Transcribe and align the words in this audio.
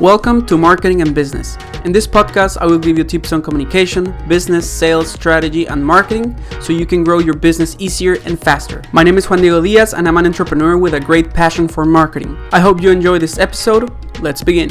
Welcome 0.00 0.46
to 0.46 0.56
Marketing 0.56 1.02
and 1.02 1.14
Business. 1.14 1.58
In 1.84 1.92
this 1.92 2.06
podcast, 2.06 2.56
I 2.56 2.64
will 2.64 2.78
give 2.78 2.96
you 2.96 3.04
tips 3.04 3.34
on 3.34 3.42
communication, 3.42 4.16
business, 4.28 4.64
sales, 4.66 5.12
strategy, 5.12 5.66
and 5.66 5.84
marketing 5.84 6.34
so 6.58 6.72
you 6.72 6.86
can 6.86 7.04
grow 7.04 7.18
your 7.18 7.34
business 7.34 7.76
easier 7.78 8.14
and 8.24 8.40
faster. 8.40 8.80
My 8.92 9.02
name 9.02 9.18
is 9.18 9.28
Juan 9.28 9.42
Diego 9.42 9.60
Diaz, 9.60 9.92
and 9.92 10.08
I'm 10.08 10.16
an 10.16 10.24
entrepreneur 10.24 10.78
with 10.78 10.94
a 10.94 11.00
great 11.00 11.34
passion 11.34 11.68
for 11.68 11.84
marketing. 11.84 12.34
I 12.50 12.60
hope 12.60 12.80
you 12.80 12.90
enjoy 12.90 13.18
this 13.18 13.38
episode. 13.38 13.92
Let's 14.22 14.42
begin. 14.42 14.70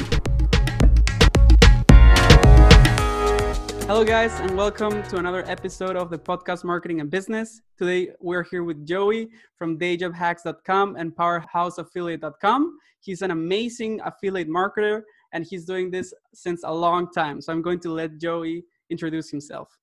Hello, 3.86 4.04
guys, 4.04 4.40
and 4.40 4.58
welcome 4.58 5.04
to 5.10 5.18
another 5.18 5.44
episode 5.48 5.96
of 5.96 6.10
the 6.10 6.18
podcast 6.18 6.64
Marketing 6.64 7.02
and 7.02 7.12
Business. 7.12 7.62
Today, 7.78 8.10
we're 8.20 8.46
here 8.46 8.64
with 8.64 8.84
Joey 8.84 9.30
from 9.60 9.78
dayjobhacks.com 9.78 10.96
and 10.96 11.16
powerhouseaffiliate.com. 11.16 12.80
He's 13.02 13.22
an 13.22 13.32
amazing 13.32 14.02
affiliate 14.04 14.50
marketer 14.50 15.04
and 15.34 15.46
he's 15.46 15.66
doing 15.66 15.92
this 15.92 16.14
since 16.34 16.62
a 16.64 16.74
long 16.74 17.12
time. 17.12 17.42
So 17.42 17.52
I'm 17.52 17.62
going 17.62 17.80
to 17.82 17.92
let 17.92 18.18
Joey 18.18 18.64
introduce 18.90 19.30
himself. 19.30 19.78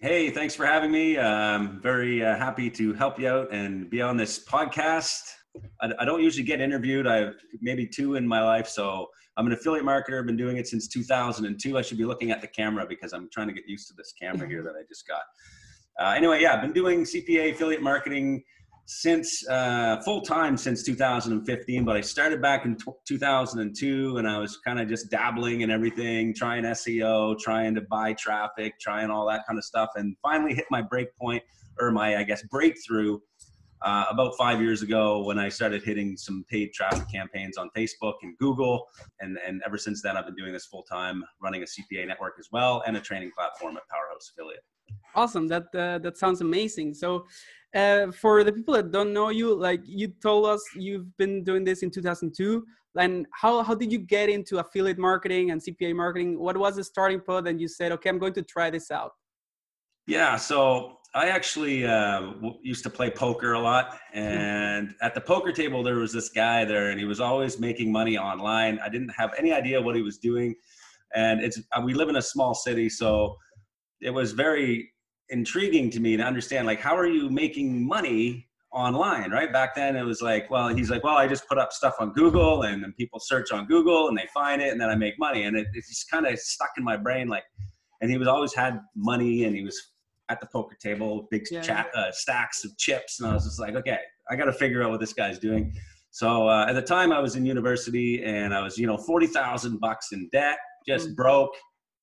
Hey, 0.00 0.30
thanks 0.30 0.54
for 0.54 0.66
having 0.66 0.90
me. 0.90 1.18
I'm 1.18 1.80
very 1.80 2.24
uh, 2.24 2.36
happy 2.36 2.68
to 2.70 2.92
help 2.92 3.18
you 3.18 3.28
out 3.28 3.52
and 3.52 3.88
be 3.88 4.02
on 4.02 4.16
this 4.16 4.44
podcast. 4.44 5.22
I, 5.80 5.92
I, 6.00 6.04
don't 6.04 6.22
usually 6.22 6.44
get 6.44 6.60
interviewed. 6.60 7.06
I've 7.06 7.36
maybe 7.60 7.86
two 7.86 8.16
in 8.16 8.26
my 8.26 8.42
life. 8.42 8.68
So 8.68 9.06
I'm 9.36 9.46
an 9.46 9.52
affiliate 9.52 9.86
marketer. 9.86 10.18
I've 10.18 10.26
been 10.26 10.36
doing 10.36 10.58
it 10.58 10.66
since 10.66 10.88
2002. 10.88 11.78
I 11.78 11.82
should 11.82 11.96
be 11.96 12.04
looking 12.04 12.32
at 12.32 12.40
the 12.40 12.48
camera 12.48 12.84
because 12.86 13.12
I'm 13.12 13.28
trying 13.32 13.46
to 13.48 13.54
get 13.54 13.64
used 13.66 13.88
to 13.88 13.94
this 13.96 14.12
camera 14.20 14.46
here 14.48 14.62
that 14.62 14.74
I 14.78 14.82
just 14.88 15.06
got. 15.06 15.22
Uh, 15.98 16.14
anyway, 16.16 16.42
yeah, 16.42 16.54
I've 16.54 16.60
been 16.60 16.72
doing 16.72 17.04
CPA 17.04 17.52
affiliate 17.52 17.82
marketing 17.82 18.42
since 18.86 19.46
uh, 19.48 20.00
full 20.04 20.20
time 20.20 20.56
since 20.56 20.82
2015, 20.82 21.84
but 21.84 21.96
I 21.96 22.00
started 22.00 22.42
back 22.42 22.64
in 22.64 22.76
t- 22.76 22.92
2002 23.06 24.18
and 24.18 24.28
I 24.28 24.38
was 24.38 24.58
kind 24.58 24.78
of 24.78 24.88
just 24.88 25.10
dabbling 25.10 25.62
in 25.62 25.70
everything, 25.70 26.34
trying 26.34 26.64
SEO, 26.64 27.38
trying 27.38 27.74
to 27.76 27.80
buy 27.80 28.12
traffic, 28.14 28.78
trying 28.78 29.10
all 29.10 29.26
that 29.28 29.46
kind 29.46 29.58
of 29.58 29.64
stuff, 29.64 29.90
and 29.96 30.16
finally 30.22 30.54
hit 30.54 30.66
my 30.70 30.82
break 30.82 31.16
point 31.16 31.42
or 31.80 31.90
my, 31.90 32.16
I 32.16 32.24
guess, 32.24 32.42
breakthrough 32.42 33.18
uh, 33.82 34.06
about 34.10 34.34
five 34.36 34.60
years 34.60 34.82
ago 34.82 35.22
when 35.22 35.38
I 35.38 35.48
started 35.48 35.82
hitting 35.82 36.16
some 36.16 36.44
paid 36.50 36.72
traffic 36.72 37.04
campaigns 37.10 37.56
on 37.56 37.70
Facebook 37.76 38.14
and 38.22 38.36
Google. 38.38 38.86
And, 39.20 39.38
and 39.46 39.62
ever 39.64 39.78
since 39.78 40.02
then, 40.02 40.16
I've 40.16 40.26
been 40.26 40.36
doing 40.36 40.52
this 40.52 40.66
full 40.66 40.82
time, 40.82 41.24
running 41.42 41.62
a 41.62 41.66
CPA 41.66 42.06
network 42.06 42.34
as 42.38 42.48
well 42.52 42.82
and 42.86 42.96
a 42.96 43.00
training 43.00 43.30
platform 43.36 43.76
at 43.76 43.82
Powerhouse 43.88 44.30
Affiliate. 44.32 44.64
Awesome. 45.14 45.46
That 45.48 45.64
uh, 45.74 45.98
that 45.98 46.18
sounds 46.18 46.40
amazing. 46.40 46.94
So, 46.94 47.26
uh, 47.74 48.12
for 48.12 48.44
the 48.44 48.52
people 48.52 48.74
that 48.74 48.92
don't 48.92 49.12
know 49.12 49.30
you, 49.30 49.54
like 49.54 49.80
you 49.84 50.08
told 50.22 50.46
us 50.46 50.62
you've 50.76 51.16
been 51.16 51.42
doing 51.42 51.64
this 51.64 51.82
in 51.82 51.90
2002. 51.90 52.64
And 52.96 53.26
how, 53.32 53.62
how 53.62 53.74
did 53.74 53.90
you 53.90 53.98
get 53.98 54.28
into 54.28 54.58
affiliate 54.58 54.98
marketing 54.98 55.50
and 55.50 55.60
CPA 55.60 55.96
marketing? 55.96 56.38
What 56.38 56.56
was 56.56 56.76
the 56.76 56.84
starting 56.84 57.20
point? 57.20 57.48
And 57.48 57.60
you 57.60 57.66
said, 57.66 57.90
okay, 57.92 58.08
I'm 58.08 58.18
going 58.18 58.34
to 58.34 58.42
try 58.42 58.70
this 58.70 58.90
out. 58.92 59.12
Yeah. 60.06 60.36
So 60.36 60.98
I 61.14 61.28
actually 61.28 61.86
uh, 61.86 62.32
used 62.62 62.82
to 62.84 62.90
play 62.90 63.10
poker 63.10 63.52
a 63.52 63.58
lot. 63.58 63.98
And 64.12 64.94
at 65.00 65.14
the 65.14 65.20
poker 65.20 65.52
table, 65.52 65.82
there 65.82 65.96
was 65.96 66.12
this 66.12 66.28
guy 66.28 66.64
there, 66.64 66.90
and 66.90 66.98
he 66.98 67.06
was 67.06 67.20
always 67.20 67.58
making 67.58 67.90
money 67.90 68.18
online. 68.18 68.80
I 68.80 68.88
didn't 68.88 69.10
have 69.10 69.32
any 69.38 69.52
idea 69.52 69.80
what 69.80 69.94
he 69.94 70.02
was 70.02 70.18
doing. 70.18 70.54
And 71.14 71.40
it's 71.40 71.60
uh, 71.72 71.80
we 71.84 71.94
live 71.94 72.08
in 72.08 72.16
a 72.16 72.22
small 72.22 72.54
city, 72.54 72.88
so 72.88 73.36
it 74.00 74.10
was 74.10 74.32
very 74.32 74.90
intriguing 75.30 75.90
to 75.90 76.00
me 76.00 76.16
to 76.16 76.22
understand 76.22 76.66
like 76.66 76.80
how 76.80 76.96
are 76.96 77.06
you 77.06 77.30
making 77.30 77.86
money 77.86 78.46
online 78.72 79.30
right 79.30 79.52
back 79.52 79.74
then 79.74 79.96
it 79.96 80.02
was 80.02 80.20
like 80.20 80.50
well 80.50 80.68
he's 80.68 80.90
like 80.90 81.02
well 81.04 81.16
i 81.16 81.26
just 81.26 81.48
put 81.48 81.58
up 81.58 81.72
stuff 81.72 81.94
on 82.00 82.12
google 82.12 82.62
and 82.62 82.82
then 82.82 82.92
people 82.98 83.20
search 83.20 83.52
on 83.52 83.66
google 83.66 84.08
and 84.08 84.18
they 84.18 84.26
find 84.34 84.60
it 84.60 84.72
and 84.72 84.80
then 84.80 84.90
i 84.90 84.94
make 84.94 85.18
money 85.18 85.44
and 85.44 85.56
it, 85.56 85.66
it's 85.74 85.88
just 85.88 86.10
kind 86.10 86.26
of 86.26 86.38
stuck 86.38 86.70
in 86.76 86.82
my 86.84 86.96
brain 86.96 87.28
like 87.28 87.44
and 88.00 88.10
he 88.10 88.18
was 88.18 88.26
always 88.26 88.52
had 88.52 88.80
money 88.96 89.44
and 89.44 89.54
he 89.54 89.62
was 89.62 89.92
at 90.28 90.40
the 90.40 90.46
poker 90.46 90.76
table 90.82 91.28
big 91.30 91.42
yeah. 91.50 91.60
chat, 91.60 91.86
uh, 91.94 92.10
stacks 92.10 92.64
of 92.64 92.76
chips 92.76 93.20
and 93.20 93.30
i 93.30 93.32
was 93.32 93.44
just 93.44 93.60
like 93.60 93.76
okay 93.76 93.98
i 94.30 94.36
got 94.36 94.46
to 94.46 94.52
figure 94.52 94.82
out 94.82 94.90
what 94.90 95.00
this 95.00 95.12
guy's 95.12 95.38
doing 95.38 95.72
so 96.10 96.48
uh, 96.48 96.66
at 96.68 96.72
the 96.72 96.82
time 96.82 97.12
i 97.12 97.20
was 97.20 97.36
in 97.36 97.46
university 97.46 98.24
and 98.24 98.52
i 98.52 98.60
was 98.60 98.76
you 98.76 98.86
know 98.86 98.96
40000 98.96 99.78
bucks 99.78 100.12
in 100.12 100.28
debt 100.32 100.58
just 100.86 101.10
mm. 101.10 101.16
broke 101.16 101.54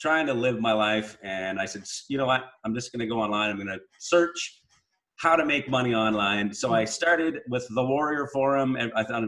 trying 0.02 0.26
to 0.26 0.34
live 0.34 0.60
my 0.60 0.74
life. 0.74 1.18
And 1.24 1.60
I 1.60 1.66
said, 1.66 1.84
you 2.10 2.18
know 2.18 2.26
what? 2.26 2.46
I'm 2.66 2.74
just 2.74 2.92
going 2.92 3.02
to 3.02 3.06
go 3.06 3.22
online. 3.22 3.52
I'm 3.52 3.58
going 3.58 3.68
to 3.68 3.80
search 4.00 4.62
how 5.20 5.36
to 5.36 5.46
make 5.46 5.70
money 5.70 5.94
online. 5.94 6.52
So 6.52 6.74
I 6.74 6.86
started 6.86 7.40
with 7.48 7.68
the 7.76 7.86
Warrior 7.86 8.28
Forum. 8.34 8.76
And 8.76 8.92
I 8.96 9.04
thought 9.04 9.24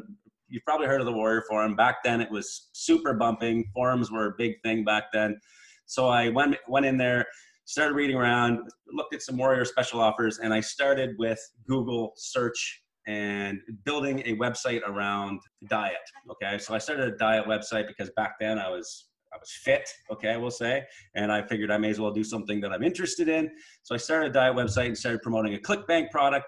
you've 0.49 0.65
probably 0.65 0.87
heard 0.87 0.99
of 0.99 1.05
the 1.05 1.13
Warrior 1.13 1.43
Forum. 1.47 1.75
Back 1.75 1.97
then, 2.03 2.19
it 2.19 2.31
was 2.31 2.69
super 2.73 3.13
bumping. 3.13 3.65
Forums 3.73 4.11
were 4.11 4.27
a 4.27 4.33
big 4.37 4.53
thing 4.63 4.83
back 4.83 5.05
then. 5.13 5.39
So 5.85 6.07
I 6.07 6.29
went 6.29 6.55
went 6.67 6.87
in 6.87 6.97
there, 6.97 7.25
started 7.65 7.93
reading 7.93 8.15
around, 8.15 8.59
looked 8.91 9.13
at 9.13 9.21
some 9.21 9.37
Warrior 9.37 9.65
special 9.65 9.99
offers, 9.99 10.39
and 10.39 10.53
I 10.53 10.61
started 10.61 11.11
with 11.19 11.39
Google 11.67 12.13
search 12.15 12.81
and 13.05 13.59
building 13.83 14.19
a 14.25 14.35
website 14.37 14.81
around 14.87 15.41
diet. 15.67 15.97
Okay, 16.31 16.57
so 16.57 16.73
I 16.73 16.77
started 16.77 17.13
a 17.13 17.17
diet 17.17 17.45
website 17.45 17.85
because 17.87 18.09
back 18.15 18.35
then 18.39 18.57
I 18.57 18.69
was 18.69 19.09
I 19.33 19.37
was 19.39 19.51
fit, 19.51 19.89
okay, 20.11 20.29
I 20.29 20.37
will 20.37 20.51
say, 20.51 20.83
and 21.15 21.31
I 21.31 21.41
figured 21.41 21.71
I 21.71 21.77
may 21.77 21.89
as 21.89 21.99
well 21.99 22.11
do 22.11 22.23
something 22.23 22.61
that 22.61 22.71
I'm 22.71 22.83
interested 22.83 23.27
in. 23.27 23.49
So 23.81 23.95
I 23.95 23.97
started 23.97 24.29
a 24.29 24.33
diet 24.33 24.55
website 24.55 24.87
and 24.87 24.97
started 24.97 25.21
promoting 25.21 25.55
a 25.55 25.57
ClickBank 25.57 26.11
product. 26.11 26.45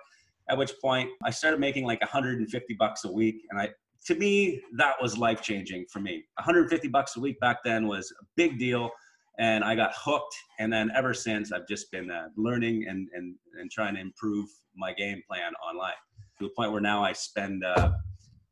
At 0.49 0.57
which 0.59 0.73
point 0.79 1.09
I 1.23 1.31
started 1.31 1.59
making 1.59 1.85
like 1.85 2.01
150 2.01 2.73
bucks 2.75 3.03
a 3.05 3.11
week, 3.11 3.41
and 3.49 3.59
I 3.59 3.69
to 4.05 4.13
me 4.13 4.61
that 4.77 4.93
was 5.01 5.17
life 5.17 5.41
changing 5.41 5.85
for 5.91 5.99
me. 5.99 6.23
150 6.37 6.87
bucks 6.89 7.15
a 7.15 7.19
week 7.19 7.39
back 7.39 7.63
then 7.63 7.87
was 7.87 8.13
a 8.21 8.25
big 8.35 8.59
deal, 8.59 8.91
and 9.39 9.63
I 9.63 9.73
got 9.73 9.91
hooked. 9.95 10.35
And 10.59 10.71
then 10.71 10.91
ever 10.95 11.15
since 11.15 11.51
I've 11.51 11.67
just 11.67 11.91
been 11.91 12.11
uh, 12.11 12.27
learning 12.37 12.85
and 12.87 13.07
and 13.15 13.33
and 13.59 13.71
trying 13.71 13.95
to 13.95 14.01
improve 14.01 14.47
my 14.75 14.93
game 14.93 15.23
plan 15.27 15.53
online 15.67 15.93
to 16.37 16.45
the 16.45 16.51
point 16.55 16.71
where 16.71 16.81
now 16.81 17.03
I 17.03 17.13
spend. 17.13 17.63
Uh, 17.63 17.93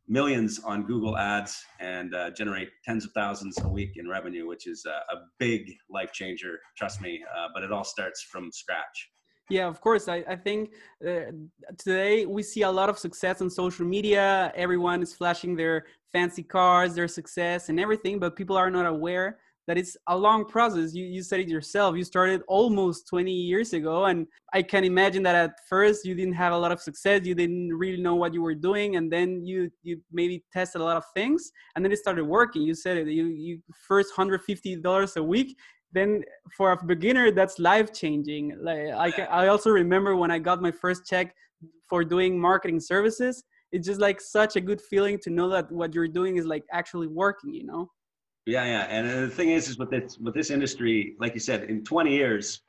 millions 0.07 0.59
on 0.63 0.83
Google 0.83 1.17
Ads 1.17 1.63
and 1.79 2.13
uh, 2.13 2.29
generate 2.31 2.69
tens 2.83 3.05
of 3.05 3.11
thousands 3.13 3.57
a 3.63 3.67
week 3.67 3.91
in 3.95 4.07
revenue, 4.07 4.47
which 4.47 4.67
is 4.67 4.85
a, 4.85 5.13
a 5.13 5.19
big 5.39 5.61
life 5.89 6.11
changer. 6.11 6.59
Trust 6.77 7.01
me, 7.01 7.23
uh, 7.37 7.47
but 7.53 7.63
it 7.63 7.71
all 7.71 7.83
starts 7.83 8.21
from 8.23 8.51
scratch. 8.51 9.09
Yeah, 9.49 9.67
of 9.67 9.81
course. 9.81 10.07
I, 10.07 10.23
I 10.27 10.35
think 10.35 10.71
uh, 11.05 11.31
today 11.77 12.25
we 12.25 12.43
see 12.43 12.61
a 12.61 12.71
lot 12.71 12.89
of 12.89 12.97
success 12.97 13.41
on 13.41 13.49
social 13.49 13.85
media. 13.85 14.51
Everyone 14.55 15.01
is 15.01 15.13
flashing 15.13 15.55
their 15.55 15.85
fancy 16.11 16.43
cars, 16.43 16.95
their 16.95 17.07
success, 17.07 17.69
and 17.69 17.79
everything, 17.79 18.19
but 18.19 18.35
people 18.35 18.55
are 18.55 18.69
not 18.69 18.85
aware 18.85 19.39
that 19.67 19.77
it's 19.77 19.95
a 20.07 20.17
long 20.17 20.45
process. 20.45 20.93
You, 20.93 21.05
you 21.05 21.23
said 21.23 21.39
it 21.39 21.47
yourself. 21.47 21.95
You 21.95 22.03
started 22.03 22.41
almost 22.47 23.07
20 23.07 23.31
years 23.31 23.73
ago. 23.73 24.05
And 24.05 24.27
I 24.53 24.61
can 24.61 24.83
imagine 24.83 25.23
that 25.23 25.35
at 25.35 25.51
first 25.69 26.05
you 26.05 26.15
didn't 26.15 26.33
have 26.33 26.53
a 26.53 26.57
lot 26.57 26.71
of 26.71 26.81
success. 26.81 27.21
You 27.23 27.35
didn't 27.35 27.73
really 27.73 28.01
know 28.01 28.15
what 28.15 28.33
you 28.33 28.41
were 28.41 28.55
doing. 28.55 28.97
And 28.97 29.11
then 29.11 29.45
you, 29.45 29.71
you 29.81 30.01
maybe 30.11 30.43
tested 30.51 30.81
a 30.81 30.83
lot 30.83 30.97
of 30.97 31.05
things 31.13 31.51
and 31.75 31.83
then 31.83 31.91
it 31.91 31.97
started 31.97 32.25
working. 32.25 32.61
You 32.61 32.75
said 32.75 32.97
it, 32.97 33.07
you, 33.07 33.27
you 33.27 33.59
first 33.87 34.13
$150 34.15 35.15
a 35.15 35.23
week. 35.23 35.57
Then 35.93 36.23
for 36.57 36.71
a 36.71 36.85
beginner, 36.85 37.31
that's 37.31 37.59
life 37.59 37.93
changing. 37.93 38.57
Like 38.59 39.19
I, 39.19 39.23
I 39.25 39.47
also 39.47 39.69
remember 39.69 40.15
when 40.15 40.31
I 40.31 40.39
got 40.39 40.61
my 40.61 40.71
first 40.71 41.05
check 41.07 41.33
for 41.87 42.03
doing 42.03 42.39
marketing 42.39 42.79
services, 42.79 43.43
it's 43.71 43.87
just 43.87 44.01
like 44.01 44.19
such 44.19 44.55
a 44.55 44.61
good 44.61 44.81
feeling 44.81 45.17
to 45.19 45.29
know 45.29 45.49
that 45.49 45.71
what 45.71 45.93
you're 45.95 46.07
doing 46.07 46.37
is 46.37 46.45
like 46.45 46.63
actually 46.71 47.07
working, 47.07 47.53
you 47.53 47.65
know? 47.65 47.89
Yeah, 48.45 48.65
yeah. 48.65 48.81
And 48.89 49.23
the 49.23 49.33
thing 49.33 49.49
is, 49.49 49.69
is 49.69 49.77
with 49.77 49.89
this 49.89 50.17
with 50.17 50.33
this 50.33 50.49
industry, 50.49 51.15
like 51.19 51.33
you 51.33 51.39
said, 51.39 51.63
in 51.65 51.83
20 51.83 52.11
years, 52.11 52.61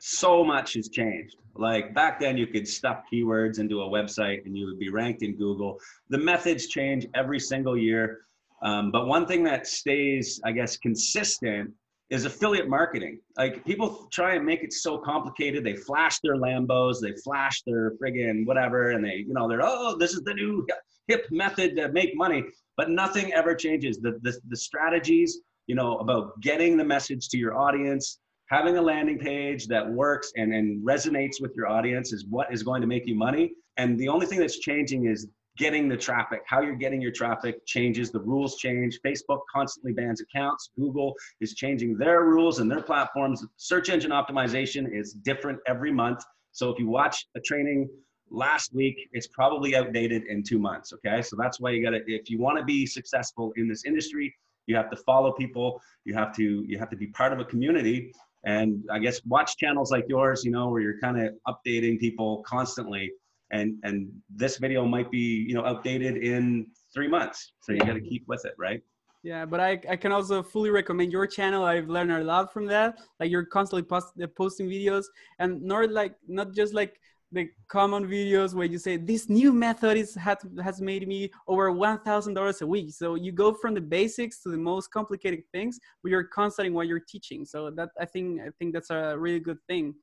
so 0.00 0.44
much 0.44 0.74
has 0.74 0.88
changed. 0.88 1.36
Like 1.54 1.94
back 1.94 2.20
then, 2.20 2.36
you 2.36 2.46
could 2.46 2.68
stuff 2.68 3.02
keywords 3.12 3.58
into 3.58 3.82
a 3.82 3.88
website 3.88 4.44
and 4.44 4.56
you 4.56 4.66
would 4.66 4.78
be 4.78 4.90
ranked 4.90 5.22
in 5.22 5.36
Google. 5.36 5.78
The 6.10 6.18
methods 6.18 6.68
change 6.68 7.06
every 7.14 7.40
single 7.40 7.76
year. 7.76 8.20
Um, 8.62 8.90
but 8.90 9.06
one 9.06 9.26
thing 9.26 9.42
that 9.44 9.66
stays, 9.66 10.40
I 10.44 10.52
guess, 10.52 10.76
consistent 10.76 11.72
is 12.08 12.24
affiliate 12.24 12.68
marketing. 12.68 13.18
Like 13.36 13.64
people 13.64 14.08
try 14.12 14.34
and 14.34 14.46
make 14.46 14.62
it 14.62 14.72
so 14.72 14.98
complicated. 14.98 15.64
They 15.64 15.74
flash 15.74 16.20
their 16.20 16.36
Lambos, 16.36 17.00
they 17.00 17.12
flash 17.24 17.62
their 17.66 17.92
friggin' 17.92 18.46
whatever, 18.46 18.92
and 18.92 19.04
they, 19.04 19.24
you 19.26 19.34
know, 19.34 19.48
they're, 19.48 19.62
oh, 19.62 19.96
this 19.98 20.12
is 20.12 20.22
the 20.22 20.34
new 20.34 20.64
hip 21.08 21.26
method 21.30 21.76
to 21.76 21.88
make 21.90 22.16
money 22.16 22.44
but 22.76 22.90
nothing 22.90 23.32
ever 23.32 23.54
changes. 23.54 23.98
The, 23.98 24.18
the, 24.22 24.38
the 24.48 24.56
strategies, 24.56 25.40
you 25.66 25.74
know, 25.74 25.98
about 25.98 26.40
getting 26.40 26.76
the 26.76 26.84
message 26.84 27.28
to 27.30 27.38
your 27.38 27.56
audience, 27.56 28.20
having 28.48 28.76
a 28.76 28.82
landing 28.82 29.18
page 29.18 29.66
that 29.68 29.88
works 29.88 30.32
and, 30.36 30.54
and 30.54 30.86
resonates 30.86 31.40
with 31.40 31.52
your 31.56 31.68
audience 31.68 32.12
is 32.12 32.26
what 32.28 32.52
is 32.52 32.62
going 32.62 32.80
to 32.80 32.86
make 32.86 33.06
you 33.06 33.14
money. 33.14 33.52
And 33.76 33.98
the 33.98 34.08
only 34.08 34.26
thing 34.26 34.38
that's 34.38 34.58
changing 34.58 35.06
is 35.06 35.28
getting 35.58 35.88
the 35.88 35.96
traffic. 35.96 36.42
How 36.46 36.60
you're 36.60 36.76
getting 36.76 37.00
your 37.00 37.12
traffic 37.12 37.64
changes. 37.66 38.10
The 38.10 38.20
rules 38.20 38.56
change. 38.56 39.00
Facebook 39.04 39.40
constantly 39.52 39.92
bans 39.92 40.20
accounts. 40.20 40.70
Google 40.78 41.14
is 41.40 41.54
changing 41.54 41.96
their 41.96 42.24
rules 42.24 42.58
and 42.58 42.70
their 42.70 42.82
platforms. 42.82 43.44
Search 43.56 43.88
engine 43.88 44.10
optimization 44.10 44.86
is 44.92 45.12
different 45.12 45.58
every 45.66 45.92
month. 45.92 46.22
So 46.52 46.70
if 46.70 46.78
you 46.78 46.88
watch 46.88 47.26
a 47.36 47.40
training 47.40 47.88
last 48.30 48.74
week, 48.74 49.08
it's 49.12 49.26
probably 49.26 49.76
outdated 49.76 50.24
in 50.24 50.42
two 50.42 50.58
months. 50.58 50.92
Okay. 50.92 51.22
So 51.22 51.36
that's 51.38 51.60
why 51.60 51.70
you 51.70 51.82
got 51.82 51.90
to, 51.90 52.02
if 52.06 52.28
you 52.30 52.38
want 52.38 52.58
to 52.58 52.64
be 52.64 52.86
successful 52.86 53.52
in 53.56 53.68
this 53.68 53.84
industry, 53.84 54.34
You 54.66 54.76
have 54.76 54.90
to 54.90 54.96
follow 54.96 55.32
people. 55.32 55.80
You 56.04 56.14
have 56.14 56.34
to 56.36 56.64
you 56.66 56.78
have 56.78 56.90
to 56.90 56.96
be 56.96 57.06
part 57.08 57.32
of 57.32 57.38
a 57.40 57.44
community. 57.44 58.12
And 58.44 58.84
I 58.90 58.98
guess 58.98 59.20
watch 59.24 59.56
channels 59.56 59.90
like 59.90 60.04
yours, 60.08 60.44
you 60.44 60.50
know, 60.50 60.68
where 60.68 60.80
you're 60.80 61.00
kind 61.00 61.20
of 61.20 61.34
updating 61.48 61.98
people 61.98 62.42
constantly. 62.46 63.12
And 63.52 63.78
and 63.84 64.10
this 64.28 64.58
video 64.58 64.84
might 64.86 65.10
be 65.10 65.44
you 65.48 65.54
know 65.54 65.64
outdated 65.64 66.16
in 66.16 66.66
three 66.92 67.08
months, 67.08 67.52
so 67.60 67.72
you 67.72 67.78
got 67.78 67.94
to 67.94 68.00
keep 68.00 68.24
with 68.26 68.44
it, 68.44 68.54
right? 68.58 68.82
Yeah, 69.22 69.44
but 69.44 69.60
I, 69.60 69.80
I 69.88 69.96
can 69.96 70.12
also 70.12 70.42
fully 70.42 70.70
recommend 70.70 71.10
your 71.12 71.26
channel. 71.26 71.64
I've 71.64 71.88
learned 71.88 72.12
a 72.12 72.22
lot 72.22 72.52
from 72.52 72.66
that. 72.66 72.98
Like 73.18 73.30
you're 73.30 73.44
constantly 73.44 73.82
post, 73.82 74.08
posting 74.36 74.68
videos 74.68 75.04
and 75.38 75.62
not 75.62 75.90
like 75.90 76.14
not 76.26 76.54
just 76.54 76.74
like 76.74 77.00
the 77.32 77.48
common 77.68 78.06
videos 78.06 78.54
where 78.54 78.66
you 78.66 78.78
say 78.78 78.96
this 78.96 79.28
new 79.28 79.52
method 79.52 79.96
is 79.96 80.14
has, 80.14 80.38
has 80.62 80.80
made 80.80 81.06
me 81.08 81.30
over 81.48 81.70
one 81.72 82.00
thousand 82.00 82.34
dollars 82.34 82.62
a 82.62 82.66
week. 82.66 82.92
So 82.92 83.14
you 83.14 83.32
go 83.32 83.52
from 83.52 83.74
the 83.74 83.80
basics 83.80 84.42
to 84.42 84.48
the 84.48 84.56
most 84.56 84.90
complicated 84.92 85.42
things, 85.52 85.78
but 86.02 86.10
you're 86.10 86.24
constantly 86.24 86.72
what 86.72 86.86
you're 86.86 87.00
teaching. 87.00 87.44
So 87.44 87.70
that 87.70 87.90
I 88.00 88.04
think 88.04 88.40
I 88.40 88.50
think 88.58 88.74
that's 88.74 88.90
a 88.90 89.16
really 89.18 89.40
good 89.40 89.58
thing. 89.68 89.94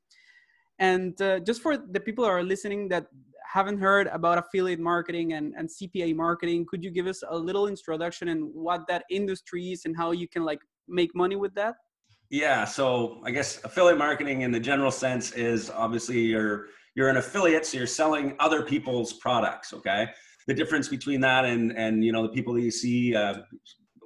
And 0.78 1.20
uh, 1.22 1.38
just 1.40 1.62
for 1.62 1.76
the 1.76 2.00
people 2.00 2.24
who 2.24 2.30
are 2.30 2.42
listening 2.42 2.88
that 2.88 3.06
haven't 3.52 3.78
heard 3.78 4.08
about 4.08 4.38
affiliate 4.38 4.80
marketing 4.80 5.34
and, 5.34 5.54
and 5.56 5.68
CPA 5.68 6.14
marketing, 6.16 6.66
could 6.68 6.82
you 6.82 6.90
give 6.90 7.06
us 7.06 7.22
a 7.28 7.38
little 7.38 7.68
introduction 7.68 8.28
and 8.28 8.40
in 8.40 8.46
what 8.52 8.82
that 8.88 9.04
industry 9.10 9.70
is 9.70 9.84
and 9.84 9.96
how 9.96 10.10
you 10.10 10.26
can 10.26 10.44
like 10.44 10.58
make 10.88 11.14
money 11.14 11.36
with 11.36 11.54
that? 11.54 11.76
Yeah, 12.30 12.64
so 12.64 13.20
I 13.24 13.30
guess 13.30 13.62
affiliate 13.64 13.98
marketing 13.98 14.40
in 14.40 14.50
the 14.50 14.58
general 14.58 14.90
sense 14.90 15.30
is 15.32 15.70
obviously 15.70 16.20
you're 16.20 16.66
you're 16.94 17.08
an 17.08 17.16
affiliate, 17.16 17.66
so 17.66 17.78
you're 17.78 17.86
selling 17.86 18.36
other 18.38 18.62
people's 18.62 19.14
products. 19.14 19.72
Okay, 19.72 20.08
the 20.46 20.54
difference 20.54 20.88
between 20.88 21.20
that 21.20 21.44
and 21.44 21.72
and 21.76 22.04
you 22.04 22.12
know 22.12 22.22
the 22.22 22.28
people 22.28 22.54
that 22.54 22.62
you 22.62 22.70
see 22.70 23.14
uh, 23.14 23.34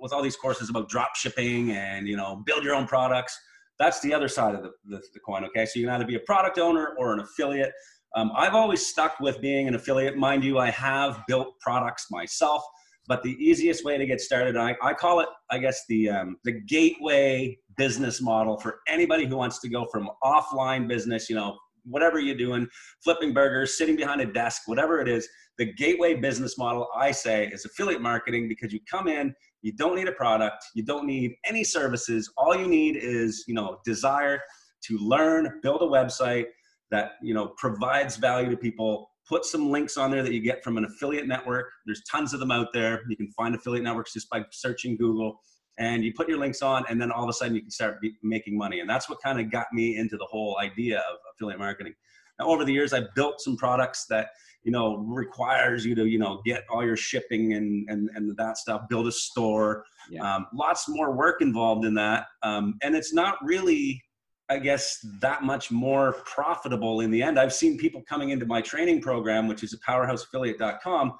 with 0.00 0.12
all 0.12 0.22
these 0.22 0.36
courses 0.36 0.70
about 0.70 0.88
drop 0.88 1.14
shipping 1.16 1.72
and 1.72 2.08
you 2.08 2.16
know 2.16 2.42
build 2.46 2.64
your 2.64 2.74
own 2.74 2.86
products. 2.86 3.38
That's 3.78 4.00
the 4.00 4.12
other 4.12 4.26
side 4.26 4.56
of 4.56 4.62
the, 4.62 4.72
the, 4.86 5.00
the 5.14 5.20
coin. 5.20 5.44
Okay, 5.44 5.64
so 5.64 5.78
you 5.78 5.86
can 5.86 5.94
either 5.94 6.06
be 6.06 6.16
a 6.16 6.20
product 6.20 6.58
owner 6.58 6.94
or 6.98 7.12
an 7.12 7.20
affiliate. 7.20 7.72
Um, 8.16 8.32
I've 8.34 8.54
always 8.54 8.86
stuck 8.86 9.20
with 9.20 9.40
being 9.40 9.68
an 9.68 9.74
affiliate. 9.74 10.16
Mind 10.16 10.42
you, 10.42 10.58
I 10.58 10.70
have 10.70 11.22
built 11.28 11.60
products 11.60 12.06
myself, 12.10 12.62
but 13.06 13.22
the 13.22 13.36
easiest 13.38 13.84
way 13.84 13.96
to 13.98 14.06
get 14.06 14.20
started, 14.20 14.56
I, 14.56 14.74
I 14.82 14.94
call 14.94 15.20
it, 15.20 15.28
I 15.50 15.58
guess, 15.58 15.82
the 15.88 16.08
um, 16.08 16.36
the 16.44 16.52
gateway 16.52 17.58
business 17.76 18.20
model 18.20 18.58
for 18.58 18.80
anybody 18.88 19.26
who 19.26 19.36
wants 19.36 19.60
to 19.60 19.68
go 19.68 19.86
from 19.92 20.10
offline 20.24 20.88
business, 20.88 21.30
you 21.30 21.36
know, 21.36 21.56
whatever 21.88 22.18
you're 22.18 22.36
doing, 22.36 22.68
flipping 23.02 23.32
burgers, 23.32 23.76
sitting 23.76 23.96
behind 23.96 24.20
a 24.20 24.26
desk, 24.26 24.62
whatever 24.66 25.00
it 25.00 25.08
is. 25.08 25.28
The 25.58 25.72
gateway 25.72 26.14
business 26.14 26.56
model, 26.56 26.86
I 26.96 27.10
say, 27.10 27.48
is 27.48 27.64
affiliate 27.64 28.00
marketing 28.00 28.48
because 28.48 28.72
you 28.72 28.80
come 28.88 29.08
in, 29.08 29.34
you 29.62 29.72
don't 29.72 29.96
need 29.96 30.06
a 30.06 30.12
product, 30.12 30.64
you 30.74 30.84
don't 30.84 31.06
need 31.06 31.34
any 31.44 31.64
services. 31.64 32.30
All 32.36 32.54
you 32.56 32.68
need 32.68 32.96
is, 32.96 33.44
you 33.48 33.54
know, 33.54 33.78
desire 33.84 34.40
to 34.84 34.98
learn, 34.98 35.60
build 35.62 35.82
a 35.82 35.86
website, 35.86 36.46
that 36.90 37.12
you 37.22 37.34
know 37.34 37.48
provides 37.56 38.16
value 38.16 38.50
to 38.50 38.56
people 38.56 39.10
put 39.28 39.44
some 39.44 39.70
links 39.70 39.96
on 39.96 40.10
there 40.10 40.22
that 40.22 40.32
you 40.32 40.40
get 40.40 40.64
from 40.64 40.76
an 40.78 40.84
affiliate 40.84 41.26
network 41.26 41.66
there's 41.86 42.02
tons 42.10 42.32
of 42.32 42.40
them 42.40 42.50
out 42.50 42.68
there 42.72 43.02
you 43.08 43.16
can 43.16 43.30
find 43.32 43.54
affiliate 43.54 43.84
networks 43.84 44.12
just 44.12 44.28
by 44.30 44.42
searching 44.50 44.96
google 44.96 45.40
and 45.78 46.04
you 46.04 46.12
put 46.12 46.28
your 46.28 46.38
links 46.38 46.62
on 46.62 46.84
and 46.88 47.00
then 47.00 47.10
all 47.10 47.22
of 47.22 47.28
a 47.28 47.32
sudden 47.32 47.54
you 47.54 47.60
can 47.60 47.70
start 47.70 48.00
be- 48.00 48.16
making 48.22 48.56
money 48.56 48.80
and 48.80 48.90
that's 48.90 49.08
what 49.08 49.20
kind 49.22 49.40
of 49.40 49.50
got 49.50 49.66
me 49.72 49.96
into 49.96 50.16
the 50.16 50.26
whole 50.26 50.58
idea 50.60 50.98
of 50.98 51.16
affiliate 51.34 51.58
marketing 51.58 51.94
now 52.38 52.46
over 52.46 52.64
the 52.64 52.72
years 52.72 52.92
i've 52.92 53.12
built 53.14 53.40
some 53.40 53.56
products 53.56 54.06
that 54.08 54.30
you 54.64 54.72
know 54.72 54.98
requires 54.98 55.84
you 55.84 55.94
to 55.94 56.06
you 56.06 56.18
know 56.18 56.40
get 56.44 56.64
all 56.70 56.84
your 56.84 56.96
shipping 56.96 57.54
and 57.54 57.88
and, 57.88 58.10
and 58.14 58.36
that 58.36 58.58
stuff 58.58 58.82
build 58.88 59.06
a 59.06 59.12
store 59.12 59.84
yeah. 60.10 60.36
um, 60.36 60.46
lots 60.52 60.88
more 60.88 61.12
work 61.12 61.40
involved 61.40 61.84
in 61.84 61.94
that 61.94 62.26
um, 62.42 62.74
and 62.82 62.94
it's 62.94 63.12
not 63.12 63.36
really 63.44 64.02
I 64.50 64.58
guess 64.58 65.04
that 65.20 65.42
much 65.42 65.70
more 65.70 66.14
profitable 66.24 67.00
in 67.00 67.10
the 67.10 67.22
end. 67.22 67.38
I've 67.38 67.52
seen 67.52 67.76
people 67.76 68.02
coming 68.08 68.30
into 68.30 68.46
my 68.46 68.62
training 68.62 69.02
program, 69.02 69.46
which 69.46 69.62
is 69.62 69.74
at 69.74 69.80
powerhouseaffiliate.com. 69.80 71.12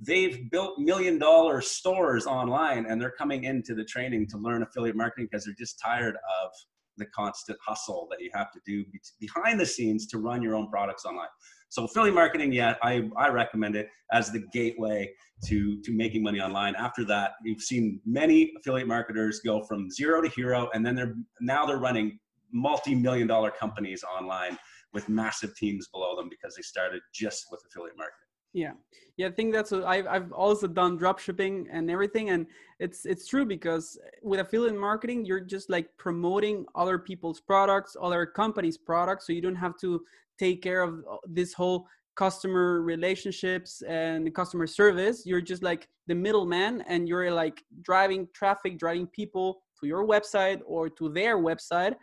They've 0.00 0.50
built 0.50 0.78
million 0.78 1.18
dollar 1.18 1.60
stores 1.60 2.26
online 2.26 2.86
and 2.86 3.00
they're 3.00 3.14
coming 3.18 3.44
into 3.44 3.74
the 3.74 3.84
training 3.84 4.28
to 4.28 4.38
learn 4.38 4.62
affiliate 4.62 4.96
marketing 4.96 5.28
because 5.30 5.44
they're 5.44 5.54
just 5.58 5.80
tired 5.80 6.14
of 6.14 6.50
the 6.98 7.06
constant 7.06 7.58
hustle 7.64 8.06
that 8.10 8.20
you 8.20 8.30
have 8.34 8.52
to 8.52 8.60
do 8.66 8.84
behind 9.20 9.58
the 9.58 9.66
scenes 9.66 10.06
to 10.08 10.18
run 10.18 10.42
your 10.42 10.54
own 10.54 10.68
products 10.68 11.04
online. 11.04 11.28
So 11.70 11.84
affiliate 11.84 12.14
marketing, 12.14 12.52
yeah, 12.52 12.74
I, 12.82 13.08
I 13.16 13.28
recommend 13.28 13.76
it 13.76 13.88
as 14.12 14.30
the 14.32 14.44
gateway 14.52 15.10
to, 15.46 15.80
to 15.82 15.92
making 15.92 16.22
money 16.22 16.40
online. 16.40 16.74
After 16.76 17.04
that, 17.06 17.32
you've 17.44 17.60
seen 17.60 18.00
many 18.06 18.52
affiliate 18.58 18.88
marketers 18.88 19.40
go 19.44 19.62
from 19.64 19.90
zero 19.90 20.22
to 20.22 20.28
hero, 20.28 20.70
and 20.74 20.84
then 20.84 20.94
they're 20.94 21.14
now 21.40 21.66
they're 21.66 21.78
running 21.78 22.18
multi-million 22.52 23.26
dollar 23.26 23.50
companies 23.50 24.02
online 24.02 24.56
with 24.94 25.08
massive 25.08 25.54
teams 25.56 25.88
below 25.88 26.16
them 26.16 26.28
because 26.30 26.54
they 26.56 26.62
started 26.62 27.02
just 27.12 27.44
with 27.50 27.60
affiliate 27.68 27.96
marketing 27.96 28.27
yeah. 28.52 28.72
Yeah 29.16 29.28
i 29.28 29.30
think 29.30 29.52
that's 29.52 29.70
what 29.70 29.84
I've, 29.84 30.06
I've 30.06 30.32
also 30.32 30.66
done 30.66 30.96
drop 30.96 31.18
shipping 31.18 31.68
and 31.70 31.90
everything 31.90 32.30
and 32.30 32.46
it's 32.78 33.04
it's 33.04 33.26
true 33.26 33.44
because 33.44 33.98
with 34.22 34.40
affiliate 34.40 34.76
marketing 34.76 35.24
you're 35.24 35.40
just 35.40 35.70
like 35.70 35.88
promoting 35.98 36.64
other 36.74 36.98
people's 36.98 37.40
products 37.40 37.96
other 38.00 38.26
companies 38.26 38.78
products 38.78 39.26
so 39.26 39.32
you 39.32 39.42
don't 39.42 39.56
have 39.56 39.76
to 39.78 40.02
take 40.38 40.62
care 40.62 40.82
of 40.82 41.04
uh, 41.10 41.16
this 41.26 41.52
whole 41.52 41.86
customer 42.18 42.82
relationships 42.82 43.80
and 43.82 44.34
customer 44.34 44.66
service. 44.66 45.22
You're 45.24 45.40
just 45.40 45.62
like 45.62 45.88
the 46.08 46.16
middleman 46.16 46.82
and 46.88 47.08
you're 47.08 47.30
like 47.30 47.62
driving 47.82 48.26
traffic 48.34 48.76
driving 48.76 49.06
people 49.06 49.62
to 49.78 49.86
your 49.86 50.04
website 50.04 50.60
or 50.66 50.90
to 50.90 51.08
their 51.10 51.38
website 51.38 51.94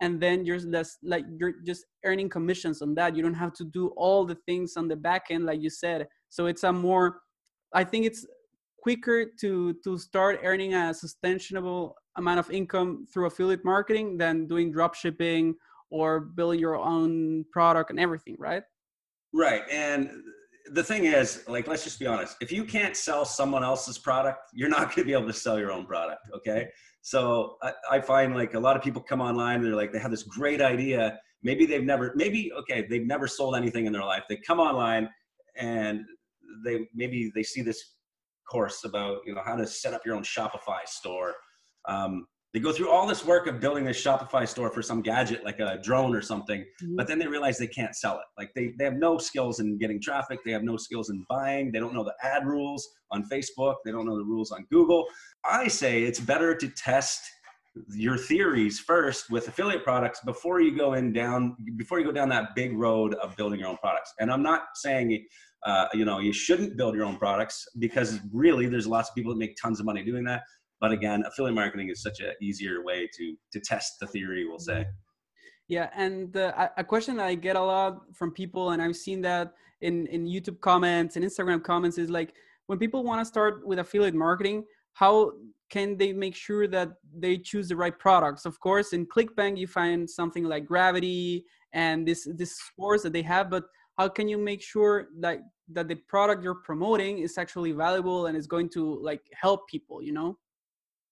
and 0.00 0.20
then 0.20 0.44
you're 0.44 0.60
less 0.60 0.98
like 1.02 1.24
you're 1.38 1.54
just 1.64 1.84
earning 2.04 2.28
commissions 2.28 2.82
on 2.82 2.94
that. 2.96 3.14
You 3.16 3.22
don't 3.22 3.34
have 3.34 3.52
to 3.54 3.64
do 3.64 3.88
all 3.96 4.24
the 4.24 4.36
things 4.46 4.76
on 4.76 4.88
the 4.88 4.96
back 4.96 5.26
end 5.30 5.44
like 5.46 5.62
you 5.62 5.70
said. 5.70 6.08
So 6.28 6.46
it's 6.46 6.64
a 6.64 6.72
more 6.72 7.20
i 7.74 7.82
think 7.84 8.06
it's 8.06 8.24
quicker 8.80 9.26
to 9.40 9.74
to 9.82 9.98
start 9.98 10.40
earning 10.44 10.74
a 10.74 10.94
sustainable 10.94 11.96
amount 12.16 12.38
of 12.38 12.50
income 12.50 13.06
through 13.12 13.26
affiliate 13.26 13.64
marketing 13.64 14.16
than 14.16 14.46
doing 14.46 14.70
drop 14.70 14.94
shipping 14.94 15.54
or 15.90 16.20
building 16.20 16.60
your 16.60 16.76
own 16.76 17.44
product 17.52 17.90
and 17.90 17.98
everything 17.98 18.36
right? 18.38 18.62
Right 19.32 19.62
and 19.70 20.10
the 20.72 20.82
thing 20.82 21.04
is 21.04 21.44
like 21.46 21.66
let's 21.66 21.84
just 21.84 21.98
be 21.98 22.06
honest 22.06 22.36
if 22.40 22.50
you 22.50 22.64
can't 22.64 22.96
sell 22.96 23.24
someone 23.24 23.62
else's 23.62 23.98
product 23.98 24.38
you're 24.54 24.68
not 24.68 24.86
going 24.86 24.96
to 24.96 25.04
be 25.04 25.12
able 25.12 25.26
to 25.26 25.32
sell 25.32 25.58
your 25.58 25.70
own 25.70 25.84
product 25.84 26.22
okay 26.34 26.68
so 27.04 27.58
I, 27.62 27.72
I, 27.90 28.00
find 28.00 28.34
like 28.34 28.54
a 28.54 28.58
lot 28.58 28.76
of 28.76 28.82
people 28.82 29.02
come 29.02 29.20
online 29.20 29.56
and 29.56 29.66
they're 29.66 29.74
like, 29.74 29.92
they 29.92 29.98
have 29.98 30.10
this 30.10 30.22
great 30.22 30.62
idea. 30.62 31.20
Maybe 31.42 31.66
they've 31.66 31.84
never, 31.84 32.14
maybe, 32.16 32.50
okay, 32.60 32.86
they've 32.88 33.06
never 33.06 33.28
sold 33.28 33.56
anything 33.56 33.84
in 33.84 33.92
their 33.92 34.04
life. 34.04 34.22
They 34.26 34.38
come 34.38 34.58
online 34.58 35.10
and 35.54 36.06
they, 36.64 36.88
maybe 36.94 37.30
they 37.34 37.42
see 37.42 37.60
this 37.60 37.96
course 38.50 38.84
about, 38.84 39.18
you 39.26 39.34
know, 39.34 39.42
how 39.44 39.54
to 39.54 39.66
set 39.66 39.92
up 39.92 40.00
your 40.06 40.14
own 40.14 40.22
Shopify 40.22 40.86
store. 40.86 41.34
Um, 41.86 42.26
they 42.54 42.60
go 42.60 42.72
through 42.72 42.88
all 42.88 43.04
this 43.04 43.24
work 43.24 43.48
of 43.48 43.58
building 43.58 43.88
a 43.88 43.90
Shopify 43.90 44.48
store 44.48 44.70
for 44.70 44.80
some 44.80 45.02
gadget 45.02 45.44
like 45.44 45.58
a 45.58 45.80
drone 45.82 46.14
or 46.14 46.22
something, 46.22 46.60
mm-hmm. 46.60 46.94
but 46.94 47.08
then 47.08 47.18
they 47.18 47.26
realize 47.26 47.58
they 47.58 47.66
can't 47.66 47.96
sell 47.96 48.14
it. 48.14 48.24
Like 48.38 48.52
they, 48.54 48.72
they 48.78 48.84
have 48.84 48.94
no 48.94 49.18
skills 49.18 49.58
in 49.58 49.76
getting 49.76 50.00
traffic, 50.00 50.38
they 50.44 50.52
have 50.52 50.62
no 50.62 50.76
skills 50.76 51.10
in 51.10 51.26
buying, 51.28 51.72
they 51.72 51.80
don't 51.80 51.92
know 51.92 52.04
the 52.04 52.14
ad 52.22 52.46
rules 52.46 52.88
on 53.10 53.24
Facebook, 53.30 53.74
they 53.84 53.90
don't 53.90 54.06
know 54.06 54.16
the 54.16 54.24
rules 54.24 54.52
on 54.52 54.64
Google. 54.70 55.04
I 55.44 55.66
say 55.66 56.04
it's 56.04 56.20
better 56.20 56.54
to 56.54 56.68
test 56.68 57.20
your 57.92 58.16
theories 58.16 58.78
first 58.78 59.30
with 59.30 59.48
affiliate 59.48 59.82
products 59.82 60.20
before 60.24 60.60
you 60.60 60.76
go 60.76 60.94
in 60.94 61.12
down 61.12 61.56
before 61.76 61.98
you 61.98 62.04
go 62.04 62.12
down 62.12 62.28
that 62.28 62.54
big 62.54 62.72
road 62.78 63.14
of 63.14 63.36
building 63.36 63.58
your 63.58 63.68
own 63.68 63.78
products. 63.78 64.14
And 64.20 64.30
I'm 64.30 64.44
not 64.44 64.62
saying 64.76 65.26
uh, 65.66 65.86
you 65.92 66.04
know 66.04 66.20
you 66.20 66.32
shouldn't 66.32 66.76
build 66.76 66.94
your 66.94 67.04
own 67.04 67.16
products 67.16 67.66
because 67.80 68.20
really 68.32 68.68
there's 68.68 68.86
lots 68.86 69.08
of 69.08 69.16
people 69.16 69.32
that 69.32 69.38
make 69.38 69.56
tons 69.60 69.80
of 69.80 69.86
money 69.86 70.04
doing 70.04 70.22
that 70.22 70.42
but 70.84 70.92
again 70.92 71.24
affiliate 71.26 71.54
marketing 71.54 71.88
is 71.88 72.02
such 72.02 72.20
an 72.20 72.32
easier 72.42 72.84
way 72.84 73.08
to 73.16 73.24
to 73.52 73.58
test 73.58 73.90
the 74.00 74.06
theory 74.06 74.44
we'll 74.46 74.66
say. 74.72 74.84
Yeah 75.66 75.88
and 75.96 76.36
uh, 76.36 76.68
a 76.76 76.84
question 76.92 77.18
i 77.18 77.34
get 77.34 77.56
a 77.56 77.66
lot 77.74 77.92
from 78.18 78.28
people 78.42 78.64
and 78.72 78.82
i've 78.82 79.00
seen 79.06 79.22
that 79.22 79.46
in 79.80 79.94
in 80.08 80.20
youtube 80.34 80.60
comments 80.60 81.16
and 81.16 81.24
instagram 81.24 81.60
comments 81.70 81.96
is 81.96 82.10
like 82.18 82.30
when 82.68 82.78
people 82.84 83.00
want 83.02 83.18
to 83.22 83.24
start 83.34 83.66
with 83.68 83.78
affiliate 83.78 84.18
marketing 84.26 84.58
how 85.02 85.14
can 85.70 85.96
they 85.96 86.12
make 86.12 86.36
sure 86.46 86.64
that 86.76 86.88
they 87.24 87.34
choose 87.36 87.66
the 87.68 87.76
right 87.84 87.98
products? 88.06 88.44
Of 88.50 88.54
course 88.66 88.88
in 88.96 89.06
clickbank 89.14 89.52
you 89.62 89.66
find 89.66 89.98
something 90.18 90.44
like 90.52 90.64
gravity 90.72 91.46
and 91.82 91.96
this 92.08 92.20
this 92.40 92.52
scores 92.66 93.02
that 93.04 93.14
they 93.16 93.26
have 93.34 93.46
but 93.54 93.64
how 93.98 94.08
can 94.16 94.26
you 94.32 94.38
make 94.50 94.62
sure 94.72 94.94
that 95.24 95.38
that 95.76 95.86
the 95.88 95.98
product 96.14 96.38
you're 96.44 96.62
promoting 96.70 97.14
is 97.26 97.38
actually 97.42 97.72
valuable 97.84 98.20
and 98.26 98.36
is 98.36 98.48
going 98.54 98.68
to 98.76 98.82
like 99.10 99.22
help 99.44 99.60
people 99.74 99.98
you 100.08 100.14
know 100.20 100.30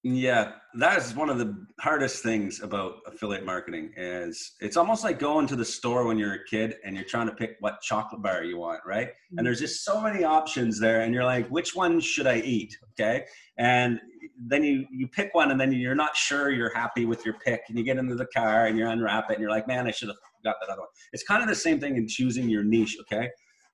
yeah, 0.05 0.53
that 0.75 0.99
is 0.99 1.15
one 1.15 1.31
of 1.31 1.39
the 1.39 1.67
hardest 1.79 2.25
things 2.25 2.61
about 2.61 2.97
affiliate 3.07 3.47
marketing 3.47 3.93
is 3.97 4.53
it's 4.61 4.77
almost 4.77 5.05
like 5.05 5.21
going 5.21 5.47
to 5.47 5.55
the 5.55 5.65
store 5.65 6.07
when 6.07 6.19
you're 6.19 6.35
a 6.35 6.45
kid 6.45 6.75
and 6.85 6.97
you're 6.97 7.05
trying 7.05 7.29
to 7.29 7.35
pick 7.35 7.57
what 7.61 7.81
chocolate 7.83 8.21
bar 8.21 8.43
you 8.43 8.59
want, 8.59 8.81
right? 8.85 9.09
Mm-hmm. 9.09 9.39
And 9.39 9.47
there's 9.47 9.61
just 9.61 9.85
so 9.85 10.01
many 10.01 10.25
options 10.25 10.81
there 10.81 11.03
and 11.03 11.15
you're 11.15 11.25
like, 11.25 11.47
which 11.49 11.77
one 11.77 12.01
should 12.01 12.27
I 12.27 12.39
eat? 12.39 12.77
Okay? 12.93 13.27
And 13.59 14.01
then 14.45 14.65
you 14.65 14.87
you 14.91 15.07
pick 15.07 15.35
one 15.35 15.51
and 15.51 15.61
then 15.61 15.73
you're 15.73 15.95
not 15.95 16.17
sure 16.17 16.51
you're 16.51 16.75
happy 16.75 17.05
with 17.05 17.25
your 17.25 17.35
pick 17.35 17.63
and 17.69 17.79
you 17.79 17.85
get 17.85 17.97
into 17.97 18.15
the 18.15 18.27
car 18.27 18.67
and 18.67 18.79
you 18.79 18.87
unwrap 18.87 19.31
it 19.31 19.35
and 19.35 19.41
you're 19.41 19.51
like 19.51 19.69
man 19.69 19.87
i 19.87 19.91
should 19.91 20.09
have 20.09 20.17
got 20.45 20.57
that 20.61 20.69
other 20.69 20.81
one 20.81 20.89
it's 21.13 21.23
kind 21.23 21.43
of 21.43 21.49
the 21.49 21.55
same 21.55 21.79
thing 21.79 21.97
in 21.97 22.09
choosing 22.09 22.49
your 22.49 22.65
niche 22.65 22.97
okay 23.01 23.29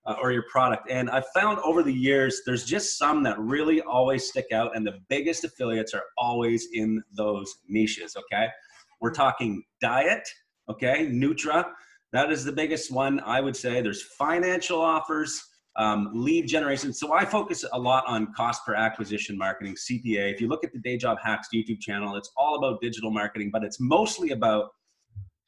uh, 0.09 0.17
or 0.21 0.33
your 0.33 0.45
product 0.51 0.91
and 0.91 1.09
i've 1.11 1.29
found 1.35 1.59
over 1.61 1.83
the 1.83 1.93
years 1.93 2.43
there's 2.45 2.65
just 2.65 2.99
some 2.99 3.23
that 3.23 3.39
really 3.39 3.81
always 3.83 4.29
stick 4.29 4.47
out 4.53 4.75
and 4.77 4.87
the 4.87 4.99
biggest 5.09 5.45
affiliates 5.45 5.95
are 5.95 6.05
always 6.17 6.69
in 6.73 7.03
those 7.13 7.59
niches 7.69 8.17
okay 8.17 8.49
we're 9.01 9.13
talking 9.13 9.63
diet 9.81 10.27
okay 10.69 11.07
nutra 11.07 11.65
that 12.13 12.33
is 12.33 12.45
the 12.45 12.53
biggest 12.53 12.91
one 12.91 13.21
i 13.21 13.41
would 13.41 13.55
say 13.55 13.81
there's 13.81 14.03
financial 14.03 14.81
offers 14.81 15.41
um, 15.79 16.11
lead 16.13 16.49
generation. 16.49 16.93
So 16.93 17.13
I 17.13 17.25
focus 17.25 17.65
a 17.73 17.79
lot 17.79 18.05
on 18.07 18.35
cost 18.35 18.67
per 18.67 18.75
acquisition 18.75 19.39
marketing, 19.39 19.77
CPA. 19.77 20.33
If 20.33 20.41
you 20.41 20.49
look 20.49 20.65
at 20.65 20.73
the 20.73 20.81
Day 20.81 20.97
Job 20.97 21.19
Hacks 21.23 21.49
YouTube 21.55 21.81
channel, 21.81 22.17
it's 22.17 22.31
all 22.37 22.57
about 22.57 22.81
digital 22.81 23.13
marketing, 23.13 23.51
but 23.53 23.63
it's 23.63 23.79
mostly 23.81 24.31
about 24.31 24.71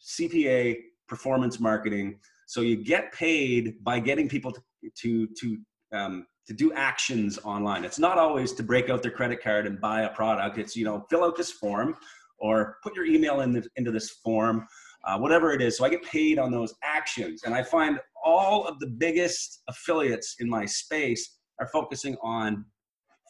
CPA 0.00 0.76
performance 1.08 1.58
marketing. 1.58 2.20
So 2.50 2.62
you 2.62 2.82
get 2.82 3.12
paid 3.12 3.76
by 3.84 4.00
getting 4.00 4.28
people 4.28 4.50
to 4.50 4.60
to 5.02 5.28
to 5.38 5.58
um, 5.92 6.26
to 6.48 6.52
do 6.52 6.72
actions 6.72 7.38
online. 7.44 7.84
It's 7.84 8.00
not 8.00 8.18
always 8.18 8.52
to 8.54 8.64
break 8.64 8.90
out 8.90 9.04
their 9.04 9.12
credit 9.12 9.40
card 9.40 9.68
and 9.68 9.80
buy 9.80 10.00
a 10.02 10.08
product. 10.08 10.58
It's 10.58 10.74
you 10.74 10.84
know 10.84 11.06
fill 11.08 11.22
out 11.22 11.36
this 11.36 11.52
form 11.52 11.94
or 12.40 12.78
put 12.82 12.96
your 12.96 13.04
email 13.04 13.42
in 13.42 13.52
the, 13.52 13.64
into 13.76 13.92
this 13.92 14.10
form, 14.10 14.66
uh, 15.04 15.16
whatever 15.16 15.52
it 15.52 15.62
is. 15.62 15.78
So 15.78 15.84
I 15.84 15.90
get 15.90 16.02
paid 16.02 16.40
on 16.40 16.50
those 16.50 16.74
actions, 16.82 17.44
and 17.44 17.54
I 17.54 17.62
find 17.62 18.00
all 18.24 18.66
of 18.66 18.80
the 18.80 18.88
biggest 18.88 19.62
affiliates 19.68 20.34
in 20.40 20.50
my 20.50 20.64
space 20.64 21.38
are 21.60 21.68
focusing 21.68 22.16
on 22.20 22.64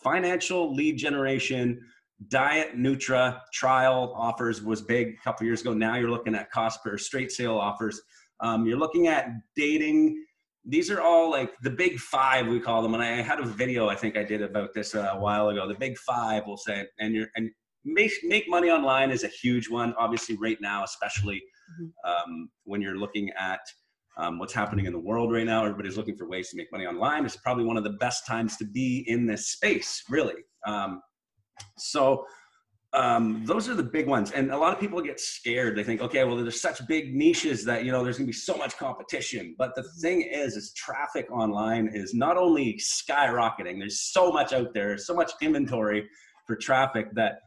financial 0.02 0.74
lead 0.74 0.96
generation, 0.96 1.78
diet, 2.28 2.74
Nutra, 2.74 3.40
trial 3.52 4.14
offers 4.16 4.62
was 4.62 4.80
big 4.80 5.08
a 5.08 5.22
couple 5.22 5.44
years 5.44 5.60
ago. 5.60 5.74
Now 5.74 5.96
you're 5.96 6.08
looking 6.08 6.34
at 6.34 6.50
cost 6.50 6.82
per 6.82 6.96
straight 6.96 7.30
sale 7.30 7.58
offers. 7.58 8.00
Um, 8.42 8.66
you're 8.66 8.78
looking 8.78 9.06
at 9.08 9.28
dating. 9.56 10.24
These 10.64 10.90
are 10.90 11.00
all 11.00 11.30
like 11.30 11.52
the 11.62 11.70
big 11.70 11.98
five, 11.98 12.46
we 12.46 12.60
call 12.60 12.82
them. 12.82 12.94
And 12.94 13.02
I 13.02 13.22
had 13.22 13.40
a 13.40 13.46
video 13.46 13.88
I 13.88 13.94
think 13.94 14.16
I 14.16 14.24
did 14.24 14.42
about 14.42 14.74
this 14.74 14.94
a 14.94 15.14
while 15.18 15.48
ago. 15.48 15.66
The 15.66 15.74
big 15.74 15.96
five, 15.98 16.44
we'll 16.46 16.56
say, 16.56 16.86
and 16.98 17.14
you're 17.14 17.28
and 17.36 17.50
make 17.84 18.12
make 18.22 18.48
money 18.48 18.70
online 18.70 19.10
is 19.10 19.24
a 19.24 19.28
huge 19.28 19.68
one. 19.68 19.94
Obviously, 19.98 20.36
right 20.36 20.58
now, 20.60 20.84
especially 20.84 21.36
mm-hmm. 21.80 22.10
um, 22.10 22.50
when 22.64 22.82
you're 22.82 22.98
looking 22.98 23.30
at 23.38 23.60
um, 24.16 24.38
what's 24.38 24.52
happening 24.52 24.86
in 24.86 24.92
the 24.92 24.98
world 24.98 25.32
right 25.32 25.46
now. 25.46 25.64
Everybody's 25.64 25.96
looking 25.96 26.16
for 26.16 26.28
ways 26.28 26.50
to 26.50 26.56
make 26.56 26.70
money 26.72 26.86
online. 26.86 27.24
It's 27.24 27.36
probably 27.36 27.64
one 27.64 27.76
of 27.76 27.84
the 27.84 27.90
best 27.90 28.26
times 28.26 28.56
to 28.58 28.64
be 28.64 29.04
in 29.06 29.26
this 29.26 29.48
space, 29.48 30.02
really. 30.08 30.34
Um, 30.66 31.00
so 31.78 32.24
um, 32.92 33.44
those 33.44 33.68
are 33.68 33.74
the 33.74 33.82
big 33.82 34.06
ones. 34.06 34.32
And 34.32 34.50
a 34.50 34.58
lot 34.58 34.72
of 34.72 34.80
people 34.80 35.00
get 35.00 35.20
scared. 35.20 35.76
They 35.76 35.84
think, 35.84 36.00
okay, 36.00 36.24
well, 36.24 36.36
there's 36.36 36.60
such 36.60 36.84
big 36.88 37.14
niches 37.14 37.64
that, 37.64 37.84
you 37.84 37.92
know, 37.92 38.02
there's 38.02 38.18
gonna 38.18 38.26
be 38.26 38.32
so 38.32 38.56
much 38.56 38.76
competition. 38.76 39.54
But 39.56 39.74
the 39.76 39.84
thing 40.00 40.22
is, 40.22 40.56
is 40.56 40.72
traffic 40.72 41.30
online 41.30 41.90
is 41.92 42.14
not 42.14 42.36
only 42.36 42.80
skyrocketing, 42.80 43.78
there's 43.78 44.00
so 44.00 44.32
much 44.32 44.52
out 44.52 44.74
there, 44.74 44.98
so 44.98 45.14
much 45.14 45.30
inventory 45.40 46.08
for 46.46 46.56
traffic 46.56 47.14
that 47.14 47.38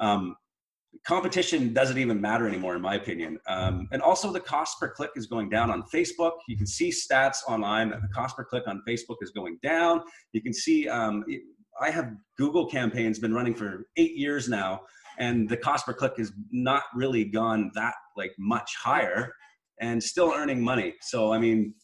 um, 0.00 0.34
competition 1.06 1.72
doesn't 1.72 1.98
even 1.98 2.20
matter 2.20 2.48
anymore 2.48 2.74
in 2.74 2.82
my 2.82 2.94
opinion 2.94 3.38
um, 3.46 3.88
and 3.92 4.02
also 4.02 4.32
the 4.32 4.40
cost 4.40 4.80
per 4.80 4.88
click 4.88 5.10
is 5.16 5.26
going 5.26 5.48
down 5.48 5.70
on 5.70 5.82
facebook 5.94 6.32
you 6.48 6.56
can 6.56 6.66
see 6.66 6.90
stats 6.90 7.38
online 7.46 7.90
that 7.90 8.00
the 8.02 8.08
cost 8.08 8.36
per 8.36 8.44
click 8.44 8.64
on 8.66 8.82
facebook 8.88 9.16
is 9.20 9.30
going 9.30 9.58
down 9.62 10.00
you 10.32 10.42
can 10.42 10.52
see 10.52 10.88
um, 10.88 11.24
i 11.80 11.90
have 11.90 12.12
google 12.36 12.66
campaigns 12.66 13.18
been 13.18 13.34
running 13.34 13.54
for 13.54 13.86
eight 13.96 14.16
years 14.16 14.48
now 14.48 14.80
and 15.18 15.48
the 15.48 15.56
cost 15.56 15.84
per 15.84 15.92
click 15.92 16.14
has 16.16 16.32
not 16.50 16.84
really 16.94 17.24
gone 17.24 17.70
that 17.74 17.94
like 18.16 18.32
much 18.38 18.76
higher 18.80 19.32
and 19.80 20.02
still 20.02 20.32
earning 20.34 20.62
money. 20.62 20.94
So 21.00 21.32
i 21.32 21.38
mean 21.38 21.74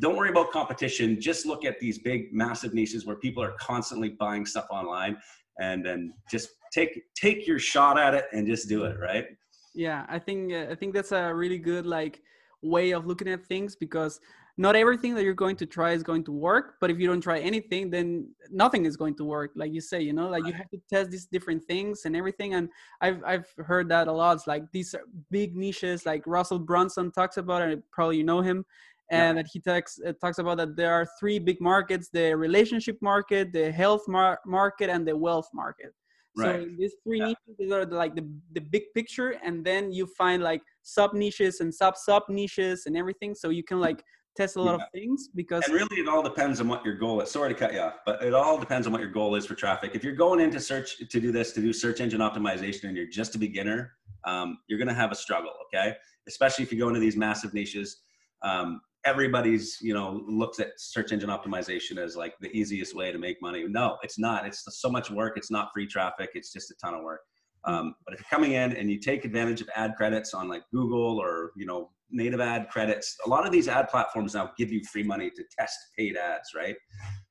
don't 0.00 0.16
worry 0.16 0.28
about 0.28 0.50
competition. 0.50 1.18
Just 1.18 1.46
look 1.46 1.64
at 1.64 1.80
these 1.80 1.98
big 2.00 2.30
massive 2.30 2.74
niches 2.74 3.06
where 3.06 3.16
people 3.16 3.42
are 3.42 3.54
constantly 3.58 4.10
buying 4.10 4.44
stuff 4.44 4.66
online 4.68 5.16
and 5.58 5.86
then 5.86 6.12
just 6.30 6.50
take 6.70 7.00
take 7.16 7.46
your 7.46 7.58
shot 7.58 7.98
at 7.98 8.12
it 8.12 8.26
and 8.32 8.46
just 8.46 8.68
do 8.68 8.84
it 8.84 8.98
right? 9.00 9.26
Yeah 9.74 10.04
i 10.08 10.18
think 10.18 10.52
uh, 10.52 10.66
i 10.70 10.74
think 10.74 10.94
that's 10.94 11.12
a 11.12 11.34
really 11.34 11.58
good 11.58 11.86
like 11.86 12.20
way 12.62 12.92
of 12.92 13.06
looking 13.06 13.28
at 13.28 13.44
things 13.44 13.76
because 13.76 14.20
not 14.58 14.74
everything 14.74 15.14
that 15.14 15.22
you're 15.22 15.34
going 15.34 15.56
to 15.56 15.66
try 15.66 15.92
is 15.92 16.02
going 16.02 16.24
to 16.24 16.32
work 16.32 16.74
but 16.80 16.90
if 16.90 16.98
you 16.98 17.06
don't 17.06 17.20
try 17.20 17.38
anything 17.38 17.90
then 17.90 18.28
nothing 18.50 18.86
is 18.86 18.96
going 18.96 19.14
to 19.14 19.24
work 19.24 19.50
like 19.54 19.72
you 19.72 19.80
say 19.80 20.00
you 20.00 20.12
know 20.12 20.28
like 20.28 20.46
you 20.46 20.52
have 20.52 20.68
to 20.70 20.80
test 20.88 21.10
these 21.10 21.26
different 21.26 21.62
things 21.64 22.02
and 22.04 22.16
everything 22.16 22.54
and 22.54 22.68
i've 23.00 23.22
i've 23.24 23.46
heard 23.58 23.88
that 23.88 24.08
a 24.08 24.12
lot 24.12 24.36
it's 24.36 24.46
like 24.46 24.64
these 24.72 24.94
big 25.30 25.54
niches 25.56 26.06
like 26.06 26.22
russell 26.26 26.58
brunson 26.58 27.10
talks 27.10 27.36
about 27.36 27.62
and 27.62 27.82
probably 27.92 28.16
you 28.16 28.24
know 28.24 28.40
him 28.40 28.64
and 29.10 29.36
yeah. 29.36 29.42
that 29.42 29.48
he 29.52 29.60
talks 29.60 30.00
uh, 30.06 30.12
talks 30.20 30.38
about 30.38 30.56
that 30.56 30.74
there 30.76 30.92
are 30.92 31.06
three 31.20 31.38
big 31.38 31.60
markets 31.60 32.08
the 32.12 32.34
relationship 32.36 32.96
market 33.02 33.52
the 33.52 33.70
health 33.70 34.02
mar- 34.08 34.40
market 34.46 34.88
and 34.90 35.06
the 35.06 35.16
wealth 35.16 35.48
market 35.52 35.92
Right. 36.38 36.64
So 36.64 36.68
these 36.76 36.94
three 37.02 37.18
yeah. 37.18 37.32
niches 37.48 37.72
are 37.72 37.86
the, 37.86 37.96
like 37.96 38.14
the, 38.14 38.28
the 38.52 38.60
big 38.60 38.82
picture, 38.94 39.40
and 39.42 39.64
then 39.64 39.90
you 39.90 40.06
find 40.06 40.42
like 40.42 40.60
sub 40.82 41.14
niches 41.14 41.60
and 41.60 41.74
sub 41.74 41.96
sub 41.96 42.24
niches 42.28 42.84
and 42.84 42.94
everything. 42.94 43.34
So 43.34 43.48
you 43.48 43.64
can 43.64 43.80
like 43.80 44.02
test 44.36 44.56
a 44.56 44.62
lot 44.62 44.78
yeah. 44.78 44.84
of 44.84 44.92
things 44.92 45.28
because 45.34 45.64
and 45.64 45.74
really 45.74 45.96
it 45.96 46.08
all 46.08 46.22
depends 46.22 46.60
on 46.60 46.68
what 46.68 46.84
your 46.84 46.94
goal 46.94 47.20
is. 47.20 47.30
Sorry 47.30 47.52
to 47.52 47.58
cut 47.58 47.72
you 47.72 47.80
off, 47.80 47.94
but 48.04 48.22
it 48.22 48.34
all 48.34 48.58
depends 48.58 48.86
on 48.86 48.92
what 48.92 49.00
your 49.00 49.10
goal 49.10 49.34
is 49.34 49.46
for 49.46 49.54
traffic. 49.54 49.92
If 49.94 50.04
you're 50.04 50.14
going 50.14 50.40
into 50.40 50.60
search 50.60 50.98
to 50.98 51.20
do 51.20 51.32
this 51.32 51.52
to 51.52 51.60
do 51.60 51.72
search 51.72 52.00
engine 52.00 52.20
optimization 52.20 52.84
and 52.84 52.96
you're 52.96 53.08
just 53.08 53.34
a 53.34 53.38
beginner, 53.38 53.92
um, 54.24 54.58
you're 54.68 54.78
going 54.78 54.88
to 54.88 54.94
have 54.94 55.12
a 55.12 55.16
struggle. 55.16 55.52
Okay, 55.66 55.94
especially 56.28 56.64
if 56.64 56.72
you 56.72 56.78
go 56.78 56.88
into 56.88 57.00
these 57.00 57.16
massive 57.16 57.54
niches. 57.54 57.98
Um, 58.42 58.80
everybody's 59.06 59.78
you 59.80 59.94
know 59.94 60.22
looks 60.26 60.58
at 60.58 60.72
search 60.76 61.12
engine 61.12 61.30
optimization 61.30 61.96
as 61.96 62.16
like 62.16 62.34
the 62.40 62.50
easiest 62.50 62.94
way 62.94 63.12
to 63.12 63.18
make 63.18 63.40
money 63.40 63.64
no 63.68 63.96
it's 64.02 64.18
not 64.18 64.44
it's 64.44 64.64
so 64.68 64.90
much 64.90 65.10
work 65.10 65.36
it's 65.36 65.50
not 65.50 65.70
free 65.72 65.86
traffic 65.86 66.30
it's 66.34 66.52
just 66.52 66.72
a 66.72 66.74
ton 66.74 66.92
of 66.92 67.02
work 67.02 67.20
um, 67.64 67.94
but 68.04 68.14
if 68.14 68.20
you're 68.20 68.28
coming 68.28 68.52
in 68.52 68.76
and 68.76 68.90
you 68.90 68.98
take 68.98 69.24
advantage 69.24 69.60
of 69.60 69.68
ad 69.76 69.94
credits 69.96 70.34
on 70.34 70.48
like 70.48 70.62
google 70.72 71.22
or 71.22 71.52
you 71.56 71.64
know 71.64 71.90
native 72.10 72.40
ad 72.40 72.68
credits 72.68 73.16
a 73.26 73.28
lot 73.28 73.46
of 73.46 73.52
these 73.52 73.68
ad 73.68 73.88
platforms 73.88 74.34
now 74.34 74.50
give 74.56 74.70
you 74.70 74.82
free 74.84 75.02
money 75.02 75.30
to 75.30 75.42
test 75.58 75.78
paid 75.96 76.16
ads 76.16 76.50
right 76.54 76.76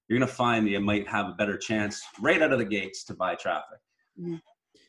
you're 0.08 0.20
going 0.20 0.28
to 0.28 0.36
find 0.36 0.66
that 0.66 0.72
you 0.72 0.80
might 0.80 1.08
have 1.08 1.28
a 1.28 1.34
better 1.34 1.58
chance 1.58 2.02
right 2.22 2.42
out 2.42 2.52
of 2.52 2.60
the 2.60 2.66
gates 2.66 3.04
to 3.04 3.14
buy 3.14 3.36
traffic 3.36 3.80
hmm. 4.20 4.36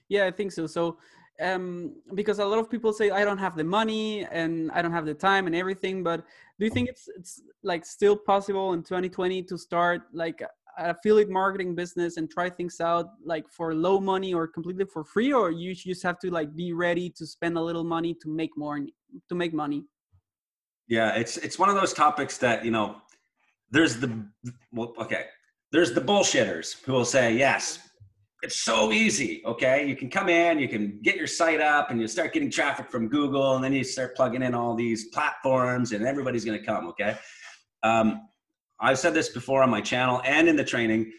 yeah 0.09 0.27
i 0.27 0.31
think 0.31 0.53
so 0.53 0.67
so 0.67 0.99
um, 1.41 1.95
because 2.15 2.39
a 2.39 2.45
lot 2.45 2.59
of 2.59 2.71
people 2.71 2.93
say 2.93 3.11
I 3.11 3.25
don't 3.25 3.39
have 3.39 3.57
the 3.57 3.65
money 3.65 4.25
and 4.31 4.71
I 4.73 4.83
don't 4.83 4.93
have 4.93 5.07
the 5.07 5.15
time 5.15 5.47
and 5.47 5.55
everything. 5.55 6.03
But 6.03 6.25
do 6.59 6.65
you 6.65 6.71
think 6.71 6.89
it's 6.89 7.09
it's 7.17 7.43
like 7.63 7.85
still 7.85 8.17
possible 8.17 8.73
in 8.73 8.83
2020 8.83 9.43
to 9.43 9.59
start 9.59 10.03
like 10.13 10.43
affiliate 10.79 11.31
marketing 11.31 11.75
business 11.75 12.17
and 12.17 12.31
try 12.31 12.51
things 12.51 12.81
out 12.81 13.11
like 13.25 13.49
for 13.49 13.75
low 13.75 14.01
money 14.01 14.35
or 14.35 14.47
completely 14.47 14.85
for 14.85 15.05
free, 15.05 15.33
or 15.33 15.51
you 15.51 15.75
just 15.75 16.03
have 16.03 16.19
to 16.21 16.31
like 16.31 16.55
be 16.55 16.73
ready 16.73 17.11
to 17.11 17.27
spend 17.27 17.57
a 17.57 17.61
little 17.61 17.85
money 17.85 18.15
to 18.23 18.29
make 18.29 18.57
more 18.57 18.79
to 19.29 19.35
make 19.35 19.53
money? 19.55 19.85
Yeah, 20.89 21.15
it's 21.15 21.37
it's 21.39 21.59
one 21.59 21.69
of 21.69 21.75
those 21.75 21.93
topics 21.93 22.39
that 22.39 22.65
you 22.65 22.71
know. 22.71 22.97
There's 23.71 23.97
the 23.97 24.25
well, 24.73 24.95
okay. 24.99 25.27
There's 25.73 25.93
the 25.93 26.01
bullshitters 26.01 26.81
who 26.85 26.93
will 26.93 27.05
say 27.05 27.35
yes 27.35 27.81
it's 28.43 28.63
so 28.63 28.93
easy. 28.93 29.43
Okay. 29.45 29.87
You 29.87 29.97
can 29.97 30.11
come 30.11 30.29
in, 30.29 30.59
you 30.59 30.69
can 30.69 31.01
get 31.03 31.17
your 31.17 31.27
site 31.27 31.61
up 31.61 31.91
and 31.91 32.01
you 32.01 32.07
start 32.07 32.33
getting 32.33 32.51
traffic 32.51 32.91
from 32.91 33.09
Google 33.09 33.57
and 33.57 33.65
then 33.65 33.73
you 33.73 33.83
start 33.83 34.15
plugging 34.15 34.43
in 34.43 34.55
all 34.55 34.75
these 34.75 35.07
platforms 35.07 35.93
and 35.93 36.07
everybody's 36.07 36.45
going 36.45 36.59
to 36.59 36.65
come. 36.65 36.87
Okay. 36.89 37.17
Um, 37.83 38.29
I've 38.81 38.99
said 38.99 39.15
this 39.15 39.31
before 39.31 39.63
on 39.63 39.71
my 39.71 39.81
channel 39.81 40.21
and 40.25 40.49
in 40.49 40.57
the 40.57 40.65
training 40.65 41.13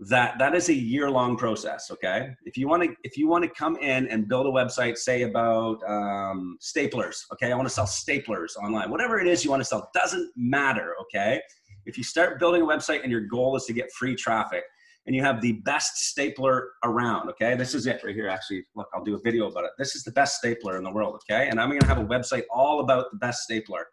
that 0.00 0.38
that 0.38 0.54
is 0.54 0.68
a 0.68 0.74
year 0.74 1.08
long 1.10 1.36
process. 1.36 1.90
Okay. 1.90 2.30
If 2.44 2.56
you 2.56 2.68
want 2.68 2.82
to, 2.82 2.94
if 3.04 3.16
you 3.16 3.28
want 3.28 3.44
to 3.44 3.50
come 3.50 3.76
in 3.76 4.08
and 4.08 4.28
build 4.28 4.46
a 4.46 4.50
website, 4.50 4.96
say 4.96 5.22
about 5.22 5.78
um, 5.88 6.58
staplers. 6.60 7.18
Okay. 7.32 7.52
I 7.52 7.54
want 7.54 7.68
to 7.68 7.74
sell 7.74 7.86
staplers 7.86 8.56
online, 8.56 8.90
whatever 8.90 9.20
it 9.20 9.28
is 9.28 9.44
you 9.44 9.50
want 9.50 9.60
to 9.60 9.64
sell 9.64 9.90
doesn't 9.94 10.30
matter. 10.36 10.94
Okay. 11.02 11.40
If 11.86 11.96
you 11.96 12.04
start 12.04 12.40
building 12.40 12.62
a 12.62 12.66
website 12.66 13.02
and 13.02 13.12
your 13.12 13.20
goal 13.20 13.56
is 13.56 13.64
to 13.66 13.72
get 13.72 13.92
free 13.92 14.16
traffic, 14.16 14.64
and 15.06 15.14
you 15.14 15.22
have 15.22 15.40
the 15.40 15.52
best 15.64 15.98
stapler 16.08 16.70
around. 16.82 17.28
Okay, 17.30 17.54
this 17.54 17.74
is 17.74 17.86
it 17.86 18.00
right 18.04 18.14
here. 18.14 18.28
Actually, 18.28 18.64
look, 18.74 18.88
I'll 18.94 19.04
do 19.04 19.14
a 19.16 19.20
video 19.20 19.50
about 19.50 19.64
it. 19.64 19.72
This 19.78 19.94
is 19.94 20.02
the 20.02 20.12
best 20.12 20.38
stapler 20.38 20.78
in 20.78 20.84
the 20.84 20.90
world. 20.90 21.20
Okay, 21.30 21.48
and 21.48 21.60
I'm 21.60 21.68
going 21.68 21.80
to 21.80 21.86
have 21.86 21.98
a 21.98 22.04
website 22.04 22.44
all 22.50 22.80
about 22.80 23.10
the 23.12 23.18
best 23.18 23.42
stapler. 23.42 23.86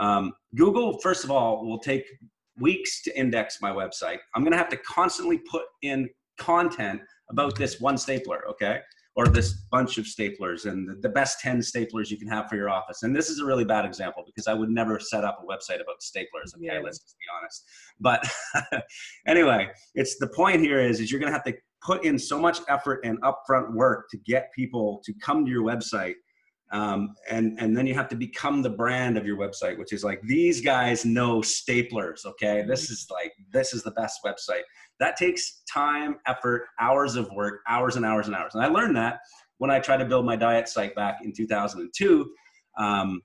Um, 0.00 0.32
Google, 0.56 0.98
first 0.98 1.24
of 1.24 1.30
all, 1.30 1.64
will 1.64 1.78
take 1.78 2.04
weeks 2.60 3.02
to 3.02 3.18
index 3.18 3.58
my 3.60 3.70
website. 3.70 4.18
I'm 4.34 4.42
going 4.42 4.52
to 4.52 4.58
have 4.58 4.68
to 4.70 4.76
constantly 4.78 5.38
put 5.38 5.62
in 5.82 6.08
content 6.38 7.00
about 7.30 7.56
this 7.56 7.80
one 7.80 7.98
stapler. 7.98 8.46
Okay, 8.48 8.80
or 9.18 9.26
this 9.26 9.52
bunch 9.72 9.98
of 9.98 10.04
staplers 10.04 10.64
and 10.64 10.88
the, 10.88 10.94
the, 11.02 11.08
best 11.08 11.40
10 11.40 11.58
staplers 11.58 12.08
you 12.08 12.16
can 12.16 12.28
have 12.28 12.48
for 12.48 12.54
your 12.54 12.70
office. 12.70 13.02
And 13.02 13.14
this 13.16 13.28
is 13.30 13.40
a 13.40 13.44
really 13.44 13.64
bad 13.64 13.84
example 13.84 14.22
because 14.24 14.46
I 14.46 14.54
would 14.54 14.70
never 14.70 15.00
set 15.00 15.24
up 15.24 15.42
a 15.42 15.44
website 15.44 15.80
about 15.80 15.96
staplers. 16.00 16.54
Okay, 16.54 16.66
yeah. 16.66 16.78
let's 16.78 17.00
be 17.00 17.26
honest. 17.36 17.64
But 17.98 18.24
anyway, 19.26 19.70
it's 19.96 20.18
the 20.18 20.28
point 20.28 20.60
here 20.60 20.78
is, 20.78 21.00
is 21.00 21.10
you're 21.10 21.18
going 21.18 21.32
to 21.32 21.36
have 21.36 21.44
to 21.46 21.54
put 21.82 22.04
in 22.04 22.16
so 22.16 22.38
much 22.38 22.60
effort 22.68 23.00
and 23.04 23.20
upfront 23.22 23.74
work 23.74 24.08
to 24.10 24.18
get 24.18 24.52
people 24.54 25.02
to 25.04 25.12
come 25.20 25.44
to 25.44 25.50
your 25.50 25.64
website 25.64 26.14
um, 26.70 27.14
and 27.30 27.58
and 27.58 27.76
then 27.76 27.86
you 27.86 27.94
have 27.94 28.08
to 28.08 28.16
become 28.16 28.62
the 28.62 28.70
brand 28.70 29.16
of 29.16 29.26
your 29.26 29.36
website 29.36 29.78
which 29.78 29.92
is 29.92 30.04
like 30.04 30.20
these 30.22 30.60
guys 30.60 31.04
know 31.04 31.40
staplers 31.40 32.24
okay? 32.26 32.64
This 32.66 32.90
is 32.90 33.06
like 33.10 33.32
this 33.50 33.72
is 33.72 33.82
the 33.82 33.92
best 33.92 34.20
website. 34.24 34.62
That 35.00 35.16
takes 35.16 35.62
time 35.72 36.16
effort 36.26 36.66
hours 36.80 37.16
of 37.16 37.30
work 37.32 37.60
hours 37.68 37.96
and 37.96 38.04
hours 38.04 38.26
and 38.26 38.36
hours. 38.36 38.54
And 38.54 38.62
i 38.62 38.68
learned 38.68 38.96
that 38.96 39.20
when 39.58 39.70
i 39.70 39.78
tried 39.78 39.98
to 39.98 40.04
build 40.04 40.24
my 40.24 40.36
diet 40.36 40.68
site 40.68 40.94
back 40.94 41.18
in 41.22 41.32
2002 41.32 42.30
um, 42.78 43.20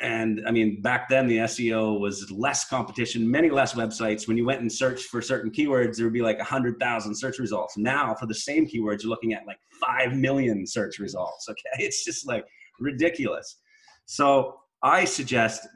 and 0.00 0.42
I 0.46 0.50
mean, 0.50 0.80
back 0.80 1.08
then 1.08 1.26
the 1.26 1.38
SEO 1.38 2.00
was 2.00 2.30
less 2.30 2.66
competition, 2.66 3.30
many 3.30 3.50
less 3.50 3.74
websites. 3.74 4.26
When 4.26 4.38
you 4.38 4.46
went 4.46 4.62
and 4.62 4.72
searched 4.72 5.06
for 5.06 5.20
certain 5.20 5.50
keywords, 5.50 5.96
there 5.96 6.06
would 6.06 6.14
be 6.14 6.22
like 6.22 6.38
a 6.38 6.44
hundred 6.44 6.80
thousand 6.80 7.14
search 7.14 7.38
results. 7.38 7.76
Now, 7.76 8.14
for 8.14 8.26
the 8.26 8.34
same 8.34 8.66
keywords, 8.66 9.02
you're 9.02 9.10
looking 9.10 9.34
at 9.34 9.46
like 9.46 9.58
five 9.78 10.14
million 10.14 10.66
search 10.66 10.98
results. 10.98 11.48
Okay, 11.48 11.84
it's 11.84 12.04
just 12.04 12.26
like 12.26 12.44
ridiculous. 12.78 13.58
So 14.06 14.56
I 14.82 15.04
suggest, 15.04 15.68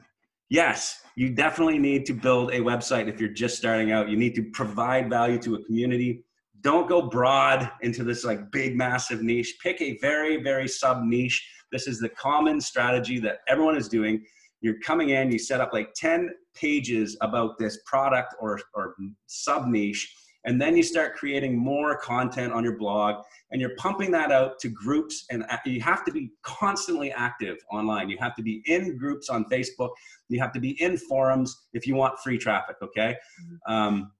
yes, 0.49 1.01
you 1.15 1.29
definitely 1.29 1.77
need 1.77 2.05
to 2.07 2.13
build 2.13 2.51
a 2.51 2.59
website 2.59 3.07
if 3.07 3.19
you're 3.19 3.29
just 3.29 3.57
starting 3.57 3.91
out. 3.91 4.09
You 4.09 4.17
need 4.17 4.33
to 4.35 4.43
provide 4.53 5.09
value 5.09 5.37
to 5.43 5.55
a 5.55 5.63
community. 5.65 6.23
Don't 6.65 6.89
go 6.89 7.03
broad 7.03 7.71
into 7.81 8.03
this 8.03 8.25
like 8.25 8.51
big, 8.51 8.75
massive 8.75 9.21
niche. 9.21 9.55
Pick 9.63 9.81
a 9.81 9.97
very, 9.99 10.43
very 10.43 10.67
sub 10.67 11.03
niche 11.03 11.47
this 11.75 11.87
is 11.87 11.99
the 11.99 12.07
common 12.09 12.61
strategy 12.61 13.19
that 13.19 13.39
everyone 13.49 13.75
is 13.75 13.89
doing. 13.89 14.23
You're 14.61 14.79
coming 14.79 15.09
in, 15.09 15.29
you 15.29 15.37
set 15.37 15.59
up 15.59 15.73
like 15.73 15.93
10 15.93 16.29
pages 16.53 17.17
about 17.19 17.57
this 17.57 17.79
product 17.85 18.33
or, 18.39 18.59
or 18.73 18.95
sub 19.27 19.67
niche, 19.67 20.15
and 20.45 20.61
then 20.61 20.77
you 20.77 20.83
start 20.83 21.15
creating 21.15 21.57
more 21.57 21.97
content 21.97 22.53
on 22.53 22.63
your 22.63 22.77
blog 22.77 23.23
and 23.51 23.59
you're 23.59 23.75
pumping 23.75 24.09
that 24.11 24.31
out 24.31 24.57
to 24.59 24.69
groups 24.69 25.25
and 25.29 25.43
you 25.65 25.81
have 25.81 26.05
to 26.05 26.13
be 26.13 26.31
constantly 26.43 27.11
active 27.11 27.57
online 27.71 28.09
you 28.09 28.17
have 28.19 28.35
to 28.35 28.43
be 28.43 28.61
in 28.65 28.95
groups 28.95 29.27
on 29.27 29.43
facebook 29.45 29.89
you 30.29 30.39
have 30.39 30.51
to 30.51 30.59
be 30.59 30.79
in 30.83 30.97
forums 30.97 31.63
if 31.73 31.87
you 31.87 31.95
want 31.95 32.17
free 32.19 32.37
traffic 32.37 32.75
okay 32.83 33.15
mm-hmm. 33.41 33.73
um, 33.73 34.11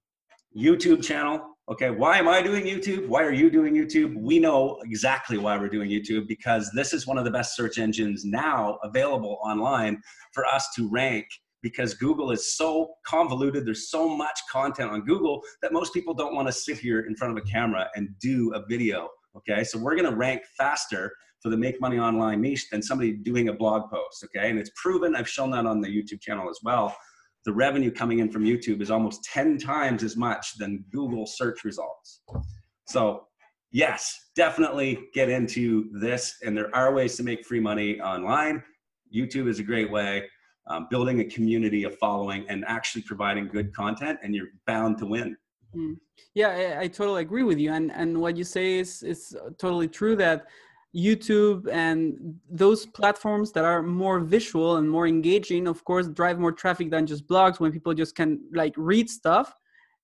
youtube 0.57 1.03
channel 1.03 1.54
Okay, 1.67 1.89
why 1.89 2.19
am 2.19 2.27
I 2.27 2.43
doing 2.43 2.63
YouTube? 2.63 3.07
Why 3.07 3.23
are 3.23 3.33
you 3.33 3.49
doing 3.49 3.73
YouTube? 3.73 4.15
We 4.15 4.37
know 4.37 4.79
exactly 4.83 5.39
why 5.39 5.57
we're 5.57 5.67
doing 5.67 5.89
YouTube 5.89 6.27
because 6.27 6.69
this 6.75 6.93
is 6.93 7.07
one 7.07 7.17
of 7.17 7.25
the 7.25 7.31
best 7.31 7.55
search 7.55 7.79
engines 7.79 8.23
now 8.23 8.77
available 8.83 9.39
online 9.43 9.99
for 10.31 10.45
us 10.45 10.69
to 10.75 10.87
rank 10.87 11.25
because 11.63 11.95
Google 11.95 12.29
is 12.29 12.55
so 12.55 12.93
convoluted. 13.03 13.65
There's 13.65 13.89
so 13.89 14.07
much 14.07 14.39
content 14.51 14.91
on 14.91 15.05
Google 15.05 15.41
that 15.63 15.73
most 15.73 15.91
people 15.91 16.13
don't 16.13 16.35
want 16.35 16.47
to 16.47 16.51
sit 16.51 16.77
here 16.77 17.07
in 17.07 17.15
front 17.15 17.35
of 17.35 17.43
a 17.43 17.47
camera 17.47 17.87
and 17.95 18.09
do 18.21 18.53
a 18.53 18.63
video. 18.69 19.09
Okay, 19.35 19.63
so 19.63 19.79
we're 19.79 19.95
going 19.95 20.07
to 20.07 20.15
rank 20.15 20.43
faster 20.59 21.11
for 21.41 21.49
the 21.49 21.57
make 21.57 21.81
money 21.81 21.97
online 21.97 22.41
niche 22.41 22.69
than 22.69 22.83
somebody 22.83 23.13
doing 23.13 23.49
a 23.49 23.53
blog 23.53 23.89
post. 23.89 24.23
Okay, 24.25 24.51
and 24.51 24.59
it's 24.59 24.69
proven. 24.75 25.15
I've 25.15 25.27
shown 25.27 25.49
that 25.51 25.65
on 25.65 25.81
the 25.81 25.87
YouTube 25.87 26.21
channel 26.21 26.47
as 26.47 26.59
well 26.61 26.95
the 27.45 27.53
revenue 27.53 27.91
coming 27.91 28.19
in 28.19 28.31
from 28.31 28.43
YouTube 28.43 28.81
is 28.81 28.89
almost 28.89 29.23
10 29.25 29.59
times 29.59 30.03
as 30.03 30.17
much 30.17 30.57
than 30.57 30.83
Google 30.91 31.25
search 31.27 31.63
results. 31.63 32.21
So, 32.87 33.27
yes, 33.71 34.29
definitely 34.35 35.07
get 35.13 35.29
into 35.29 35.89
this. 35.99 36.35
And 36.43 36.57
there 36.57 36.75
are 36.75 36.93
ways 36.93 37.15
to 37.17 37.23
make 37.23 37.45
free 37.45 37.59
money 37.59 38.01
online. 38.01 38.63
YouTube 39.15 39.47
is 39.47 39.59
a 39.59 39.63
great 39.63 39.91
way. 39.91 40.23
Um, 40.67 40.87
building 40.89 41.19
a 41.19 41.25
community 41.25 41.83
of 41.83 41.95
following 41.99 42.43
and 42.49 42.65
actually 42.67 43.03
providing 43.03 43.47
good 43.47 43.71
content, 43.75 44.17
and 44.23 44.33
you're 44.33 44.47
bound 44.65 44.97
to 44.97 45.05
win. 45.05 45.37
Mm. 45.75 45.97
Yeah, 46.33 46.49
I, 46.49 46.81
I, 46.81 46.87
totally 46.87 47.21
agree 47.21 47.43
with 47.43 47.59
you. 47.59 47.71
And 47.71 47.91
and 47.91 48.19
what 48.19 48.35
you 48.35 48.43
say 48.43 48.79
is 48.79 49.03
is 49.03 49.37
totally 49.59 49.87
true. 49.87 50.15
That 50.15 50.47
YouTube 50.95 51.67
and 51.69 52.35
those 52.49 52.85
platforms 52.85 53.51
that 53.51 53.65
are 53.65 53.83
more 53.83 54.19
visual 54.19 54.77
and 54.77 54.89
more 54.89 55.07
engaging, 55.07 55.67
of 55.67 55.83
course, 55.83 56.07
drive 56.07 56.39
more 56.39 56.53
traffic 56.53 56.89
than 56.89 57.05
just 57.05 57.27
blogs 57.27 57.59
when 57.59 57.71
people 57.71 57.93
just 57.93 58.15
can 58.15 58.39
like 58.53 58.73
read 58.77 59.09
stuff. 59.09 59.53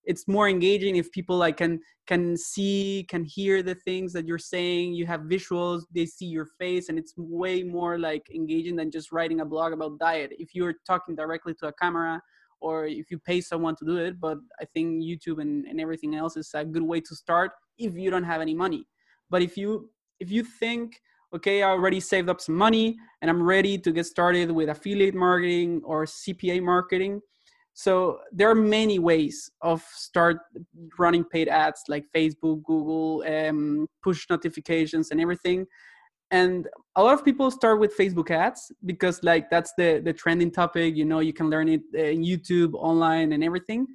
It's 0.04 0.28
more 0.28 0.50
engaging 0.50 0.96
if 0.98 1.12
people 1.12 1.38
like 1.38 1.58
can 1.58 1.80
can 2.08 2.36
see, 2.36 3.06
can 3.08 3.24
hear 3.24 3.64
the 3.64 3.76
things 3.76 4.12
that 4.14 4.28
you're 4.28 4.40
saying. 4.40 4.94
You 4.94 5.06
have 5.06 5.22
visuals, 5.22 5.84
they 5.94 6.06
see 6.06 6.26
your 6.26 6.48
face, 6.60 6.90
and 6.90 6.98
it's 7.00 7.14
way 7.16 7.64
more 7.64 7.98
like 7.98 8.24
engaging 8.34 8.76
than 8.76 8.92
just 8.92 9.12
writing 9.12 9.40
a 9.42 9.46
blog 9.46 9.72
about 9.72 10.00
diet. 10.00 10.34
If 10.38 10.54
you're 10.54 10.76
talking 10.86 11.16
directly 11.16 11.54
to 11.60 11.68
a 11.68 11.74
camera 11.74 12.22
or 12.60 12.86
if 12.86 13.10
you 13.10 13.18
pay 13.18 13.42
someone 13.42 13.76
to 13.78 13.86
do 13.86 13.98
it, 13.98 14.20
but 14.20 14.38
I 14.60 14.66
think 14.66 15.04
YouTube 15.04 15.42
and, 15.42 15.66
and 15.66 15.80
everything 15.80 16.16
else 16.16 16.36
is 16.38 16.52
a 16.54 16.66
good 16.66 16.84
way 16.84 17.00
to 17.02 17.16
start 17.16 17.52
if 17.78 17.96
you 17.96 18.12
don't 18.12 18.24
have 18.24 18.42
any 18.42 18.54
money. 18.54 18.86
But 19.30 19.42
if 19.42 19.56
you 19.56 19.90
if 20.22 20.32
you 20.32 20.44
think, 20.44 21.02
okay, 21.36 21.64
I 21.64 21.70
already 21.72 22.00
saved 22.00 22.30
up 22.30 22.40
some 22.40 22.56
money 22.56 22.98
and 23.22 23.30
I'm 23.30 23.42
ready 23.42 23.78
to 23.80 23.92
get 23.92 24.06
started 24.06 24.52
with 24.52 24.70
affiliate 24.70 25.16
marketing 25.16 25.82
or 25.84 26.06
CPA 26.06 26.62
marketing. 26.62 27.22
So 27.74 28.20
there 28.32 28.50
are 28.50 28.56
many 28.56 29.00
ways 29.00 29.50
of 29.62 29.82
start 29.94 30.38
running 31.00 31.24
paid 31.24 31.48
ads 31.50 31.82
like 31.88 32.06
Facebook, 32.16 32.64
Google, 32.64 33.24
um, 33.28 33.88
push 34.04 34.30
notifications, 34.30 35.10
and 35.10 35.20
everything. 35.20 35.66
And 36.30 36.68
a 36.96 37.02
lot 37.02 37.14
of 37.14 37.26
people 37.26 37.50
start 37.50 37.80
with 37.80 37.98
Facebook 37.98 38.30
ads 38.30 38.72
because 38.86 39.24
like 39.24 39.50
that's 39.50 39.74
the 39.78 40.02
the 40.04 40.14
trending 40.14 40.52
topic. 40.52 40.96
You 40.96 41.06
know, 41.06 41.20
you 41.20 41.34
can 41.34 41.50
learn 41.50 41.70
it 41.70 41.82
in 41.94 42.24
YouTube, 42.24 42.74
online, 42.74 43.32
and 43.32 43.44
everything. 43.44 43.88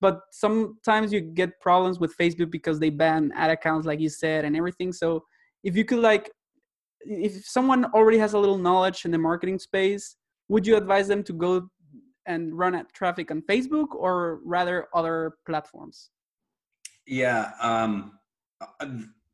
But 0.00 0.20
sometimes 0.30 1.12
you 1.12 1.20
get 1.20 1.58
problems 1.60 1.98
with 1.98 2.16
Facebook 2.16 2.50
because 2.50 2.78
they 2.78 2.90
ban 2.90 3.32
ad 3.34 3.50
accounts, 3.50 3.86
like 3.86 4.00
you 4.00 4.10
said, 4.10 4.44
and 4.44 4.56
everything. 4.56 4.92
So 4.92 5.24
if 5.62 5.76
you 5.76 5.84
could 5.84 6.00
like 6.00 6.30
if 7.00 7.44
someone 7.44 7.84
already 7.86 8.18
has 8.18 8.32
a 8.32 8.38
little 8.38 8.58
knowledge 8.58 9.04
in 9.04 9.10
the 9.10 9.18
marketing 9.18 9.58
space 9.58 10.16
would 10.48 10.66
you 10.66 10.76
advise 10.76 11.08
them 11.08 11.22
to 11.22 11.32
go 11.32 11.68
and 12.26 12.56
run 12.56 12.74
at 12.74 12.92
traffic 12.92 13.30
on 13.30 13.42
facebook 13.42 13.88
or 13.94 14.40
rather 14.44 14.86
other 14.94 15.32
platforms? 15.46 16.10
Yeah 17.06 17.50
um, 17.60 18.12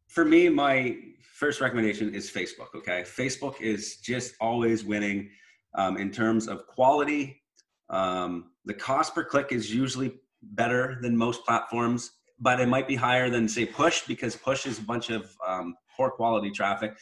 for 0.06 0.24
me 0.24 0.48
my 0.48 0.96
first 1.34 1.60
recommendation 1.60 2.14
is 2.14 2.30
facebook 2.30 2.74
okay? 2.74 3.02
Facebook 3.02 3.60
is 3.60 3.96
just 3.98 4.34
always 4.40 4.84
winning 4.84 5.30
um, 5.74 5.98
in 5.98 6.10
terms 6.10 6.48
of 6.48 6.66
quality. 6.66 7.42
Um, 7.90 8.52
the 8.64 8.74
cost 8.74 9.14
per 9.14 9.24
click 9.24 9.52
is 9.52 9.72
usually 9.72 10.14
better 10.42 10.98
than 11.02 11.16
most 11.16 11.44
platforms 11.44 12.12
but 12.40 12.60
it 12.60 12.68
might 12.68 12.86
be 12.86 12.94
higher 12.94 13.30
than 13.30 13.48
say 13.48 13.66
push 13.66 14.06
because 14.06 14.36
push 14.36 14.66
is 14.66 14.78
a 14.78 14.82
bunch 14.82 15.10
of 15.10 15.34
um, 15.46 15.74
poor 15.98 16.10
quality 16.10 16.50
traffic. 16.50 16.96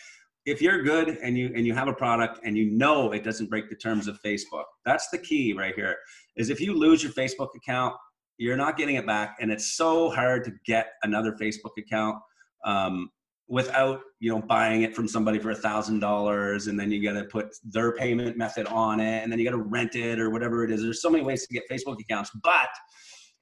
If 0.47 0.63
you're 0.63 0.83
good 0.83 1.19
and 1.23 1.37
you 1.37 1.53
and 1.55 1.67
you 1.67 1.75
have 1.75 1.89
a 1.89 1.93
product 1.93 2.41
and 2.45 2.57
you 2.57 2.71
know 2.71 3.13
it 3.13 3.25
doesn't 3.25 3.51
break 3.51 3.69
the 3.69 3.75
terms 3.75 4.07
of 4.07 4.17
facebook 4.25 4.63
that's 4.85 5.09
the 5.09 5.19
key 5.19 5.53
right 5.55 5.75
here 5.75 5.97
is 6.37 6.51
if 6.51 6.61
you 6.61 6.73
lose 6.73 7.03
your 7.03 7.11
facebook 7.11 7.49
account 7.57 7.97
you're 8.39 8.57
not 8.57 8.77
getting 8.77 8.97
it 8.97 9.07
back. 9.07 9.37
And 9.41 9.51
it's 9.51 9.77
so 9.77 10.11
hard 10.11 10.45
to 10.45 10.53
get 10.65 10.93
another 11.03 11.33
facebook 11.33 11.77
account 11.79 12.17
um, 12.65 13.11
without 13.49 14.01
you 14.19 14.31
know 14.31 14.41
buying 14.41 14.83
it 14.83 14.95
from 14.95 15.07
somebody 15.07 15.39
for 15.39 15.51
a 15.51 15.55
thousand 15.55 16.01
dollars 16.01 16.67
and 16.67 16.79
then 16.79 16.91
you 16.91 17.03
got 17.03 17.19
to 17.19 17.25
put 17.27 17.47
their 17.63 17.93
payment 17.93 18.37
method 18.37 18.67
on 18.67 18.99
it 18.99 19.23
and 19.23 19.31
then 19.31 19.39
you 19.39 19.45
got 19.45 19.57
to 19.57 19.63
rent 19.63 19.95
it 19.95 20.19
or 20.19 20.31
whatever 20.31 20.65
it 20.65 20.71
is. 20.71 20.83
There's 20.83 21.01
so 21.01 21.11
many 21.11 21.23
ways 21.23 21.47
to 21.47 21.55
get 21.55 21.63
facebook 21.71 22.01
accounts 22.01 22.31
but 22.43 22.69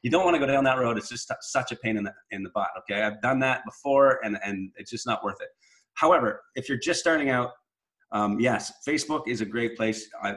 you 0.05 0.11
don't 0.11 0.23
want 0.23 0.35
to 0.35 0.38
go 0.38 0.47
down 0.47 0.64
that 0.64 0.79
road. 0.79 0.99
It's 0.99 1.09
just 1.09 1.33
such 1.40 1.73
a 1.73 1.77
pain 1.77 1.97
in 1.97 2.05
the 2.05 2.12
in 2.31 2.43
the 2.43 2.51
butt. 2.51 2.69
Okay, 2.81 3.03
I've 3.03 3.23
done 3.23 3.38
that 3.40 3.64
before, 3.64 4.21
and 4.23 4.38
and 4.45 4.71
it's 4.77 4.90
just 4.90 5.07
not 5.07 5.25
worth 5.25 5.40
it. 5.40 5.49
However, 5.95 6.43
if 6.55 6.69
you're 6.69 6.79
just 6.79 7.01
starting 7.01 7.31
out, 7.31 7.53
um, 8.12 8.38
yes, 8.38 8.71
Facebook 8.87 9.27
is 9.27 9.40
a 9.40 9.47
great 9.47 9.79
place. 9.79 10.07
I, 10.23 10.35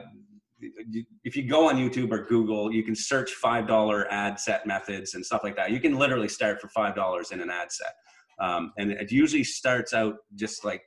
if 1.22 1.36
you 1.36 1.46
go 1.46 1.68
on 1.68 1.76
YouTube 1.76 2.10
or 2.12 2.24
Google, 2.24 2.72
you 2.72 2.82
can 2.82 2.94
search 2.94 3.32
five 3.32 3.68
dollar 3.68 4.10
ad 4.10 4.40
set 4.40 4.66
methods 4.66 5.12
and 5.12 5.24
stuff 5.24 5.42
like 5.44 5.54
that. 5.56 5.70
You 5.70 5.80
can 5.80 5.98
literally 5.98 6.28
start 6.28 6.62
for 6.62 6.68
five 6.68 6.94
dollars 6.94 7.30
in 7.30 7.40
an 7.42 7.50
ad 7.50 7.70
set, 7.70 7.92
um, 8.40 8.72
and 8.78 8.90
it 8.90 9.12
usually 9.12 9.44
starts 9.44 9.92
out 9.92 10.14
just 10.34 10.64
like 10.64 10.82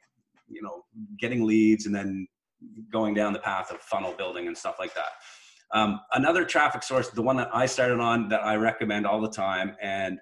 you 0.48 0.63
know 0.63 0.86
getting 1.20 1.46
leads 1.46 1.86
and 1.86 1.94
then 1.94 2.28
going 2.91 3.13
down 3.13 3.32
the 3.32 3.39
path 3.39 3.72
of 3.72 3.80
funnel 3.82 4.15
building 4.17 4.48
and 4.48 4.58
stuff 4.58 4.78
like 4.80 4.96
that. 4.96 5.12
Um, 5.73 6.01
another 6.13 6.43
traffic 6.43 6.84
source, 6.84 7.10
the 7.10 7.21
one 7.21 7.38
that 7.38 7.49
I 7.53 7.65
started 7.65 7.99
on 7.99 8.27
that 8.29 8.43
I 8.43 8.55
recommend 8.55 9.07
all 9.07 9.21
the 9.21 9.29
time, 9.29 9.75
and 9.81 10.19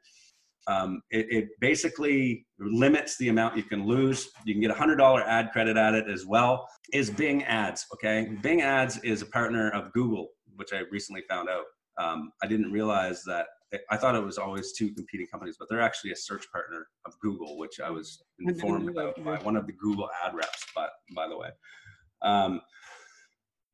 um, 0.67 1.01
it, 1.09 1.25
it, 1.31 1.47
basically 1.59 2.45
limits 2.59 3.17
the 3.17 3.29
amount 3.29 3.57
you 3.57 3.63
can 3.63 3.87
lose. 3.87 4.29
You 4.45 4.53
can 4.53 4.61
get 4.61 4.69
a 4.69 4.75
hundred 4.75 4.97
dollar 4.97 5.23
ad 5.23 5.49
credit 5.51 5.77
at 5.77 5.95
it 5.95 6.07
as 6.07 6.27
well. 6.27 6.67
Is 6.93 7.09
Bing 7.09 7.43
Ads? 7.43 7.87
Okay, 7.95 8.37
Bing 8.43 8.61
Ads 8.61 8.99
is 8.99 9.23
a 9.23 9.25
partner 9.25 9.71
of 9.71 9.91
Google, 9.93 10.27
which 10.55 10.71
I 10.71 10.81
recently 10.91 11.23
found 11.27 11.49
out. 11.49 11.63
Um, 11.99 12.31
I 12.43 12.47
didn't 12.47 12.71
realize 12.71 13.23
that. 13.25 13.47
I 13.91 13.97
thought 13.97 14.15
it 14.15 14.23
was 14.23 14.37
always 14.37 14.73
two 14.73 14.93
competing 14.93 15.27
companies, 15.31 15.55
but 15.59 15.67
they're 15.69 15.81
actually 15.81 16.11
a 16.11 16.15
search 16.15 16.45
partner 16.51 16.87
of 17.05 17.13
Google, 17.19 17.57
which 17.57 17.79
I 17.79 17.89
was 17.89 18.23
informed 18.39 18.89
about 18.89 19.23
by 19.23 19.37
one 19.37 19.55
of 19.55 19.65
the 19.65 19.73
Google 19.73 20.09
ad 20.23 20.35
reps. 20.35 20.65
But 20.75 20.91
by 21.15 21.27
the 21.27 21.37
way. 21.37 21.49
Um, 22.21 22.61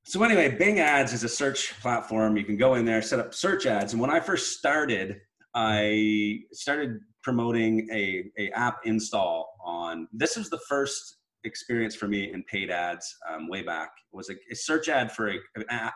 so 0.06 0.24
anyway, 0.24 0.50
Bing 0.50 0.80
Ads 0.80 1.14
is 1.14 1.24
a 1.24 1.30
search 1.30 1.74
platform. 1.82 2.38
You 2.38 2.44
can 2.44 2.58
go 2.58 2.76
in 2.76 2.86
there, 2.86 3.02
set 3.02 3.20
up 3.20 3.34
search 3.34 3.66
ads. 3.66 3.94
And 3.94 4.02
when 4.02 4.12
I 4.12 4.20
first 4.20 4.58
started, 4.58 5.20
I 5.56 6.42
started 6.52 7.00
promoting 7.24 7.88
a, 7.92 8.26
a 8.38 8.52
app 8.52 8.82
install 8.86 9.58
on 9.66 10.08
this 10.14 10.38
was 10.38 10.48
the 10.52 10.60
first 10.70 11.18
experience 11.44 11.96
for 11.96 12.08
me 12.08 12.32
in 12.32 12.44
paid 12.44 12.70
ads 12.70 13.16
um, 13.30 13.48
way 13.48 13.64
back 13.64 13.90
it 14.14 14.16
was 14.16 14.30
a, 14.30 14.36
a, 14.52 14.56
search 14.56 14.90
ad 14.90 15.12
for 15.12 15.30
a, 15.32 15.40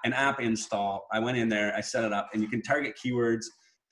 an 0.03 0.13
app 0.13 0.39
install 0.41 1.07
i 1.11 1.19
went 1.19 1.37
in 1.37 1.47
there 1.47 1.75
i 1.75 1.81
set 1.81 2.03
it 2.03 2.11
up 2.11 2.29
and 2.33 2.41
you 2.41 2.47
can 2.47 2.63
target 2.63 2.95
keywords 3.03 3.45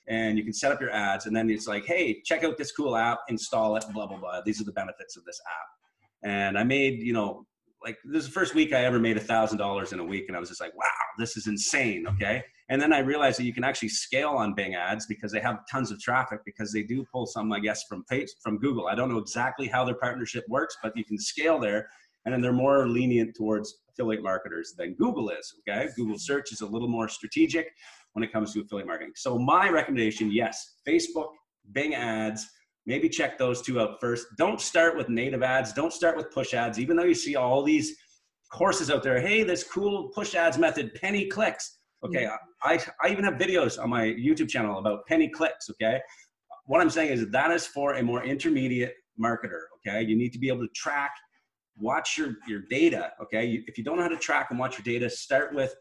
and 0.08 0.36
you 0.36 0.44
can 0.44 0.54
set 0.54 0.72
up 0.72 0.82
your 0.82 0.90
ads 0.92 1.28
and 1.28 1.36
then 1.36 1.48
it's 1.50 1.68
like 1.68 1.86
hey 1.86 2.20
check 2.26 2.44
out 2.44 2.58
this 2.58 2.72
cool 2.72 2.96
app 2.96 3.20
install 3.30 3.76
it 3.76 3.86
blah 3.94 4.08
blah 4.08 4.18
blah 4.18 4.42
these 4.46 4.60
are 4.60 4.66
the 4.66 4.72
benefits 4.72 5.16
of 5.16 5.24
this 5.26 5.40
app 5.46 6.30
and 6.30 6.58
i 6.58 6.64
made 6.64 7.02
you 7.02 7.14
know 7.14 7.46
like 7.84 7.98
this 8.06 8.24
is 8.24 8.28
the 8.28 8.34
first 8.34 8.56
week 8.56 8.74
i 8.74 8.84
ever 8.84 9.00
made 9.00 9.18
a 9.18 9.22
thousand 9.22 9.58
dollars 9.58 9.94
in 9.94 10.00
a 10.00 10.04
week 10.04 10.26
and 10.28 10.36
i 10.36 10.40
was 10.40 10.50
just 10.50 10.62
like 10.62 10.76
wow 10.76 10.86
this 11.18 11.38
is 11.38 11.48
insane 11.48 12.06
okay? 12.08 12.44
And 12.70 12.82
then 12.82 12.92
i 12.92 13.00
realized 13.00 13.40
that 13.40 13.46
you 13.46 13.54
can 13.54 13.64
actually 13.64 13.90
scale 13.90 14.30
on 14.30 14.54
bing 14.54 14.76
ads 14.76 15.06
because 15.06 15.32
they 15.32 15.40
have 15.40 15.60
tons 15.72 15.92
of 15.92 16.00
traffic 16.02 16.40
because 16.46 16.72
they 16.72 16.84
do 16.84 17.06
pull 17.12 17.26
some 17.26 17.52
i 17.54 17.60
guess 17.60 17.84
from 17.90 18.04
from 18.42 18.58
google. 18.60 18.88
I 18.88 18.96
don't 18.96 19.10
know 19.10 19.20
exactly 19.20 19.68
how 19.68 19.86
their 19.86 19.96
partnership 19.96 20.44
works 20.50 20.76
but 20.84 20.96
you 20.96 21.06
can 21.06 21.18
scale 21.18 21.60
there 21.60 21.90
and 22.26 22.34
then 22.34 22.42
they're 22.42 22.52
more 22.52 22.88
lenient 22.88 23.36
towards 23.36 23.74
affiliate 23.90 24.24
marketers 24.24 24.74
than 24.78 24.96
google 24.96 25.30
is 25.30 25.54
okay? 25.68 25.88
Google 25.96 26.18
search 26.18 26.52
is 26.52 26.62
a 26.62 26.68
little 26.68 26.90
more 26.90 27.08
strategic 27.08 27.68
when 28.18 28.24
it 28.24 28.34
comes 28.34 28.52
to 28.52 28.62
affiliate 28.62 28.88
marketing. 28.88 29.14
So 29.16 29.38
my 29.38 29.70
recommendation, 29.70 30.32
yes, 30.32 30.78
Facebook, 30.88 31.30
Bing 31.72 31.94
ads, 31.94 32.48
maybe 32.88 33.10
check 33.10 33.38
those 33.38 33.62
two 33.62 33.80
out 33.80 34.00
first. 34.00 34.26
Don't 34.38 34.60
start 34.60 34.98
with 34.98 35.10
native 35.10 35.44
ads. 35.44 35.74
Don't 35.74 35.94
start 35.94 36.18
with 36.18 36.32
push 36.32 36.56
ads, 36.56 36.80
even 36.80 36.98
though 36.98 37.04
you 37.04 37.14
see 37.14 37.36
all 37.36 37.62
these 37.62 37.96
courses 38.52 38.90
out 38.90 39.04
there. 39.04 39.20
Hey, 39.20 39.44
this 39.44 39.64
cool 39.64 40.10
push 40.16 40.34
ads 40.34 40.58
method, 40.58 40.96
penny 40.96 41.28
clicks. 41.28 41.78
Okay, 42.04 42.24
mm-hmm. 42.24 42.36
I, 42.64 42.84
I 43.04 43.12
even 43.12 43.26
have 43.26 43.36
videos 43.36 43.82
on 43.82 43.90
my 43.90 44.06
YouTube 44.06 44.50
channel 44.50 44.80
about 44.80 45.06
penny 45.06 45.28
clicks. 45.28 45.70
Okay, 45.70 46.00
what 46.66 46.82
I'm 46.82 46.90
saying 46.90 47.12
is 47.12 47.30
that 47.30 47.52
is 47.52 47.68
for 47.68 47.96
a 47.96 48.04
more 48.04 48.24
intermediate 48.24 48.96
marketer. 49.22 49.62
Okay, 49.78 50.02
you 50.04 50.16
need 50.16 50.32
to 50.34 50.40
be 50.40 50.48
able 50.48 50.62
to 50.62 50.74
track, 50.74 51.12
watch 51.78 52.18
your 52.18 52.36
your 52.48 52.62
data. 52.70 53.12
Okay, 53.22 53.64
if 53.68 53.78
you 53.78 53.84
don't 53.84 53.98
know 53.98 54.04
how 54.04 54.10
to 54.10 54.18
track 54.18 54.48
and 54.50 54.60
watch 54.60 54.78
your 54.78 54.84
data, 54.84 55.10
start 55.10 55.54
with 55.54 55.76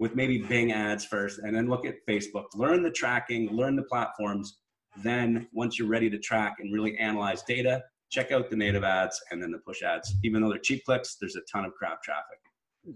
with 0.00 0.14
maybe 0.14 0.38
Bing 0.38 0.72
ads 0.72 1.04
first 1.04 1.40
and 1.40 1.54
then 1.54 1.68
look 1.68 1.84
at 1.84 1.94
Facebook. 2.08 2.44
Learn 2.54 2.82
the 2.82 2.90
tracking, 2.90 3.50
learn 3.50 3.76
the 3.76 3.82
platforms. 3.82 4.58
Then, 5.02 5.48
once 5.52 5.78
you're 5.78 5.88
ready 5.88 6.10
to 6.10 6.18
track 6.18 6.56
and 6.60 6.72
really 6.72 6.96
analyze 6.98 7.42
data, 7.42 7.82
check 8.10 8.32
out 8.32 8.50
the 8.50 8.56
native 8.56 8.84
ads 8.84 9.20
and 9.30 9.42
then 9.42 9.50
the 9.50 9.58
push 9.58 9.82
ads. 9.82 10.14
Even 10.24 10.42
though 10.42 10.48
they're 10.48 10.58
cheap 10.58 10.84
clicks, 10.84 11.16
there's 11.20 11.36
a 11.36 11.42
ton 11.52 11.64
of 11.64 11.74
crap 11.74 12.02
traffic. 12.02 12.38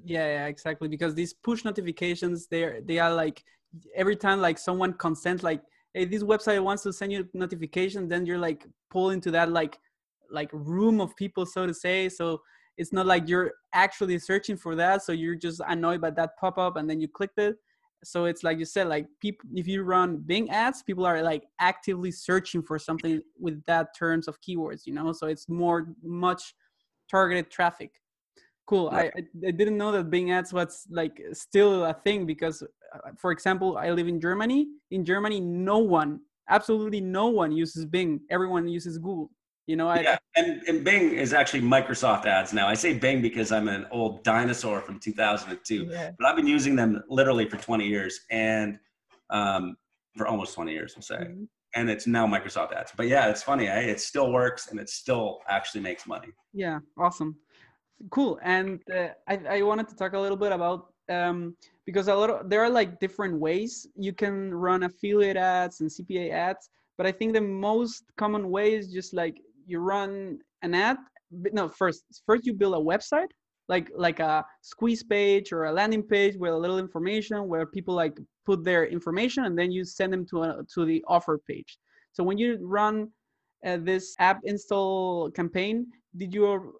Yeah, 0.05 0.27
yeah, 0.27 0.47
exactly. 0.47 0.89
Because 0.89 1.15
these 1.15 1.35
push 1.35 1.65
notifications, 1.65 2.47
they're 2.49 2.81
they 2.81 2.99
are 2.99 3.13
like 3.13 3.43
every 3.95 4.17
time 4.17 4.41
like 4.41 4.59
someone 4.59 4.95
consents, 4.95 5.43
like, 5.43 5.63
hey, 5.95 6.05
this 6.07 6.23
website 6.23 6.63
wants 6.63 6.83
to 6.85 6.93
send 6.93 7.13
you 7.13 7.21
a 7.21 7.37
notification, 7.37 8.09
then 8.09 8.25
you're 8.27 8.39
like 8.39 8.67
pull 8.91 9.11
into 9.11 9.31
that 9.33 9.51
like 9.51 9.79
like 10.31 10.51
room 10.53 11.01
of 11.01 11.15
people, 11.17 11.45
so 11.45 11.67
to 11.67 11.75
say. 11.75 12.09
So 12.09 12.41
it's 12.77 12.93
not 12.93 13.07
like 13.07 13.29
you're 13.29 13.53
actually 13.75 14.19
searching 14.19 14.57
for 14.57 14.75
that 14.75 15.03
so 15.03 15.13
you're 15.13 15.35
just 15.35 15.61
annoyed 15.69 16.01
by 16.01 16.11
that 16.11 16.31
pop-up 16.39 16.77
and 16.77 16.89
then 16.89 17.01
you 17.01 17.09
clicked 17.09 17.39
it 17.39 17.57
so 18.05 18.25
it's 18.25 18.43
like 18.43 18.59
you 18.59 18.65
said 18.65 18.89
like 18.89 19.07
people 19.21 19.49
if 19.55 19.67
you 19.67 19.83
run 19.83 20.17
bing 20.17 20.51
ads 20.51 20.83
people 20.83 21.07
are 21.07 21.23
like 21.23 21.45
actively 21.61 22.11
searching 22.11 22.63
for 22.63 22.79
something 22.79 23.21
with 23.39 23.63
that 23.65 23.97
terms 23.97 24.29
of 24.29 24.41
keywords 24.41 24.83
you 24.87 24.93
know? 24.93 25.13
So 25.13 25.27
it's 25.27 25.49
more 25.49 25.89
much 26.03 26.55
targeted 27.11 27.51
traffic. 27.51 27.91
Cool. 28.67 28.89
I, 28.91 29.11
I 29.47 29.51
didn't 29.51 29.77
know 29.77 29.93
that 29.93 30.09
bing 30.11 30.31
ads 30.31 30.53
was 30.53 30.87
like 30.91 31.21
still 31.33 31.85
a 31.85 31.93
thing 31.93 32.27
because 32.27 32.63
uh, 32.63 33.11
for 33.19 33.33
example 33.33 33.77
i 33.77 33.91
live 33.91 34.09
in 34.09 34.21
germany. 34.21 34.69
In 34.91 35.05
germany 35.05 35.41
no 35.41 35.79
one 35.79 36.21
absolutely 36.49 37.01
no 37.01 37.27
one 37.27 37.53
uses 37.53 37.85
bing. 37.85 38.21
Everyone 38.31 38.69
uses 38.69 38.99
google 38.99 39.31
you 39.67 39.77
know, 39.77 39.89
I, 39.89 40.01
yeah, 40.01 40.19
and, 40.37 40.63
and 40.67 40.85
Bing 40.85 41.13
is 41.13 41.33
actually 41.33 41.61
Microsoft 41.61 42.27
ads 42.27 42.53
now. 42.53 42.67
I 42.67 42.75
say 42.75 42.95
Bing 42.95 43.23
because 43.23 43.53
I'm 43.53 43.69
an 43.69 43.87
old 43.91 44.25
dinosaur 44.25 44.81
from 44.81 44.99
2002, 44.99 45.89
yeah. 45.91 46.11
but 46.19 46.27
I've 46.27 46.37
been 46.37 46.49
using 46.49 46.75
them 46.75 47.03
literally 47.09 47.49
for 47.49 47.57
20 47.59 47.87
years 47.87 48.21
and 48.31 48.79
um, 49.31 49.77
for 50.17 50.27
almost 50.27 50.55
20 50.55 50.73
years, 50.73 50.95
we'll 50.97 51.03
say. 51.03 51.25
Mm-hmm. 51.25 51.45
And 51.75 51.89
it's 51.89 52.07
now 52.07 52.27
Microsoft 52.27 52.73
ads. 52.73 52.93
But 52.97 53.09
yeah, 53.09 53.29
it's 53.29 53.43
funny. 53.43 53.69
Eh? 53.69 53.81
It 53.81 54.01
still 54.01 54.33
works 54.33 54.69
and 54.69 54.81
it 54.81 54.91
still 54.91 55.39
actually 55.49 55.81
makes 55.81 56.07
money. 56.07 56.29
Yeah, 56.53 56.81
awesome. 56.99 57.37
Cool. 58.11 58.39
And 58.43 58.81
uh, 58.93 59.09
I, 59.29 59.41
I 59.49 59.63
wanted 59.63 59.89
to 59.89 59.97
talk 59.97 60.13
a 60.13 60.19
little 60.19 60.37
bit 60.37 60.53
about 60.53 60.93
um, 61.09 61.57
because 61.87 62.09
a 62.09 62.15
lot 62.15 62.31
of 62.31 62.51
there 62.51 62.63
are 62.63 62.71
like 62.71 63.01
different 63.01 63.39
ways 63.39 63.87
you 63.97 64.13
can 64.13 64.53
run 64.53 64.83
affiliate 64.83 65.37
ads 65.37 65.81
and 65.81 65.89
CPA 65.89 66.31
ads. 66.33 66.69
But 66.99 67.07
I 67.07 67.13
think 67.13 67.33
the 67.33 67.41
most 67.41 68.05
common 68.17 68.51
way 68.51 68.75
is 68.75 68.93
just 68.93 69.15
like 69.15 69.41
you 69.67 69.79
run 69.79 70.39
an 70.63 70.75
ad 70.75 70.97
no 71.53 71.69
first 71.69 72.05
first 72.27 72.47
you 72.47 72.53
build 72.53 72.75
a 72.75 72.79
website 72.79 73.29
like 73.69 73.91
like 73.97 74.21
a 74.21 74.45
squeeze 74.61 75.03
page 75.03 75.53
or 75.53 75.65
a 75.65 75.73
landing 75.73 76.03
page 76.03 76.37
with 76.37 76.53
a 76.53 76.57
little 76.57 76.79
information 76.79 77.49
where 77.49 77.65
people 77.67 77.95
like 77.95 78.17
put 78.45 78.65
their 78.65 78.87
information 78.87 79.45
and 79.45 79.59
then 79.59 79.71
you 79.71 79.85
send 79.85 80.13
them 80.13 80.27
to 80.27 80.43
a, 80.43 80.63
to 80.75 80.85
the 80.85 81.03
offer 81.07 81.39
page. 81.49 81.79
So 82.13 82.25
when 82.25 82.39
you 82.39 82.59
run 82.61 83.09
uh, 83.65 83.79
this 83.81 84.15
app 84.19 84.41
install 84.45 85.31
campaign 85.31 85.87
did 86.17 86.35
you 86.35 86.75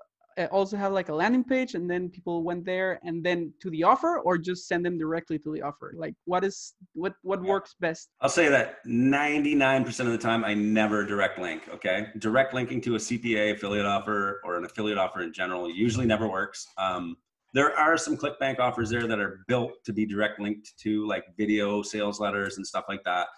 also 0.51 0.77
have 0.77 0.93
like 0.93 1.09
a 1.09 1.15
landing 1.15 1.45
page 1.45 1.75
and 1.75 1.91
then 1.91 2.09
people 2.09 2.43
went 2.43 2.65
there 2.65 2.99
and 3.03 3.25
then 3.25 3.53
to 3.61 3.71
the 3.71 3.83
offer 3.83 4.19
or 4.21 4.39
just 4.39 4.69
send 4.69 4.85
them 4.85 4.99
directly 4.99 5.39
to 5.39 5.53
the 5.53 5.63
offer? 5.63 5.95
Like 5.97 6.15
what 6.25 6.45
is 6.45 6.75
what 6.95 7.15
what 7.23 7.43
works 7.43 7.75
best? 7.81 8.09
I'll 8.21 8.29
say 8.29 8.49
that 8.49 8.85
99% 8.87 10.01
of 10.01 10.13
the 10.13 10.19
time 10.19 10.45
i 10.45 10.55
never 10.55 11.05
direct 11.05 11.39
link 11.39 11.63
okay? 11.73 12.09
Direct 12.19 12.55
linking 12.55 12.81
to 12.83 12.95
a 12.95 12.99
cpa 12.99 13.53
affiliate 13.53 13.87
offer 13.87 14.41
or 14.45 14.57
an 14.57 14.65
affiliate 14.65 14.99
offer 14.99 15.23
in 15.23 15.33
general 15.33 15.71
usually 15.71 16.07
never 16.07 16.29
works. 16.29 16.67
Um, 16.79 17.17
there 17.55 17.79
are 17.79 17.99
some 17.99 18.17
clickbank 18.17 18.59
offers 18.59 18.91
there 18.91 19.07
that 19.07 19.19
are 19.19 19.45
built 19.47 19.73
to 19.85 19.93
be 19.93 20.07
direct 20.07 20.41
linked 20.41 20.73
to 20.79 21.07
like 21.07 21.25
video 21.37 21.83
sales 21.83 22.19
letters 22.19 22.57
and 22.57 22.67
stuff 22.67 22.85
like 22.89 23.05
that. 23.05 23.29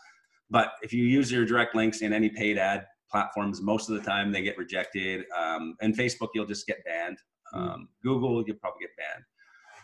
But 0.51 0.73
if 0.83 0.93
you 0.93 1.05
use 1.05 1.33
your 1.33 1.45
direct 1.45 1.75
links 1.75 2.03
in 2.03 2.13
any 2.13 2.29
paid 2.29 2.59
ad 2.59 2.87
platforms 3.15 3.63
most 3.63 3.89
of 3.89 3.95
the 3.97 4.03
time 4.03 4.33
they 4.33 4.43
get 4.43 4.59
rejected. 4.59 5.25
Um, 5.41 5.77
and 5.81 5.97
facebook 5.97 6.31
you'll 6.35 6.53
just 6.55 6.67
get 6.67 6.85
banned. 6.85 7.19
Hmm. 7.53 7.59
um, 7.59 7.89
google 8.03 8.43
you'll 8.45 8.57
probably 8.57 8.81
get 8.81 8.91
banned. 8.97 9.25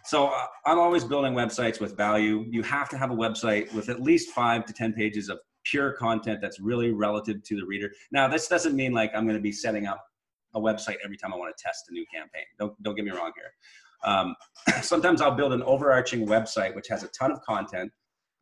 So 0.05 0.29
uh, 0.29 0.47
i'm 0.67 0.81
always 0.81 1.05
building 1.05 1.35
websites 1.35 1.79
with 1.81 1.97
value. 1.97 2.45
You 2.51 2.63
have 2.65 2.89
to 2.89 2.99
have 2.99 3.11
a 3.13 3.19
website 3.27 3.73
with 3.73 3.89
at 3.89 4.03
least 4.03 4.31
five 4.31 4.65
to 4.67 4.73
ten 4.73 4.93
pages 4.93 5.29
of 5.29 5.39
pure 5.65 5.93
content 5.93 6.41
that's 6.43 6.59
really 6.59 6.91
relative 6.91 7.39
to 7.45 7.55
the 7.55 7.65
reader. 7.73 7.89
Now 8.11 8.27
this 8.27 8.49
doesn't 8.49 8.75
mean 8.75 8.93
like 9.01 9.11
i'm 9.15 9.25
going 9.25 9.41
to 9.43 9.49
be 9.51 9.53
setting 9.53 9.87
up 9.87 10.03
a 10.55 10.61
website 10.61 10.97
every 11.05 11.17
time 11.17 11.33
i 11.33 11.37
want 11.37 11.57
to 11.57 11.63
test 11.63 11.85
a 11.91 11.93
new 11.93 12.07
campaign. 12.13 12.49
Don't, 12.59 12.75
don't 12.83 12.97
get 12.97 13.05
me 13.05 13.13
wrong 13.13 13.33
here. 13.41 13.53
Um, 14.11 14.35
sometimes 14.83 15.21
i'll 15.23 15.39
build 15.41 15.53
an 15.53 15.63
overarching 15.63 16.27
website 16.27 16.75
which 16.75 16.89
has 16.89 17.05
a 17.05 17.09
ton 17.09 17.31
of 17.31 17.41
content 17.43 17.93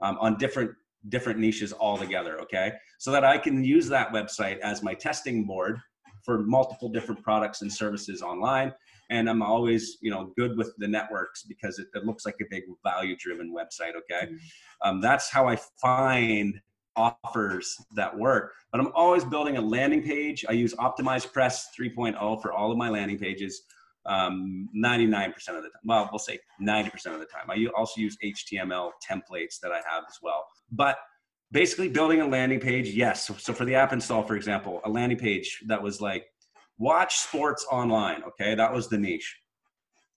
um, 0.00 0.16
on 0.20 0.38
different 0.38 0.70
different 1.08 1.38
niches 1.38 1.72
all 1.72 1.96
together, 1.96 2.40
okay? 2.40 2.72
So 2.98 3.10
that 3.12 3.24
I 3.24 3.38
can 3.38 3.64
use 3.64 3.88
that 3.88 4.12
website 4.12 4.58
as 4.58 4.82
my 4.82 4.94
testing 4.94 5.44
board 5.44 5.78
for 6.24 6.38
multiple 6.40 6.88
different 6.88 7.22
products 7.22 7.62
and 7.62 7.72
services 7.72 8.22
online. 8.22 8.72
And 9.10 9.30
I'm 9.30 9.42
always, 9.42 9.96
you 10.02 10.10
know, 10.10 10.32
good 10.36 10.56
with 10.58 10.74
the 10.78 10.88
networks 10.88 11.44
because 11.44 11.78
it, 11.78 11.86
it 11.94 12.04
looks 12.04 12.26
like 12.26 12.34
a 12.42 12.44
big 12.50 12.64
value-driven 12.84 13.54
website, 13.54 13.92
okay? 13.96 14.26
Mm-hmm. 14.26 14.36
Um, 14.88 15.00
that's 15.00 15.30
how 15.30 15.48
I 15.48 15.56
find 15.80 16.60
offers 16.96 17.76
that 17.94 18.16
work. 18.16 18.52
But 18.72 18.80
I'm 18.80 18.92
always 18.94 19.24
building 19.24 19.56
a 19.56 19.60
landing 19.60 20.02
page. 20.02 20.44
I 20.48 20.52
use 20.52 20.74
OptimizePress 20.74 21.66
3.0 21.78 22.42
for 22.42 22.52
all 22.52 22.70
of 22.70 22.76
my 22.76 22.90
landing 22.90 23.18
pages 23.18 23.62
um, 24.08 24.68
99% 24.74 25.28
of 25.28 25.34
the 25.62 25.68
time. 25.68 25.82
Well, 25.84 26.08
we'll 26.10 26.18
say 26.18 26.38
90% 26.60 26.86
of 27.14 27.20
the 27.20 27.26
time. 27.26 27.50
I 27.50 27.66
also 27.76 28.00
use 28.00 28.16
HTML 28.24 28.90
templates 29.08 29.60
that 29.62 29.70
I 29.70 29.76
have 29.76 30.04
as 30.08 30.18
well. 30.22 30.46
But 30.72 30.96
basically, 31.52 31.88
building 31.88 32.20
a 32.20 32.26
landing 32.26 32.60
page, 32.60 32.88
yes. 32.88 33.30
So, 33.38 33.52
for 33.52 33.64
the 33.64 33.74
app 33.74 33.92
install, 33.92 34.22
for 34.22 34.36
example, 34.36 34.80
a 34.84 34.90
landing 34.90 35.18
page 35.18 35.62
that 35.66 35.82
was 35.82 36.00
like, 36.00 36.24
watch 36.78 37.18
sports 37.18 37.66
online. 37.70 38.22
Okay, 38.24 38.54
that 38.54 38.72
was 38.72 38.88
the 38.88 38.98
niche. 38.98 39.36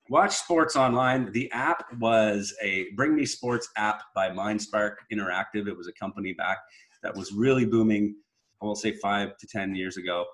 Watch 0.09 0.35
Sports 0.35 0.75
Online. 0.75 1.31
The 1.31 1.49
app 1.53 1.85
was 1.99 2.53
a 2.61 2.87
Bring 2.97 3.15
Me 3.15 3.25
Sports 3.25 3.69
app 3.77 4.01
by 4.13 4.29
MindSpark 4.29 4.95
Interactive. 5.13 5.67
It 5.67 5.77
was 5.77 5.87
a 5.87 5.93
company 5.93 6.33
back 6.33 6.57
that 7.01 7.15
was 7.15 7.31
really 7.31 7.65
booming, 7.65 8.15
I 8.61 8.65
will 8.65 8.75
say 8.75 8.91
five 8.91 9.37
to 9.37 9.47
10 9.47 9.73
years 9.73 9.95
ago 9.95 10.25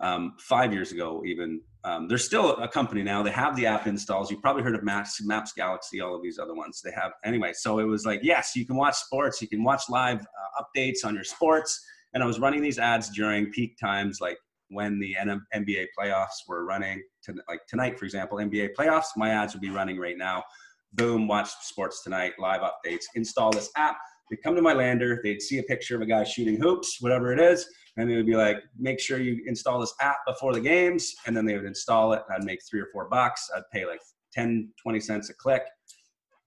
um, 0.00 0.34
five 0.38 0.72
years 0.72 0.92
ago 0.92 1.22
even. 1.24 1.60
Um, 1.82 2.08
they're 2.08 2.18
still 2.18 2.56
a 2.56 2.68
company 2.68 3.02
now. 3.02 3.22
They 3.22 3.30
have 3.30 3.56
the 3.56 3.64
app 3.64 3.86
installs. 3.86 4.30
You've 4.30 4.42
probably 4.42 4.62
heard 4.62 4.74
of 4.74 4.82
Maps, 4.82 5.18
Maps 5.24 5.54
Galaxy, 5.54 6.02
all 6.02 6.14
of 6.14 6.22
these 6.22 6.38
other 6.38 6.54
ones. 6.54 6.82
They 6.84 6.90
have 6.90 7.12
anyway. 7.24 7.52
So 7.54 7.78
it 7.78 7.84
was 7.84 8.04
like, 8.04 8.20
yes, 8.22 8.54
you 8.54 8.66
can 8.66 8.76
watch 8.76 8.96
sports. 8.96 9.40
You 9.40 9.48
can 9.48 9.64
watch 9.64 9.84
live 9.88 10.20
uh, 10.20 10.62
updates 10.62 11.06
on 11.06 11.14
your 11.14 11.24
sports. 11.24 11.82
And 12.12 12.22
I 12.22 12.26
was 12.26 12.38
running 12.38 12.60
these 12.60 12.78
ads 12.78 13.08
during 13.08 13.50
peak 13.50 13.78
times, 13.78 14.20
like 14.20 14.36
when 14.68 14.98
the 14.98 15.16
NBA 15.54 15.86
playoffs 15.98 16.46
were 16.46 16.66
running. 16.66 17.02
To, 17.24 17.34
like 17.48 17.60
tonight, 17.66 17.98
for 17.98 18.04
example, 18.04 18.36
NBA 18.36 18.74
playoffs. 18.78 19.06
My 19.16 19.30
ads 19.30 19.54
would 19.54 19.62
be 19.62 19.70
running 19.70 19.98
right 19.98 20.18
now. 20.18 20.44
Boom, 20.92 21.26
watch 21.26 21.48
sports 21.62 22.02
tonight, 22.02 22.34
live 22.38 22.60
updates. 22.60 23.04
Install 23.14 23.52
this 23.52 23.70
app 23.76 23.96
they'd 24.30 24.42
come 24.42 24.54
to 24.54 24.62
my 24.62 24.72
lander, 24.72 25.20
they'd 25.22 25.42
see 25.42 25.58
a 25.58 25.62
picture 25.64 25.96
of 25.96 26.02
a 26.02 26.06
guy 26.06 26.24
shooting 26.24 26.56
hoops, 26.56 26.98
whatever 27.00 27.32
it 27.32 27.40
is, 27.40 27.66
and 28.00 28.10
it 28.10 28.16
would 28.16 28.26
be 28.26 28.36
like, 28.36 28.58
make 28.78 29.00
sure 29.00 29.18
you 29.18 29.42
install 29.46 29.80
this 29.80 29.94
app 30.00 30.18
before 30.26 30.52
the 30.52 30.60
games, 30.60 31.14
and 31.26 31.36
then 31.36 31.44
they 31.44 31.56
would 31.56 31.66
install 31.66 32.12
it. 32.12 32.22
I'd 32.30 32.44
make 32.44 32.60
three 32.68 32.80
or 32.80 32.88
four 32.92 33.08
bucks. 33.08 33.48
I'd 33.54 33.62
pay 33.72 33.86
like 33.86 34.00
10, 34.32 34.70
20 34.82 35.00
cents 35.00 35.30
a 35.30 35.34
click, 35.34 35.62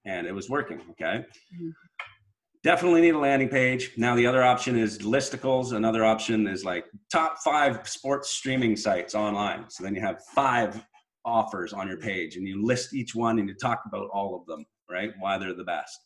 and 0.04 0.26
it 0.26 0.34
was 0.34 0.50
working. 0.50 0.80
Okay. 0.92 1.24
Mm-hmm. 1.54 1.70
Definitely 2.62 3.02
need 3.02 3.14
a 3.14 3.18
landing 3.18 3.50
page. 3.50 3.90
Now 3.98 4.16
the 4.16 4.26
other 4.26 4.42
option 4.42 4.78
is 4.78 4.98
listicles. 4.98 5.74
Another 5.74 6.02
option 6.02 6.46
is 6.46 6.64
like 6.64 6.86
top 7.12 7.36
five 7.44 7.86
sports 7.86 8.30
streaming 8.30 8.74
sites 8.74 9.14
online. 9.14 9.66
So 9.68 9.84
then 9.84 9.94
you 9.94 10.00
have 10.00 10.24
five 10.34 10.82
offers 11.26 11.72
on 11.74 11.88
your 11.88 11.98
page, 11.98 12.36
and 12.36 12.48
you 12.48 12.64
list 12.64 12.94
each 12.94 13.14
one 13.14 13.38
and 13.38 13.48
you 13.48 13.54
talk 13.54 13.82
about 13.86 14.08
all 14.12 14.34
of 14.34 14.46
them, 14.46 14.64
right? 14.90 15.12
Why 15.18 15.38
they're 15.38 15.54
the 15.54 15.64
best. 15.64 15.98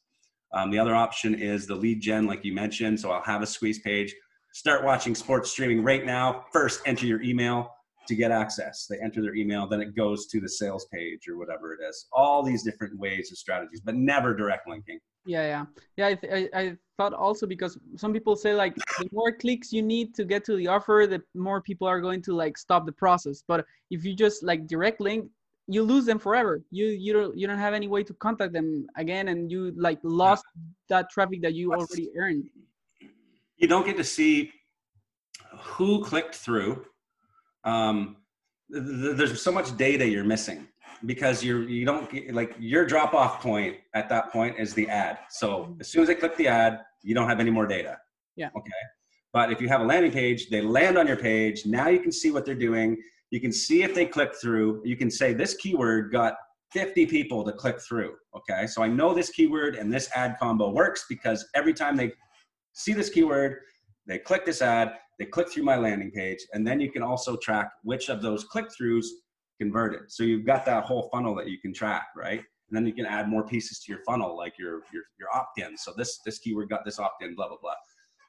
Um, 0.53 0.71
the 0.71 0.79
other 0.79 0.95
option 0.95 1.35
is 1.35 1.67
the 1.67 1.75
lead 1.75 2.01
gen, 2.01 2.27
like 2.27 2.45
you 2.45 2.55
mentioned. 2.55 2.99
So 2.99 3.11
I'll 3.11 3.23
have 3.23 3.43
a 3.43 3.47
squeeze 3.47 3.81
page. 3.81 4.15
Start 4.53 4.85
watching 4.85 5.15
sports 5.15 5.51
streaming 5.51 5.83
right 5.83 6.05
now. 6.05 6.47
First, 6.53 6.81
enter 6.87 7.07
your 7.07 7.23
email 7.23 7.71
to 8.09 8.15
get 8.15 8.31
access. 8.31 8.87
They 8.89 8.99
enter 8.99 9.23
their 9.23 9.35
email, 9.35 9.67
then 9.67 9.81
it 9.81 9.95
goes 9.95 10.27
to 10.29 10.41
the 10.41 10.49
sales 10.49 10.87
page 10.93 11.29
or 11.29 11.37
whatever 11.37 11.75
it 11.75 11.81
is. 11.87 12.07
All 12.13 12.43
these 12.43 12.63
different 12.65 12.99
ways 12.99 13.31
of 13.31 13.39
strategies, 13.39 13.81
but 13.81 13.95
never 13.95 14.35
direct 14.35 14.67
linking. 14.67 14.99
Yeah, 15.27 15.43
yeah, 15.43 15.65
yeah. 15.99 16.07
I, 16.07 16.15
th- 16.15 16.51
I, 16.55 16.59
I 16.59 16.77
thought 16.97 17.13
also 17.13 17.47
because 17.47 17.79
some 17.97 18.15
people 18.15 18.35
say 18.35 18.55
like 18.55 18.75
the 18.99 19.09
more 19.13 19.31
clicks 19.31 19.73
you 19.73 19.83
need 19.83 20.15
to 20.15 20.25
get 20.25 20.43
to 20.47 20.57
the 20.57 20.67
offer, 20.67 21.07
the 21.09 21.23
more 21.35 21.61
people 21.61 21.87
are 21.87 22.01
going 22.01 22.23
to 22.23 22.33
like 22.33 22.57
stop 22.57 22.87
the 22.87 22.93
process. 22.93 23.45
But 23.47 23.67
if 23.91 24.05
you 24.05 24.15
just 24.15 24.43
like 24.43 24.67
direct 24.67 25.01
link, 25.01 25.29
you 25.67 25.83
lose 25.83 26.07
them 26.07 26.19
forever. 26.19 26.63
You 26.71 26.87
you 26.87 27.13
don't 27.13 27.37
you 27.37 27.47
don't 27.47 27.59
have 27.59 27.75
any 27.75 27.89
way 27.89 28.03
to 28.05 28.15
contact 28.15 28.55
them 28.55 28.87
again, 28.97 29.29
and 29.29 29.53
you 29.53 29.75
like 29.77 29.99
lost 30.03 30.47
that 30.89 31.11
traffic 31.11 31.43
that 31.43 31.53
you 31.53 31.73
already 31.75 32.09
earned. 32.19 32.49
You 33.59 33.67
don't 33.69 33.85
get 33.85 33.97
to 33.97 34.05
see 34.05 34.53
who 35.61 36.05
clicked 36.05 36.35
through. 36.35 36.85
Um, 37.65 38.17
th- 38.73 38.85
th- 38.85 39.17
there's 39.17 39.43
so 39.43 39.53
much 39.53 39.77
data 39.77 40.07
you're 40.07 40.25
missing 40.25 40.69
because 41.07 41.45
you're 41.45 41.63
you 41.63 41.85
don't 41.85 42.11
get, 42.11 42.33
like 42.35 42.55
your 42.59 42.87
drop 42.87 43.15
off 43.15 43.43
point 43.43 43.77
at 43.95 44.09
that 44.09 44.33
point 44.33 44.59
is 44.59 44.75
the 44.75 44.89
ad. 44.89 45.19
So 45.31 45.77
as 45.81 45.89
soon 45.89 46.03
as 46.03 46.09
they 46.09 46.15
click 46.15 46.37
the 46.37 46.49
ad, 46.49 46.81
you 47.03 47.15
don't 47.15 47.29
have 47.29 47.41
any 47.41 47.51
more 47.51 47.67
data. 47.67 47.99
Yeah. 48.37 48.51
Okay. 48.57 48.71
But 49.33 49.53
if 49.53 49.61
you 49.61 49.69
have 49.69 49.81
a 49.81 49.85
landing 49.85 50.13
page, 50.13 50.49
they 50.49 50.61
land 50.61 50.97
on 50.97 51.07
your 51.07 51.17
page. 51.17 51.67
Now 51.67 51.89
you 51.89 52.01
can 52.01 52.13
see 52.13 52.31
what 52.31 52.45
they're 52.47 52.55
doing. 52.55 52.97
You 53.31 53.41
can 53.41 53.53
see 53.53 53.83
if 53.83 53.95
they 53.95 54.07
click 54.07 54.35
through. 54.41 54.83
You 54.85 54.97
can 54.97 55.11
say 55.11 55.35
this 55.35 55.55
keyword 55.55 56.11
got 56.13 56.35
50 56.73 57.07
people 57.07 57.45
to 57.45 57.53
click 57.53 57.81
through. 57.81 58.15
Okay. 58.35 58.67
So 58.67 58.83
I 58.83 58.87
know 58.87 59.13
this 59.13 59.31
keyword 59.31 59.75
and 59.75 59.93
this 59.93 60.09
ad 60.15 60.37
combo 60.41 60.71
works 60.71 61.07
because 61.09 61.47
every 61.55 61.75
time 61.75 61.97
they 61.97 62.13
see 62.79 62.95
this 62.95 63.11
keyword, 63.11 63.59
they 64.07 64.19
click 64.19 64.47
this 64.47 64.63
ad, 64.63 64.95
they 65.19 65.27
click 65.27 65.51
through 65.51 65.65
my 65.65 65.77
landing 65.77 66.11
page, 66.11 66.39
and 66.53 66.67
then 66.67 66.81
you 66.81 66.91
can 66.91 67.03
also 67.03 67.37
track 67.37 67.71
which 67.83 68.09
of 68.09 68.23
those 68.23 68.45
click 68.45 68.67
throughs 68.81 69.07
converted. 69.61 70.03
So 70.09 70.23
you've 70.23 70.47
got 70.47 70.65
that 70.67 70.85
whole 70.85 71.09
funnel 71.13 71.35
that 71.37 71.49
you 71.49 71.59
can 71.61 71.75
track, 71.75 72.07
right? 72.17 72.39
And 72.39 72.77
then 72.77 72.87
you 72.87 72.93
can 72.93 73.07
add 73.07 73.29
more 73.29 73.47
pieces 73.47 73.81
to 73.81 73.93
your 73.93 74.03
funnel, 74.07 74.37
like 74.37 74.55
your 74.59 74.83
your 74.93 75.03
your 75.19 75.29
opt-in. 75.35 75.77
So 75.77 75.93
this 75.97 76.21
this 76.25 76.39
keyword 76.39 76.69
got 76.69 76.85
this 76.85 76.99
opt-in, 76.99 77.35
blah 77.35 77.49
blah 77.49 77.57
blah. 77.61 77.75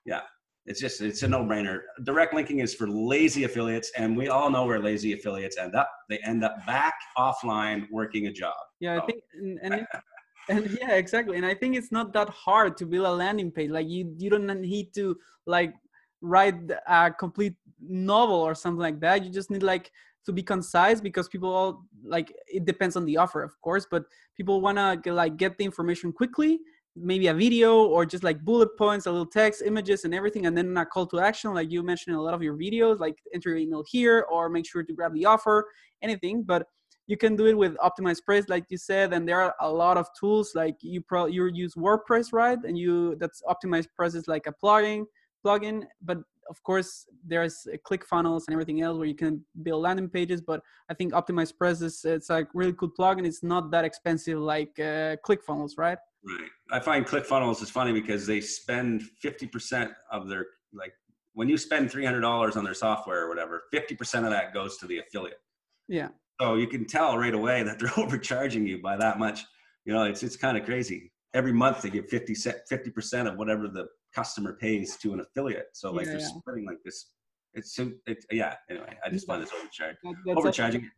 Yeah, 0.06 0.22
it's 0.66 0.80
just 0.80 1.02
it's 1.02 1.24
a 1.24 1.28
no-brainer. 1.28 1.82
Direct 2.04 2.34
linking 2.34 2.60
is 2.60 2.74
for 2.74 2.88
lazy 2.88 3.44
affiliates, 3.44 3.92
and 3.98 4.16
we 4.18 4.30
all 4.30 4.50
know 4.50 4.66
where 4.66 4.80
lazy 4.80 5.14
affiliates 5.14 5.58
end 5.58 5.76
up. 5.76 5.92
They 6.10 6.20
end 6.20 6.44
up 6.44 6.66
back 6.66 6.94
offline 7.18 7.88
working 7.92 8.28
a 8.28 8.32
job. 8.32 8.56
Yeah, 8.80 8.98
so. 8.98 9.04
I 9.04 9.06
think 9.06 9.24
and, 9.34 9.60
and, 9.62 9.74
and 10.50 10.70
yeah, 10.82 10.96
exactly. 10.96 11.38
And 11.38 11.46
I 11.46 11.54
think 11.54 11.76
it's 11.76 11.92
not 11.92 12.12
that 12.14 12.30
hard 12.30 12.76
to 12.78 12.86
build 12.86 13.06
a 13.06 13.12
landing 13.12 13.52
page. 13.52 13.70
Like 13.70 13.88
you 13.88 14.14
you 14.18 14.30
don't 14.30 14.48
need 14.62 14.94
to 14.96 15.18
like 15.46 15.74
write 16.22 16.56
a 16.88 17.12
complete 17.12 17.56
novel 17.82 18.36
or 18.36 18.56
something 18.56 18.82
like 18.82 19.00
that. 19.00 19.24
You 19.24 19.32
just 19.32 19.50
need 19.50 19.64
like 19.64 19.92
to 20.26 20.34
be 20.34 20.44
concise 20.44 21.02
because 21.02 21.28
people 21.28 21.52
all 21.52 21.86
like 22.04 22.34
it 22.48 22.66
depends 22.66 22.96
on 22.96 23.06
the 23.06 23.18
offer 23.18 23.42
of 23.42 23.60
course 23.62 23.88
but 23.90 24.04
people 24.36 24.62
want 24.62 24.78
to 24.78 25.14
like 25.14 25.38
get 25.38 25.58
the 25.58 25.66
information 25.66 26.12
quickly 26.12 26.60
maybe 26.96 27.28
a 27.28 27.34
video 27.34 27.86
or 27.86 28.06
just 28.06 28.24
like 28.24 28.44
bullet 28.44 28.70
points 28.78 29.06
a 29.06 29.12
little 29.12 29.26
text 29.26 29.64
images 29.66 30.04
and 30.04 30.14
everything 30.14 30.46
and 30.46 30.58
then 30.58 30.76
a 30.78 30.86
call 30.86 31.08
to 31.08 31.20
action 31.20 31.54
like 31.54 31.72
you 31.72 31.82
mentioned 31.82 32.14
in 32.14 32.20
a 32.20 32.22
lot 32.22 32.34
of 32.34 32.44
your 32.44 32.56
videos 32.56 33.00
like 33.00 33.18
enter 33.34 33.50
your 33.50 33.58
email 33.58 33.84
here 33.88 34.26
or 34.30 34.50
make 34.50 34.68
sure 34.70 34.84
to 34.84 34.94
grab 34.94 35.14
the 35.14 35.26
offer 35.26 35.68
anything 36.02 36.44
but 36.44 36.68
you 37.10 37.18
can 37.18 37.36
do 37.36 37.48
it 37.48 37.58
with 37.58 37.76
OptimizePress 37.78 38.50
like 38.50 38.66
you 38.70 38.78
said 38.78 39.14
and 39.14 39.28
there 39.28 39.42
are 39.42 39.56
a 39.62 39.70
lot 39.70 39.98
of 39.98 40.08
tools 40.18 40.52
like 40.54 40.76
you 40.82 41.02
pro 41.02 41.26
you 41.26 41.48
use 41.48 41.74
wordpress 41.74 42.28
right? 42.32 42.60
And 42.64 42.78
you 42.78 43.16
that's 43.20 43.42
optimized 43.54 43.88
press 43.98 44.14
is 44.14 44.28
like 44.28 44.46
a 44.46 44.54
plugin 44.64 45.06
plugin 45.44 45.86
but 46.04 46.20
of 46.52 46.62
course 46.64 47.08
there's 47.26 47.68
ClickFunnels 47.90 48.44
and 48.46 48.54
everything 48.54 48.82
else 48.82 48.98
where 49.00 49.08
you 49.08 49.16
can 49.16 49.44
build 49.64 49.82
landing 49.82 50.08
pages 50.08 50.40
but 50.40 50.62
i 50.92 50.94
think 50.94 51.12
OptimizePress 51.14 51.82
is 51.82 52.06
it's 52.06 52.30
like 52.30 52.48
really 52.54 52.74
cool 52.74 52.92
plugin. 52.98 53.26
It's 53.26 53.44
not 53.44 53.72
that 53.72 53.86
expensive 53.86 54.38
like 54.38 54.74
uh, 54.78 55.18
ClickFunnels 55.28 55.72
right? 55.78 55.98
Right. 56.24 56.50
I 56.72 56.80
find 56.80 57.08
ClickFunnels 57.08 57.64
is 57.64 57.72
funny 57.72 57.92
because 57.92 58.28
they 58.28 58.40
spend 58.40 59.02
50% 59.26 59.92
of 60.12 60.30
their 60.30 60.46
like 60.74 60.94
when 61.34 61.50
you 61.50 61.58
spend 61.58 61.90
$300 61.90 62.56
on 62.56 62.64
their 62.64 62.76
software 62.76 63.24
or 63.24 63.30
whatever 63.30 63.64
50% 63.74 64.26
of 64.26 64.30
that 64.30 64.54
goes 64.54 64.78
to 64.78 64.86
the 64.86 65.00
affiliate. 65.00 65.42
Yeah 65.88 66.10
so 66.40 66.56
you 66.56 66.68
can 66.68 66.86
tell 66.86 67.18
right 67.18 67.34
away 67.34 67.64
that 67.64 67.80
they're 67.80 67.92
overcharging 67.98 68.66
you 68.66 68.82
by 68.82 68.98
that 68.98 69.20
much 69.20 69.46
you 69.86 69.94
know 69.94 70.04
it's 70.04 70.24
it's 70.24 70.36
kind 70.36 70.58
of 70.58 70.66
crazy 70.66 71.12
every 71.34 71.54
month 71.54 71.82
they 71.82 71.90
get 71.90 72.10
50 72.10 72.34
50% 72.34 73.28
of 73.28 73.38
whatever 73.38 73.68
the 73.68 73.88
customer 74.14 74.54
pays 74.54 74.98
to 74.98 75.14
an 75.14 75.20
affiliate. 75.20 75.68
So 75.74 75.92
like 75.92 76.06
yeah, 76.06 76.14
they're 76.14 76.22
yeah. 76.22 76.28
splitting 76.28 76.66
like 76.66 76.78
this. 76.84 77.12
It's 77.54 77.76
so 77.76 77.92
it, 78.06 78.24
yeah. 78.32 78.56
Anyway, 78.70 78.98
I 79.06 79.10
just 79.10 79.26
find 79.28 79.42
this 79.42 79.52
overcharged. 79.52 79.98
That, 80.04 80.38
overcharging. 80.38 80.90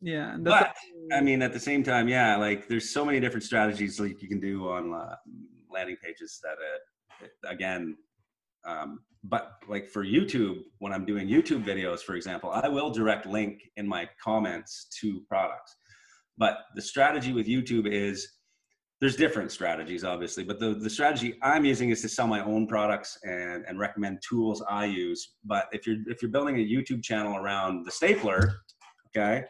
yeah, 0.00 0.36
but 0.38 0.74
I 1.12 1.20
mean, 1.20 1.42
at 1.42 1.52
the 1.52 1.60
same 1.60 1.84
time, 1.84 2.08
yeah, 2.08 2.36
like 2.36 2.68
there's 2.68 2.90
so 2.90 3.04
many 3.04 3.20
different 3.20 3.44
strategies 3.44 4.00
like 4.00 4.20
you 4.20 4.28
can 4.28 4.40
do 4.40 4.68
on 4.68 4.92
uh, 4.92 5.14
landing 5.70 5.96
pages 6.02 6.40
that 6.42 6.56
uh, 7.24 7.50
again. 7.50 7.96
Um, 8.64 9.00
but 9.24 9.52
like 9.68 9.88
for 9.88 10.04
YouTube, 10.04 10.62
when 10.78 10.92
I'm 10.92 11.04
doing 11.04 11.28
YouTube 11.28 11.64
videos, 11.64 12.00
for 12.00 12.14
example, 12.14 12.50
I 12.50 12.68
will 12.68 12.90
direct 12.90 13.26
link 13.26 13.60
in 13.76 13.86
my 13.86 14.08
comments 14.22 14.88
to 15.00 15.22
products. 15.28 15.76
But 16.38 16.58
the 16.74 16.82
strategy 16.82 17.32
with 17.32 17.46
YouTube 17.46 17.86
is 17.86 18.26
there's 19.02 19.16
different 19.16 19.50
strategies 19.50 20.04
obviously 20.04 20.44
but 20.44 20.60
the, 20.60 20.74
the 20.74 20.88
strategy 20.88 21.36
i'm 21.42 21.64
using 21.64 21.90
is 21.90 22.00
to 22.00 22.08
sell 22.08 22.28
my 22.28 22.40
own 22.44 22.68
products 22.68 23.18
and, 23.24 23.64
and 23.66 23.78
recommend 23.80 24.22
tools 24.26 24.62
i 24.70 24.84
use 24.84 25.34
but 25.44 25.66
if 25.72 25.88
you're 25.88 25.96
if 26.06 26.22
you're 26.22 26.30
building 26.30 26.56
a 26.56 26.64
youtube 26.64 27.02
channel 27.02 27.36
around 27.36 27.84
the 27.84 27.90
stapler 27.90 28.60
okay 29.08 29.44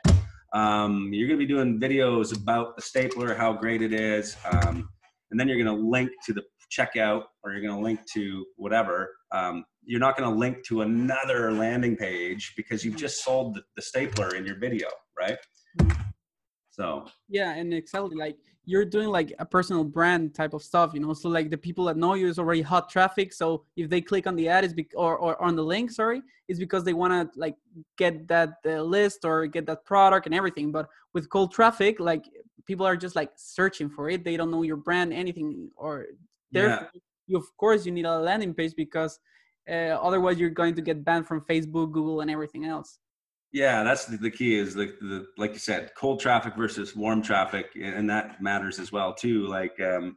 um, 0.55 1.11
you're 1.13 1.29
going 1.29 1.39
to 1.39 1.47
be 1.47 1.51
doing 1.51 1.79
videos 1.79 2.35
about 2.35 2.77
the 2.77 2.83
stapler 2.83 3.35
how 3.35 3.53
great 3.53 3.83
it 3.83 3.93
is 3.93 4.37
um, 4.51 4.89
and 5.31 5.39
then 5.39 5.49
you're 5.49 5.63
going 5.63 5.77
to 5.77 5.87
link 5.87 6.11
to 6.25 6.33
the 6.33 6.43
checkout 6.77 7.25
or 7.43 7.53
you're 7.53 7.63
going 7.63 7.75
to 7.75 7.83
link 7.83 8.01
to 8.15 8.45
whatever 8.57 9.11
um, 9.33 9.65
you're 9.85 10.01
not 10.01 10.17
going 10.17 10.31
to 10.31 10.37
link 10.37 10.65
to 10.65 10.83
another 10.83 11.53
landing 11.53 11.97
page 11.97 12.53
because 12.57 12.85
you've 12.85 12.97
just 12.97 13.25
sold 13.25 13.55
the, 13.55 13.63
the 13.77 13.83
stapler 13.83 14.35
in 14.35 14.47
your 14.47 14.59
video 14.59 14.89
right? 15.19 15.39
So. 16.71 17.07
Yeah 17.29 17.55
and 17.55 17.73
exactly 17.75 18.17
like 18.17 18.37
you're 18.65 18.85
doing 18.85 19.09
like 19.09 19.35
a 19.41 19.45
personal 19.45 19.83
brand 19.83 20.35
type 20.35 20.55
of 20.55 20.63
stuff 20.63 20.93
you 20.95 21.01
know? 21.01 21.13
So 21.13 21.29
like 21.29 21.51
the 21.51 21.59
people 21.59 21.85
that 21.87 21.97
know 21.97 22.15
you 22.15 22.29
is 22.29 22.39
already 22.39 22.63
hot 22.63 22.89
traffic 22.89 23.33
so 23.33 23.65
if 23.77 23.91
they 23.91 24.01
click 24.01 24.27
on 24.27 24.37
the 24.37 24.49
ad 24.49 24.65
is 24.65 24.73
be- 24.73 24.89
or, 24.95 25.17
or 25.19 25.43
on 25.43 25.57
the 25.57 25.63
link 25.63 25.91
sorry 25.91 26.23
is 26.49 26.59
because 26.59 26.85
they 26.85 26.95
want 26.95 27.13
to 27.13 27.39
like 27.39 27.57
get 27.99 28.29
that 28.29 28.55
uh, 28.65 28.81
list 28.81 29.25
or 29.25 29.47
get 29.47 29.67
that 29.67 29.85
product 29.85 30.27
and 30.27 30.35
everything. 30.35 30.71
But 30.71 30.89
with 31.13 31.29
cold 31.29 31.53
traffic 31.53 32.01
like 32.01 32.25
people 32.67 32.87
are 32.87 32.97
just 32.97 33.17
like 33.17 33.31
searching 33.37 33.89
for 33.89 34.09
it. 34.09 34.25
They 34.25 34.37
don't 34.37 34.51
know 34.51 34.63
your 34.63 34.77
brand 34.77 35.13
anything 35.13 35.71
or 35.77 36.07
therefore 36.53 36.91
yeah. 36.95 37.01
you 37.27 37.37
of 37.39 37.47
course 37.57 37.85
you 37.87 37.93
need 37.93 38.05
a 38.05 38.19
landing 38.19 38.55
page 38.55 38.75
because 38.77 39.19
uh, 39.71 39.97
otherwise 40.09 40.39
you're 40.39 40.51
going 40.51 40.75
to 40.75 40.83
get 40.83 41.05
banned 41.05 41.27
from 41.27 41.41
facebook 41.43 41.93
google 41.93 42.21
and 42.21 42.31
everything 42.31 42.65
else 42.65 42.99
yeah, 43.53 43.83
that's 43.83 44.07
the, 44.07 44.17
the 44.17 44.31
key 44.31 44.55
is 44.55 44.75
the, 44.75 44.95
the 45.03 45.27
like 45.37 45.53
you 45.53 45.59
said, 45.59 45.91
cold 45.97 46.21
traffic 46.21 46.57
versus 46.57 46.97
warm 46.97 47.21
traffic, 47.21 47.67
and 47.81 48.09
that 48.09 48.41
matters 48.41 48.79
as 48.79 48.93
well 48.93 49.13
too. 49.13 49.47
Like 49.47 49.79
um, 49.79 50.17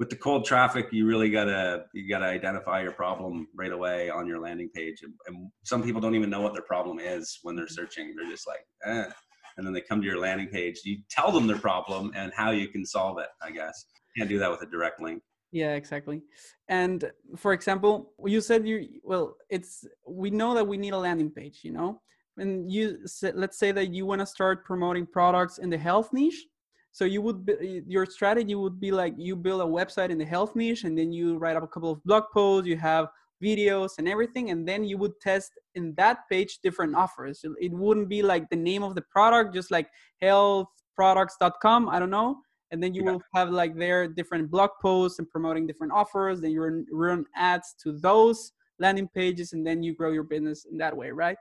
with 0.00 0.10
the 0.10 0.16
cold 0.16 0.44
traffic, 0.44 0.88
you 0.90 1.06
really 1.06 1.30
gotta 1.30 1.84
you 1.94 2.08
gotta 2.08 2.26
identify 2.26 2.82
your 2.82 2.92
problem 2.92 3.46
right 3.54 3.70
away 3.70 4.10
on 4.10 4.26
your 4.26 4.40
landing 4.40 4.70
page. 4.74 5.02
And, 5.02 5.14
and 5.28 5.50
some 5.64 5.84
people 5.84 6.00
don't 6.00 6.16
even 6.16 6.28
know 6.28 6.40
what 6.40 6.52
their 6.52 6.62
problem 6.62 6.98
is 6.98 7.38
when 7.42 7.54
they're 7.54 7.68
searching. 7.68 8.12
They're 8.16 8.28
just 8.28 8.48
like, 8.48 8.66
eh. 8.86 9.08
and 9.56 9.64
then 9.64 9.72
they 9.72 9.80
come 9.80 10.00
to 10.00 10.06
your 10.06 10.18
landing 10.18 10.48
page. 10.48 10.80
You 10.84 10.98
tell 11.08 11.30
them 11.30 11.46
their 11.46 11.58
problem 11.58 12.10
and 12.16 12.32
how 12.36 12.50
you 12.50 12.66
can 12.68 12.84
solve 12.84 13.20
it. 13.20 13.28
I 13.40 13.52
guess 13.52 13.84
can't 14.16 14.28
do 14.28 14.38
that 14.38 14.50
with 14.50 14.62
a 14.62 14.66
direct 14.66 15.00
link. 15.00 15.22
Yeah 15.52 15.74
exactly. 15.74 16.22
And 16.68 17.10
for 17.36 17.52
example 17.52 18.12
you 18.24 18.40
said 18.40 18.66
you 18.66 18.88
well 19.02 19.36
it's 19.48 19.86
we 20.06 20.30
know 20.30 20.54
that 20.54 20.66
we 20.66 20.76
need 20.76 20.92
a 20.92 20.98
landing 20.98 21.30
page 21.30 21.60
you 21.62 21.72
know? 21.72 22.00
And 22.38 22.70
you 22.70 22.98
let's 23.34 23.58
say 23.58 23.72
that 23.72 23.92
you 23.94 24.04
want 24.06 24.20
to 24.20 24.26
start 24.26 24.64
promoting 24.64 25.06
products 25.06 25.58
in 25.58 25.70
the 25.70 25.78
health 25.78 26.12
niche. 26.12 26.46
So 26.92 27.04
you 27.04 27.20
would 27.20 27.44
be, 27.44 27.82
your 27.86 28.06
strategy 28.06 28.54
would 28.54 28.80
be 28.80 28.90
like 28.90 29.14
you 29.18 29.36
build 29.36 29.60
a 29.60 29.64
website 29.64 30.10
in 30.10 30.18
the 30.18 30.24
health 30.24 30.56
niche 30.56 30.84
and 30.84 30.96
then 30.96 31.12
you 31.12 31.36
write 31.36 31.56
up 31.56 31.62
a 31.62 31.68
couple 31.68 31.90
of 31.90 32.02
blog 32.04 32.24
posts 32.32 32.66
you 32.66 32.76
have 32.76 33.08
videos 33.42 33.92
and 33.98 34.08
everything 34.08 34.50
and 34.50 34.66
then 34.66 34.82
you 34.82 34.96
would 34.96 35.12
test 35.20 35.52
in 35.74 35.94
that 35.96 36.20
page 36.30 36.58
different 36.62 36.94
offers. 36.94 37.44
It 37.60 37.72
wouldn't 37.72 38.08
be 38.08 38.22
like 38.22 38.48
the 38.48 38.56
name 38.56 38.82
of 38.82 38.94
the 38.94 39.02
product 39.02 39.54
just 39.54 39.70
like 39.70 39.88
healthproducts.com 40.22 41.88
i 41.88 41.98
don't 41.98 42.10
know 42.10 42.40
and 42.70 42.82
then 42.82 42.94
you 42.94 43.04
yeah. 43.04 43.12
will 43.12 43.22
have 43.34 43.50
like 43.50 43.76
their 43.76 44.08
different 44.08 44.50
blog 44.50 44.70
posts 44.80 45.18
and 45.18 45.28
promoting 45.30 45.66
different 45.66 45.92
offers 45.92 46.40
then 46.40 46.50
you 46.50 46.62
run, 46.62 46.86
run 46.90 47.24
ads 47.36 47.74
to 47.82 47.92
those 47.92 48.52
landing 48.78 49.08
pages 49.14 49.52
and 49.52 49.66
then 49.66 49.82
you 49.82 49.94
grow 49.94 50.12
your 50.12 50.22
business 50.22 50.66
in 50.70 50.76
that 50.76 50.96
way 50.96 51.10
right 51.10 51.36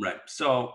right 0.00 0.20
so 0.26 0.72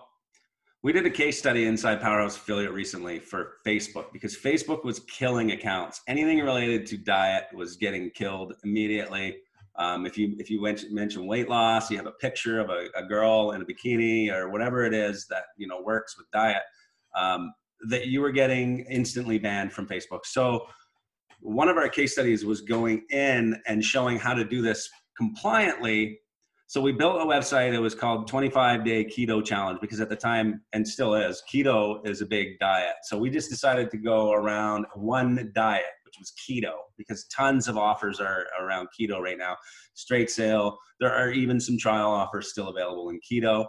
we 0.81 0.93
did 0.93 1.05
a 1.05 1.09
case 1.09 1.37
study 1.37 1.65
inside 1.65 1.99
Powerhouse 1.99 2.37
Affiliate 2.37 2.71
recently 2.71 3.19
for 3.19 3.55
Facebook 3.67 4.13
because 4.13 4.37
Facebook 4.37 4.85
was 4.85 5.01
killing 5.01 5.51
accounts. 5.51 6.01
Anything 6.07 6.39
related 6.39 6.85
to 6.87 6.97
diet 6.97 7.47
was 7.53 7.75
getting 7.75 8.09
killed 8.11 8.53
immediately. 8.63 9.39
Um, 9.77 10.05
if 10.05 10.17
you 10.17 10.35
if 10.39 10.49
you 10.49 10.61
mention 10.89 11.27
weight 11.27 11.49
loss, 11.49 11.91
you 11.91 11.97
have 11.97 12.05
a 12.05 12.13
picture 12.13 12.59
of 12.59 12.69
a, 12.69 12.87
a, 12.95 13.03
girl 13.03 13.51
in 13.51 13.61
a 13.61 13.65
bikini 13.65 14.31
or 14.31 14.49
whatever 14.49 14.83
it 14.83 14.93
is 14.93 15.25
that 15.29 15.43
you 15.57 15.67
know 15.67 15.81
works 15.81 16.17
with 16.17 16.27
diet, 16.31 16.63
um, 17.15 17.53
that 17.87 18.07
you 18.07 18.21
were 18.21 18.31
getting 18.31 18.85
instantly 18.89 19.39
banned 19.39 19.71
from 19.71 19.87
Facebook. 19.87 20.25
So 20.25 20.65
one 21.39 21.69
of 21.69 21.77
our 21.77 21.89
case 21.89 22.13
studies 22.13 22.43
was 22.43 22.61
going 22.61 23.03
in 23.11 23.61
and 23.67 23.83
showing 23.83 24.17
how 24.17 24.33
to 24.33 24.43
do 24.43 24.61
this 24.61 24.89
compliantly 25.17 26.19
so 26.69 26.79
we 26.79 26.91
built 26.91 27.19
a 27.19 27.25
website 27.25 27.71
that 27.71 27.81
was 27.81 27.95
called 27.95 28.27
25 28.27 28.85
Day 28.85 29.03
Keto 29.03 29.43
Challenge 29.43 29.79
because 29.81 29.99
at 30.01 30.07
the 30.07 30.15
time, 30.15 30.61
and 30.71 30.87
still 30.87 31.15
is, 31.15 31.41
keto 31.51 32.07
is 32.07 32.21
a 32.21 32.27
big 32.27 32.59
diet. 32.59 32.93
So 33.05 33.17
we 33.17 33.31
just 33.31 33.49
decided 33.49 33.89
to 33.89 33.97
go 33.97 34.33
around 34.33 34.85
one 34.93 35.51
diet, 35.55 35.85
which 36.05 36.13
was 36.19 36.31
keto, 36.47 36.73
because 36.95 37.25
tons 37.35 37.67
of 37.67 37.75
offers 37.75 38.19
are 38.19 38.45
around 38.61 38.89
keto 38.89 39.19
right 39.19 39.39
now. 39.39 39.57
Straight 39.95 40.29
sale. 40.29 40.77
There 40.99 41.11
are 41.11 41.31
even 41.31 41.59
some 41.59 41.79
trial 41.79 42.11
offers 42.11 42.51
still 42.51 42.67
available 42.67 43.09
in 43.09 43.19
keto. 43.19 43.65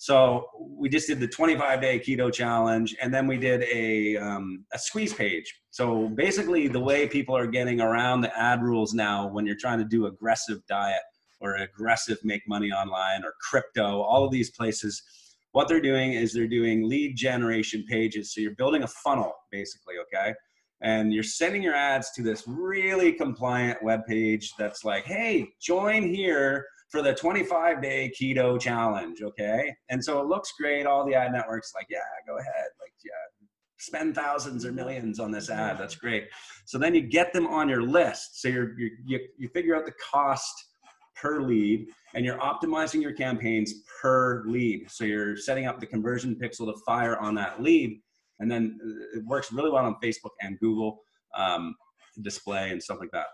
So 0.00 0.46
we 0.58 0.88
just 0.88 1.08
did 1.08 1.20
the 1.20 1.28
25 1.28 1.78
day 1.82 1.98
keto 1.98 2.32
challenge, 2.32 2.96
and 3.02 3.12
then 3.12 3.26
we 3.26 3.36
did 3.36 3.64
a 3.64 4.16
um, 4.16 4.64
a 4.72 4.78
squeeze 4.78 5.12
page. 5.12 5.60
So 5.72 6.08
basically, 6.08 6.68
the 6.68 6.80
way 6.80 7.06
people 7.06 7.36
are 7.36 7.46
getting 7.46 7.82
around 7.82 8.22
the 8.22 8.34
ad 8.34 8.62
rules 8.62 8.94
now 8.94 9.28
when 9.28 9.44
you're 9.44 9.58
trying 9.60 9.78
to 9.78 9.84
do 9.84 10.06
aggressive 10.06 10.60
diet 10.66 11.02
or 11.42 11.56
aggressive 11.56 12.16
make 12.24 12.40
money 12.48 12.72
online 12.72 13.22
or 13.26 13.34
crypto, 13.42 14.00
all 14.00 14.24
of 14.24 14.32
these 14.32 14.50
places, 14.52 15.02
what 15.52 15.68
they're 15.68 15.82
doing 15.82 16.14
is 16.14 16.32
they're 16.32 16.48
doing 16.48 16.88
lead 16.88 17.14
generation 17.14 17.84
pages. 17.86 18.32
So 18.32 18.40
you're 18.40 18.54
building 18.54 18.84
a 18.84 18.88
funnel 18.88 19.34
basically, 19.52 19.96
okay? 19.98 20.32
And 20.80 21.12
you're 21.12 21.22
sending 21.22 21.62
your 21.62 21.74
ads 21.74 22.10
to 22.12 22.22
this 22.22 22.44
really 22.46 23.12
compliant 23.12 23.82
web 23.82 24.06
page 24.08 24.54
that's 24.58 24.82
like, 24.82 25.04
hey, 25.04 25.50
join 25.60 26.04
here 26.04 26.64
for 26.90 27.02
the 27.02 27.14
25 27.14 27.80
day 27.80 28.12
keto 28.20 28.60
challenge, 28.60 29.22
okay? 29.22 29.74
And 29.88 30.04
so 30.04 30.20
it 30.20 30.26
looks 30.26 30.52
great. 30.58 30.86
All 30.86 31.06
the 31.06 31.14
ad 31.14 31.32
networks 31.32 31.72
like, 31.74 31.86
yeah, 31.88 31.98
go 32.26 32.38
ahead, 32.38 32.66
like, 32.80 32.92
yeah, 33.04 33.46
spend 33.78 34.14
thousands 34.14 34.64
or 34.64 34.72
millions 34.72 35.18
on 35.18 35.30
this 35.30 35.50
ad. 35.50 35.78
That's 35.78 35.94
great. 35.94 36.28
So 36.66 36.78
then 36.78 36.94
you 36.94 37.00
get 37.00 37.32
them 37.32 37.46
on 37.46 37.68
your 37.68 37.82
list. 37.82 38.40
So 38.40 38.48
you're, 38.48 38.78
you're 38.78 38.90
you 39.04 39.20
you 39.38 39.48
figure 39.48 39.74
out 39.74 39.86
the 39.86 39.94
cost 40.12 40.52
per 41.16 41.40
lead 41.40 41.86
and 42.14 42.24
you're 42.24 42.38
optimizing 42.38 43.02
your 43.02 43.12
campaigns 43.12 43.74
per 44.00 44.44
lead. 44.46 44.90
So 44.90 45.04
you're 45.04 45.36
setting 45.36 45.66
up 45.66 45.80
the 45.80 45.86
conversion 45.86 46.36
pixel 46.40 46.72
to 46.72 46.74
fire 46.86 47.18
on 47.18 47.34
that 47.36 47.62
lead. 47.62 48.00
And 48.38 48.50
then 48.50 48.78
uh, 48.82 49.18
it 49.18 49.24
works 49.26 49.52
really 49.52 49.70
well 49.70 49.84
on 49.84 49.96
Facebook 50.02 50.30
and 50.40 50.58
Google 50.60 51.00
um, 51.36 51.74
display 52.22 52.70
and 52.70 52.82
stuff 52.82 52.98
like 53.00 53.10
that. 53.12 53.26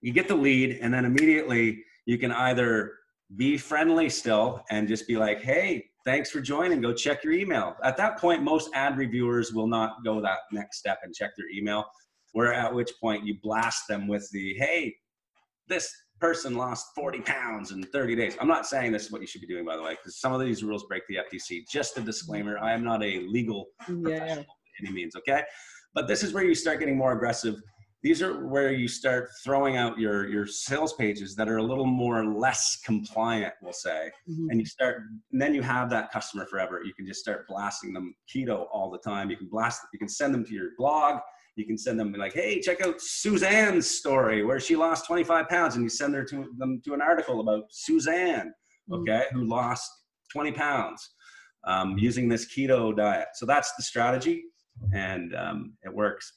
You 0.00 0.12
get 0.12 0.28
the 0.28 0.34
lead, 0.34 0.78
and 0.82 0.92
then 0.92 1.06
immediately 1.06 1.82
you 2.06 2.18
can 2.18 2.32
either 2.32 2.92
be 3.36 3.56
friendly 3.56 4.08
still 4.08 4.62
and 4.70 4.86
just 4.86 5.06
be 5.06 5.16
like, 5.16 5.40
hey, 5.42 5.84
thanks 6.04 6.30
for 6.30 6.40
joining. 6.40 6.80
Go 6.80 6.92
check 6.92 7.24
your 7.24 7.32
email. 7.32 7.76
At 7.82 7.96
that 7.96 8.18
point, 8.18 8.42
most 8.42 8.70
ad 8.74 8.96
reviewers 8.96 9.52
will 9.52 9.66
not 9.66 10.04
go 10.04 10.20
that 10.20 10.38
next 10.52 10.78
step 10.78 10.98
and 11.02 11.14
check 11.14 11.30
their 11.36 11.48
email. 11.54 11.84
Where 12.32 12.52
at 12.52 12.74
which 12.74 12.90
point 13.00 13.24
you 13.24 13.36
blast 13.42 13.84
them 13.88 14.08
with 14.08 14.28
the, 14.32 14.54
hey, 14.58 14.94
this 15.68 15.90
person 16.20 16.56
lost 16.56 16.86
40 16.94 17.20
pounds 17.20 17.70
in 17.70 17.82
30 17.82 18.16
days. 18.16 18.36
I'm 18.40 18.48
not 18.48 18.66
saying 18.66 18.92
this 18.92 19.06
is 19.06 19.12
what 19.12 19.20
you 19.20 19.26
should 19.26 19.40
be 19.40 19.46
doing, 19.46 19.64
by 19.64 19.76
the 19.76 19.82
way, 19.82 19.92
because 19.92 20.20
some 20.20 20.32
of 20.32 20.40
these 20.40 20.62
rules 20.62 20.84
break 20.84 21.02
the 21.08 21.16
FTC. 21.16 21.62
Just 21.70 21.96
a 21.98 22.00
disclaimer 22.00 22.58
I 22.58 22.72
am 22.72 22.84
not 22.84 23.02
a 23.02 23.20
legal 23.20 23.66
yeah. 23.88 23.94
professional 23.94 24.44
by 24.44 24.86
any 24.86 24.92
means, 24.92 25.16
okay? 25.16 25.42
But 25.94 26.08
this 26.08 26.22
is 26.22 26.32
where 26.32 26.44
you 26.44 26.54
start 26.54 26.80
getting 26.80 26.96
more 26.96 27.12
aggressive. 27.12 27.56
These 28.04 28.22
are 28.22 28.46
where 28.46 28.72
you 28.72 28.86
start 28.86 29.30
throwing 29.42 29.76
out 29.76 29.98
your, 29.98 30.28
your 30.28 30.46
sales 30.46 30.92
pages 30.92 31.34
that 31.34 31.48
are 31.48 31.56
a 31.56 31.62
little 31.62 31.86
more 31.86 32.24
less 32.24 32.78
compliant, 32.84 33.54
we'll 33.60 33.72
say. 33.72 34.10
Mm-hmm. 34.30 34.50
And 34.50 34.60
you 34.60 34.66
start, 34.66 35.02
and 35.32 35.42
then 35.42 35.54
you 35.54 35.62
have 35.62 35.90
that 35.90 36.12
customer 36.12 36.46
forever. 36.46 36.82
You 36.84 36.94
can 36.94 37.06
just 37.06 37.20
start 37.20 37.48
blasting 37.48 37.92
them 37.92 38.14
keto 38.32 38.66
all 38.70 38.90
the 38.90 38.98
time. 38.98 39.30
You 39.30 39.36
can 39.36 39.48
blast, 39.48 39.80
you 39.92 39.98
can 39.98 40.08
send 40.08 40.32
them 40.32 40.44
to 40.44 40.54
your 40.54 40.68
blog 40.78 41.18
you 41.56 41.64
can 41.64 41.78
send 41.78 41.98
them 41.98 42.12
like, 42.12 42.34
hey, 42.34 42.60
check 42.60 42.84
out 42.84 43.00
Suzanne's 43.00 43.88
story 43.88 44.44
where 44.44 44.58
she 44.58 44.76
lost 44.76 45.06
25 45.06 45.48
pounds, 45.48 45.74
and 45.76 45.84
you 45.84 45.88
send 45.88 46.14
her 46.14 46.24
to 46.24 46.52
them 46.58 46.80
to 46.84 46.94
an 46.94 47.00
article 47.00 47.40
about 47.40 47.64
Suzanne, 47.70 48.52
mm. 48.90 49.00
okay, 49.00 49.26
mm-hmm. 49.26 49.38
who 49.38 49.46
lost 49.46 49.88
20 50.32 50.52
pounds 50.52 51.10
um, 51.66 51.96
using 51.96 52.28
this 52.28 52.52
keto 52.52 52.96
diet. 52.96 53.28
So 53.34 53.46
that's 53.46 53.72
the 53.76 53.82
strategy, 53.82 54.42
and 54.92 55.34
um, 55.36 55.74
it 55.84 55.94
works. 55.94 56.32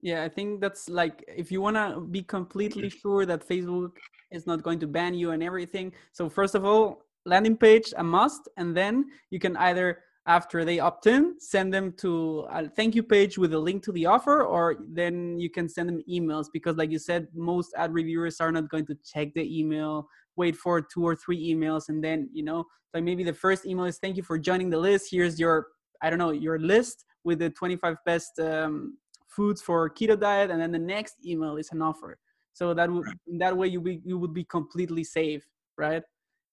Yeah, 0.00 0.22
I 0.22 0.28
think 0.28 0.60
that's 0.60 0.88
like 0.88 1.24
if 1.26 1.50
you 1.50 1.60
want 1.60 1.76
to 1.76 2.00
be 2.00 2.22
completely 2.22 2.88
sure 2.88 3.26
that 3.26 3.46
Facebook 3.46 3.96
is 4.30 4.46
not 4.46 4.62
going 4.62 4.78
to 4.80 4.86
ban 4.86 5.14
you 5.14 5.32
and 5.32 5.42
everything. 5.42 5.92
So 6.12 6.28
first 6.28 6.54
of 6.54 6.64
all, 6.64 7.02
landing 7.24 7.56
page 7.56 7.92
a 7.96 8.04
must, 8.04 8.48
and 8.56 8.76
then 8.76 9.06
you 9.30 9.40
can 9.40 9.56
either 9.56 9.98
after 10.28 10.62
they 10.62 10.78
opt 10.78 11.06
in, 11.06 11.40
send 11.40 11.72
them 11.72 11.90
to 11.94 12.46
a 12.50 12.68
thank 12.68 12.94
you 12.94 13.02
page 13.02 13.38
with 13.38 13.54
a 13.54 13.58
link 13.58 13.82
to 13.82 13.92
the 13.92 14.04
offer, 14.04 14.42
or 14.42 14.76
then 14.92 15.38
you 15.40 15.50
can 15.50 15.68
send 15.68 15.88
them 15.88 16.02
emails 16.08 16.46
because, 16.52 16.76
like 16.76 16.90
you 16.90 16.98
said, 16.98 17.26
most 17.34 17.72
ad 17.76 17.92
reviewers 17.92 18.38
are 18.38 18.52
not 18.52 18.68
going 18.68 18.86
to 18.86 18.94
check 19.04 19.32
the 19.34 19.58
email, 19.58 20.06
wait 20.36 20.54
for 20.54 20.82
two 20.82 21.02
or 21.02 21.16
three 21.16 21.52
emails, 21.52 21.88
and 21.88 22.04
then, 22.04 22.28
you 22.32 22.44
know, 22.44 22.64
like 22.92 23.04
maybe 23.04 23.24
the 23.24 23.32
first 23.32 23.66
email 23.66 23.86
is 23.86 23.98
thank 23.98 24.16
you 24.18 24.22
for 24.22 24.38
joining 24.38 24.68
the 24.68 24.78
list. 24.78 25.08
Here's 25.10 25.40
your, 25.40 25.68
I 26.02 26.10
don't 26.10 26.18
know, 26.18 26.30
your 26.30 26.58
list 26.58 27.06
with 27.24 27.38
the 27.38 27.50
25 27.50 27.96
best 28.04 28.38
um, 28.38 28.98
foods 29.38 29.60
for 29.68 29.78
keto 29.98 30.16
diet, 30.28 30.50
and 30.50 30.60
then 30.62 30.72
the 30.78 30.84
next 30.96 31.14
email 31.24 31.54
is 31.62 31.68
an 31.74 31.80
offer. 31.90 32.12
So 32.58 32.74
that 32.78 32.90
would, 32.90 33.06
in 33.32 33.38
that 33.38 33.56
way, 33.56 33.68
you 33.74 33.80
be, 33.80 33.94
you 34.04 34.18
would 34.18 34.34
be 34.34 34.44
completely 34.58 35.04
safe, 35.04 35.44
right? 35.76 36.02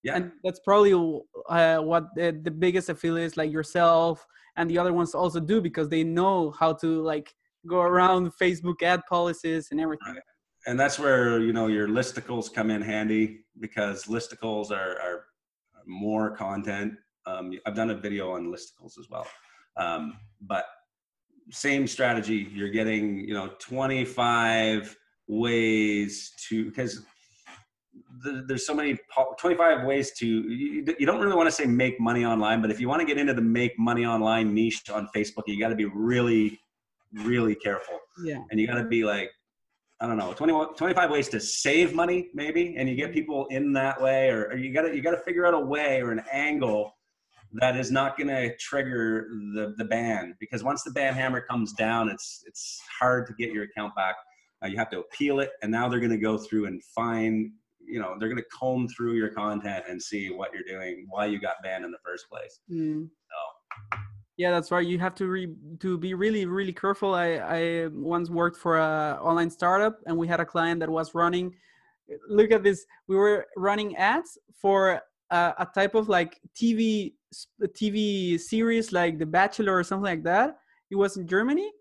Yeah. 0.03 0.17
And 0.17 0.31
that's 0.43 0.61
probably 0.67 0.93
uh, 1.49 1.79
what 1.91 2.03
the, 2.15 2.27
the 2.47 2.51
biggest 2.51 2.89
affiliates 2.89 3.37
like 3.37 3.51
yourself 3.51 4.23
and 4.55 4.69
the 4.69 4.77
other 4.77 4.93
ones 4.93 5.15
also 5.15 5.39
do 5.39 5.57
because 5.61 5.89
they 5.89 6.03
know 6.03 6.51
how 6.59 6.73
to 6.73 7.01
like 7.01 7.33
go 7.65 7.79
around 7.81 8.31
Facebook 8.41 8.83
ad 8.83 9.01
policies 9.09 9.69
and 9.71 9.81
everything. 9.81 10.13
Right. 10.13 10.23
And 10.67 10.79
that's 10.79 10.97
where 10.99 11.39
you 11.39 11.53
know 11.53 11.67
your 11.77 11.87
listicles 11.87 12.53
come 12.53 12.69
in 12.75 12.81
handy 12.81 13.45
because 13.59 14.05
listicles 14.05 14.69
are, 14.71 14.93
are 15.05 15.25
more 15.87 16.35
content. 16.35 16.93
Um, 17.25 17.51
I've 17.65 17.75
done 17.75 17.89
a 17.89 17.99
video 18.07 18.31
on 18.35 18.41
listicles 18.55 18.99
as 18.99 19.07
well, 19.09 19.27
um, 19.77 20.17
but 20.41 20.65
same 21.51 21.87
strategy. 21.87 22.49
You're 22.53 22.69
getting 22.69 23.19
you 23.19 23.33
know 23.33 23.53
25 23.59 24.95
ways 25.27 26.31
to 26.49 26.65
because 26.65 27.01
there's 28.47 28.65
so 28.65 28.73
many 28.73 28.97
25 29.39 29.85
ways 29.85 30.11
to 30.11 30.25
you, 30.27 30.95
you 30.99 31.05
don't 31.05 31.19
really 31.19 31.35
want 31.35 31.47
to 31.47 31.51
say 31.51 31.65
make 31.65 31.99
money 31.99 32.25
online 32.25 32.61
but 32.61 32.69
if 32.69 32.79
you 32.79 32.87
want 32.87 32.99
to 32.99 33.05
get 33.05 33.17
into 33.17 33.33
the 33.33 33.41
make 33.41 33.77
money 33.79 34.05
online 34.05 34.53
niche 34.53 34.89
on 34.89 35.07
facebook 35.15 35.43
you 35.47 35.59
got 35.59 35.69
to 35.69 35.75
be 35.75 35.85
really 35.85 36.59
really 37.23 37.55
careful 37.55 37.97
yeah 38.23 38.39
and 38.51 38.59
you 38.59 38.67
got 38.67 38.75
to 38.75 38.83
be 38.85 39.03
like 39.03 39.31
i 40.01 40.07
don't 40.07 40.17
know 40.17 40.33
20, 40.33 40.75
25 40.77 41.09
ways 41.09 41.29
to 41.29 41.39
save 41.39 41.93
money 41.93 42.29
maybe 42.33 42.75
and 42.77 42.89
you 42.89 42.95
get 42.95 43.13
people 43.13 43.47
in 43.47 43.73
that 43.73 43.99
way 44.01 44.29
or, 44.29 44.45
or 44.45 44.57
you 44.57 44.73
got 44.73 44.83
to 44.83 44.95
you 44.95 45.01
got 45.01 45.11
to 45.11 45.21
figure 45.23 45.45
out 45.45 45.53
a 45.53 45.59
way 45.59 46.01
or 46.01 46.11
an 46.11 46.23
angle 46.31 46.94
that 47.59 47.77
is 47.77 47.91
not 47.91 48.17
going 48.17 48.27
to 48.27 48.55
trigger 48.57 49.27
the 49.53 49.73
the 49.77 49.85
ban 49.85 50.35
because 50.39 50.63
once 50.63 50.83
the 50.83 50.91
ban 50.91 51.13
hammer 51.13 51.41
comes 51.41 51.73
down 51.73 52.09
it's 52.09 52.43
it's 52.45 52.81
hard 52.99 53.27
to 53.27 53.33
get 53.33 53.51
your 53.51 53.63
account 53.63 53.95
back. 53.95 54.15
Uh, 54.63 54.67
you 54.67 54.77
have 54.77 54.89
to 54.89 54.99
appeal 54.99 55.39
it 55.39 55.51
and 55.61 55.71
now 55.71 55.87
they're 55.87 55.99
going 55.99 56.11
to 56.11 56.17
go 56.17 56.37
through 56.37 56.65
and 56.65 56.81
find 56.83 57.51
you 57.79 57.99
know 57.99 58.15
they're 58.19 58.29
going 58.29 58.41
to 58.41 58.49
comb 58.57 58.87
through 58.87 59.13
your 59.13 59.29
content 59.29 59.83
and 59.87 60.01
see 60.01 60.29
what 60.29 60.49
you're 60.53 60.63
doing 60.67 61.05
why 61.09 61.25
you 61.25 61.39
got 61.39 61.55
banned 61.63 61.85
in 61.85 61.91
the 61.91 61.97
first 62.03 62.29
place. 62.29 62.59
Mm. 62.71 63.09
so. 63.09 63.99
Yeah 64.37 64.51
that's 64.51 64.69
right. 64.69 64.85
You 64.85 64.99
have 64.99 65.15
to 65.15 65.27
re- 65.27 65.55
to 65.79 65.97
be 65.97 66.13
really 66.13 66.45
really 66.45 66.73
careful. 66.73 67.13
I 67.13 67.27
i 67.57 67.87
once 67.91 68.29
worked 68.29 68.57
for 68.57 68.77
a 68.77 69.17
online 69.21 69.49
startup 69.49 69.99
and 70.07 70.17
we 70.17 70.27
had 70.27 70.39
a 70.39 70.45
client 70.45 70.79
that 70.81 70.89
was 70.89 71.13
running 71.13 71.55
look 72.29 72.51
at 72.51 72.63
this 72.63 72.85
we 73.07 73.15
were 73.15 73.47
running 73.57 73.95
ads 73.95 74.37
for 74.61 75.01
a, 75.31 75.37
a 75.59 75.67
type 75.73 75.95
of 75.95 76.09
like 76.09 76.39
tv 76.55 77.13
tv 77.67 78.39
series 78.39 78.91
like 78.91 79.19
the 79.19 79.25
bachelor 79.25 79.77
or 79.77 79.83
something 79.83 80.05
like 80.05 80.23
that. 80.23 80.57
It 80.91 80.95
was 80.95 81.17
in 81.17 81.27
germany. 81.27 81.71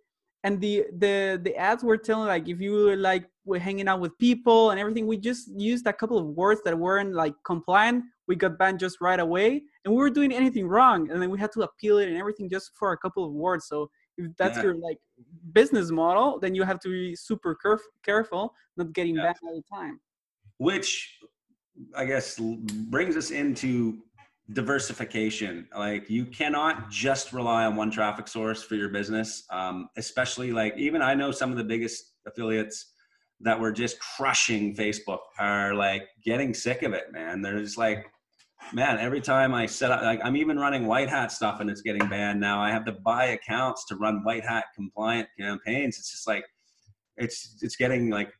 And 0.44 0.60
the 0.60 0.84
the 0.98 1.40
the 1.42 1.56
ads 1.56 1.82
were 1.82 1.96
telling 1.96 2.28
like 2.28 2.48
if 2.48 2.60
you 2.60 2.72
were 2.72 2.96
like 2.96 3.24
we're 3.46 3.58
hanging 3.58 3.88
out 3.88 4.00
with 4.00 4.16
people 4.18 4.70
and 4.70 4.80
everything 4.80 5.06
we 5.06 5.16
just 5.16 5.48
used 5.56 5.86
a 5.86 5.92
couple 5.92 6.18
of 6.18 6.26
words 6.26 6.60
that 6.64 6.78
weren't 6.78 7.14
like 7.14 7.34
compliant. 7.44 8.04
We 8.26 8.36
got 8.36 8.58
banned 8.58 8.78
just 8.78 9.00
right 9.00 9.20
away. 9.20 9.62
And 9.84 9.94
we 9.94 10.00
were 10.00 10.10
doing 10.10 10.32
anything 10.32 10.66
wrong. 10.66 11.10
And 11.10 11.20
then 11.20 11.30
we 11.30 11.38
had 11.38 11.52
to 11.52 11.62
appeal 11.62 11.98
it 11.98 12.08
and 12.08 12.16
everything 12.16 12.48
just 12.48 12.70
for 12.78 12.92
a 12.92 12.98
couple 12.98 13.24
of 13.24 13.32
words. 13.32 13.66
So 13.68 13.90
if 14.16 14.34
that's 14.38 14.56
yeah. 14.56 14.64
your 14.64 14.74
like 14.76 14.98
business 15.52 15.90
model 15.90 16.38
then 16.40 16.54
you 16.54 16.62
have 16.62 16.80
to 16.80 16.88
be 16.88 17.14
super 17.16 17.56
caref- 17.64 17.90
careful 18.04 18.54
not 18.76 18.92
getting 18.92 19.16
yeah. 19.16 19.24
banned 19.24 19.36
all 19.42 19.56
the 19.56 19.76
time. 19.76 20.00
Which 20.58 21.18
i 21.96 22.04
guess 22.04 22.38
brings 22.38 23.16
us 23.16 23.30
into 23.30 23.98
diversification. 24.52 25.66
Like 25.76 26.10
you 26.10 26.26
cannot 26.26 26.90
just 26.90 27.32
rely 27.32 27.64
on 27.64 27.76
one 27.76 27.90
traffic 27.90 28.28
source 28.28 28.62
for 28.62 28.74
your 28.74 28.90
business 28.90 29.44
um, 29.50 29.88
especially 29.96 30.52
like 30.52 30.76
even 30.76 31.00
i 31.02 31.14
know 31.14 31.30
some 31.30 31.50
of 31.50 31.56
the 31.56 31.64
biggest 31.64 32.12
affiliates 32.26 32.92
that 33.40 33.58
were 33.58 33.72
just 33.72 33.98
crushing 34.00 34.74
facebook 34.74 35.18
are 35.38 35.74
like 35.74 36.08
getting 36.24 36.54
sick 36.54 36.82
of 36.82 36.92
it 36.92 37.12
man. 37.12 37.42
They're 37.42 37.58
just 37.58 37.78
like 37.78 38.06
man 38.72 38.98
every 38.98 39.20
time 39.20 39.52
i 39.52 39.66
set 39.66 39.90
up 39.90 40.00
like 40.00 40.18
i'm 40.24 40.36
even 40.36 40.58
running 40.58 40.86
white 40.86 41.10
hat 41.10 41.30
stuff 41.30 41.60
and 41.60 41.68
it's 41.68 41.82
getting 41.82 42.06
banned 42.08 42.40
now. 42.40 42.60
I 42.60 42.70
have 42.70 42.84
to 42.86 42.92
buy 42.92 43.26
accounts 43.26 43.84
to 43.86 43.96
run 43.96 44.24
white 44.24 44.44
hat 44.44 44.66
compliant 44.74 45.28
campaigns. 45.38 45.98
It's 45.98 46.10
just 46.10 46.26
like 46.26 46.44
it's 47.16 47.56
it's 47.62 47.76
getting 47.76 48.10
like 48.10 48.30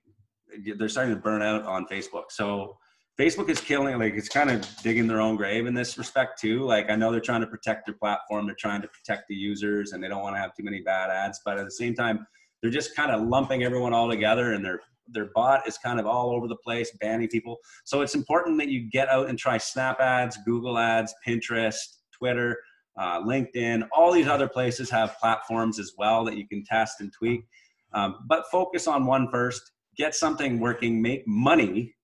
they're 0.77 0.89
starting 0.89 1.15
to 1.15 1.21
burn 1.21 1.43
out 1.43 1.65
on 1.65 1.87
facebook. 1.87 2.25
So 2.31 2.79
Facebook 3.19 3.49
is 3.49 3.61
killing 3.61 3.97
like 3.99 4.15
it's 4.15 4.29
kind 4.29 4.51
of 4.51 4.67
digging 4.83 5.07
their 5.07 5.21
own 5.21 5.37
grave 5.37 5.67
in 5.67 5.75
this 5.75 5.97
respect 5.97 6.41
too. 6.41 6.65
Like 6.65 6.91
I 6.91 6.97
know 6.97 7.13
they're 7.13 7.21
trying 7.21 7.43
to 7.43 7.47
protect 7.47 7.87
their 7.87 7.95
platform, 7.95 8.47
they're 8.47 8.57
trying 8.59 8.83
to 8.83 8.89
protect 8.89 9.29
the 9.29 9.37
users, 9.37 9.93
and 9.93 10.03
they 10.03 10.09
don't 10.09 10.23
want 10.23 10.35
to 10.35 10.41
have 10.41 10.55
too 10.55 10.65
many 10.65 10.81
bad 10.81 11.11
ads. 11.11 11.41
But 11.45 11.59
at 11.59 11.65
the 11.65 11.71
same 11.71 11.95
time, 11.95 12.27
they're 12.61 12.73
just 12.73 12.97
kind 12.97 13.13
of 13.13 13.23
lumping 13.23 13.63
everyone 13.63 13.93
all 13.93 14.09
together, 14.11 14.55
and 14.55 14.65
their 14.65 14.81
their 15.07 15.31
bot 15.35 15.69
is 15.69 15.79
kind 15.79 16.01
of 16.01 16.07
all 16.07 16.31
over 16.31 16.49
the 16.49 16.57
place, 16.57 16.91
banning 17.01 17.29
people. 17.29 17.59
So 17.85 18.01
it's 18.01 18.17
important 18.17 18.59
that 18.59 18.69
you 18.69 18.91
get 18.91 19.09
out 19.09 19.29
and 19.29 19.39
try 19.39 19.59
Snap 19.59 20.01
ads, 20.01 20.39
Google 20.45 20.79
ads, 20.79 21.15
Pinterest, 21.27 21.77
Twitter, 22.11 22.59
uh, 22.99 23.21
LinkedIn. 23.23 23.87
All 23.93 24.11
these 24.11 24.27
other 24.27 24.49
places 24.49 24.91
have 24.91 25.17
platforms 25.21 25.79
as 25.79 25.93
well 25.99 26.25
that 26.25 26.37
you 26.37 26.49
can 26.49 26.65
test 26.65 27.01
and 27.01 27.13
tweak. 27.13 27.45
Um, 27.93 28.25
but 28.27 28.45
focus 28.51 28.89
on 28.89 29.07
one 29.07 29.29
first. 29.31 29.73
Get 29.97 30.15
something 30.15 30.59
working, 30.59 31.01
make 31.01 31.25
money 31.29 31.95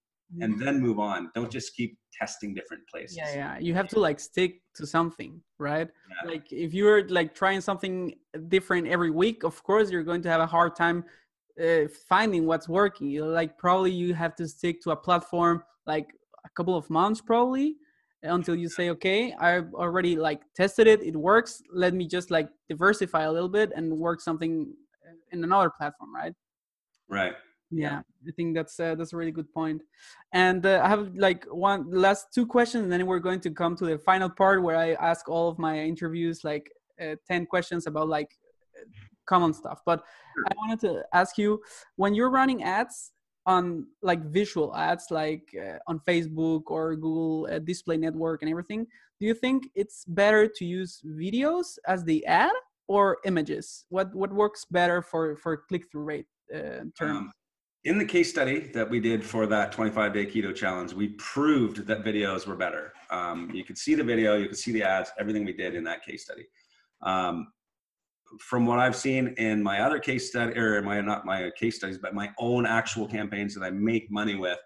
and 0.41 0.61
then 0.61 0.81
move 0.81 0.99
on. 0.99 1.31
Don't 1.35 1.51
just 1.51 1.75
keep 1.75 1.99
testing 2.13 2.55
different 2.55 2.83
places. 2.89 3.17
Yeah, 3.17 3.35
yeah. 3.35 3.59
You 3.59 3.75
have 3.75 3.89
to 3.89 4.01
like 4.01 4.21
stick 4.21 4.61
to 4.77 4.87
something, 4.87 5.41
right? 5.59 5.89
Yeah. 6.09 6.31
Like 6.31 6.53
if 6.53 6.73
you're 6.73 7.09
like 7.09 7.35
trying 7.35 7.61
something 7.61 8.15
different 8.49 8.87
every 8.87 9.11
week, 9.11 9.43
of 9.43 9.63
course 9.63 9.91
you're 9.91 10.05
going 10.05 10.23
to 10.23 10.31
have 10.31 10.41
a 10.41 10.47
hard 10.47 10.77
time 10.77 11.05
uh, 11.63 11.89
finding 12.09 12.47
what's 12.47 12.69
working. 12.69 13.09
You 13.09 13.27
like 13.27 13.59
probably 13.59 13.91
you 13.91 14.15
have 14.15 14.35
to 14.37 14.47
stick 14.47 14.81
to 14.83 14.91
a 14.93 14.97
platform 14.97 15.63
like 15.87 16.09
a 16.45 16.49
couple 16.51 16.77
of 16.77 16.89
months 16.91 17.21
probably 17.21 17.77
until 18.23 18.55
you 18.55 18.69
say 18.69 18.91
okay 18.91 19.35
i've 19.41 19.73
already 19.75 20.17
like 20.17 20.41
tested 20.55 20.87
it 20.87 21.03
it 21.03 21.17
works 21.17 21.63
let 21.73 21.95
me 21.95 22.07
just 22.07 22.31
like 22.31 22.49
diversify 22.69 23.23
a 23.23 23.33
little 23.33 23.49
bit 23.49 23.73
and 23.75 23.91
work 23.91 24.21
something 24.21 24.73
in 25.33 25.43
another 25.43 25.71
platform 25.79 26.15
right 26.15 26.35
right 27.09 27.33
yeah, 27.71 28.01
i 28.27 28.31
think 28.33 28.55
that's 28.55 28.79
uh, 28.81 28.95
that's 28.95 29.13
a 29.13 29.17
really 29.17 29.31
good 29.31 29.53
point. 29.53 29.83
And 30.33 30.65
uh, 30.67 30.81
i 30.85 30.89
have 30.89 31.15
like 31.17 31.45
one 31.45 31.91
last 31.91 32.33
two 32.35 32.47
questions 32.47 32.85
and 32.85 32.93
then 32.93 33.07
we're 33.07 33.21
going 33.21 33.41
to 33.41 33.51
come 33.51 33.77
to 33.77 33.85
the 33.87 33.99
final 33.99 34.29
part 34.29 34.63
where 34.63 34.77
i 34.77 34.93
ask 34.95 35.29
all 35.29 35.49
of 35.49 35.59
my 35.59 35.79
interviews 35.79 36.45
like 36.45 36.71
uh, 37.01 37.17
10 37.27 37.47
questions 37.47 37.87
about 37.87 38.09
like 38.09 38.31
common 39.27 39.53
stuff. 39.55 39.81
But 39.87 40.05
i 40.49 40.53
wanted 40.57 40.81
to 40.81 41.05
ask 41.13 41.39
you 41.39 41.61
when 41.97 42.15
you're 42.15 42.31
running 42.31 42.63
ads 42.63 43.13
on 43.47 43.87
like 44.03 44.23
visual 44.27 44.77
ads 44.77 45.07
like 45.11 45.45
uh, 45.57 45.79
on 45.87 45.99
facebook 46.07 46.65
or 46.67 46.95
google 46.95 47.49
uh, 47.51 47.59
display 47.59 47.97
network 47.97 48.43
and 48.43 48.51
everything 48.51 48.87
do 49.21 49.27
you 49.27 49.35
think 49.35 49.69
it's 49.75 50.05
better 50.07 50.49
to 50.49 50.65
use 50.65 51.03
videos 51.07 51.79
as 51.87 52.03
the 52.05 52.25
ad 52.25 52.53
or 52.89 53.19
images? 53.25 53.85
What 53.91 54.15
what 54.15 54.33
works 54.33 54.67
better 54.71 55.03
for 55.03 55.37
for 55.37 55.59
click-through 55.69 56.03
rate 56.03 56.27
uh, 56.53 56.89
terms? 56.99 57.19
um, 57.19 57.33
in 57.85 57.97
the 57.97 58.05
case 58.05 58.29
study 58.29 58.71
that 58.75 58.89
we 58.89 59.01
did 59.01 59.25
for 59.25 59.47
that 59.47 59.73
25 59.73 60.13
day 60.13 60.27
keto 60.27 60.55
challenge, 60.55 60.93
we 60.93 61.09
proved 61.11 61.87
that 61.87 62.05
videos 62.05 62.47
were 62.47 62.57
better. 62.57 62.93
Um, 63.11 63.51
you 63.53 63.65
could 63.65 63.79
see 63.79 63.95
the 63.95 64.05
video, 64.05 64.37
you 64.37 64.49
could 64.49 64.59
see 64.59 64.73
the 64.73 64.83
ads, 64.83 65.11
everything 65.19 65.45
we 65.45 65.55
did 65.55 65.75
in 65.75 65.85
that 65.85 66.05
case 66.05 66.25
study. 66.25 66.47
Um, 67.03 67.53
from 68.39 68.67
what 68.67 68.79
I've 68.79 68.95
seen 68.95 69.35
in 69.39 69.63
my 69.63 69.81
other 69.81 69.99
case 69.99 70.29
study, 70.29 70.57
or 70.57 70.83
my 70.83 71.01
not 71.01 71.25
my 71.25 71.51
case 71.59 71.77
studies, 71.77 71.99
but 71.99 72.15
my 72.15 72.31
own 72.39 72.67
actual 72.67 73.09
campaigns 73.09 73.55
that 73.55 73.65
I 73.65 73.71
make 73.71 74.11
money 74.11 74.37
with, 74.37 74.59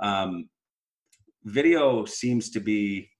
um, 0.00 0.48
video 1.44 2.04
seems 2.04 2.50
to 2.50 2.60
be 2.60 3.10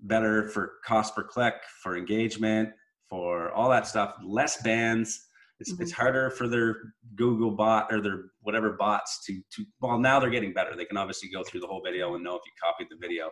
better 0.00 0.48
for 0.50 0.74
cost 0.84 1.16
per 1.16 1.24
click, 1.24 1.54
for 1.82 1.96
engagement, 1.96 2.70
for 3.08 3.50
all 3.52 3.70
that 3.70 3.86
stuff. 3.86 4.14
Less 4.22 4.62
bands, 4.62 5.27
it's, 5.60 5.72
mm-hmm. 5.72 5.82
it's 5.82 5.92
harder 5.92 6.30
for 6.30 6.48
their 6.48 6.76
Google 7.16 7.50
bot 7.50 7.92
or 7.92 8.00
their 8.00 8.24
whatever 8.42 8.72
bots 8.72 9.24
to, 9.26 9.40
to, 9.56 9.64
well, 9.80 9.98
now 9.98 10.20
they're 10.20 10.30
getting 10.30 10.52
better. 10.52 10.76
They 10.76 10.84
can 10.84 10.96
obviously 10.96 11.28
go 11.28 11.42
through 11.42 11.60
the 11.60 11.66
whole 11.66 11.82
video 11.84 12.14
and 12.14 12.24
know 12.24 12.36
if 12.36 12.42
you 12.46 12.52
copied 12.62 12.88
the 12.90 12.96
video. 13.00 13.30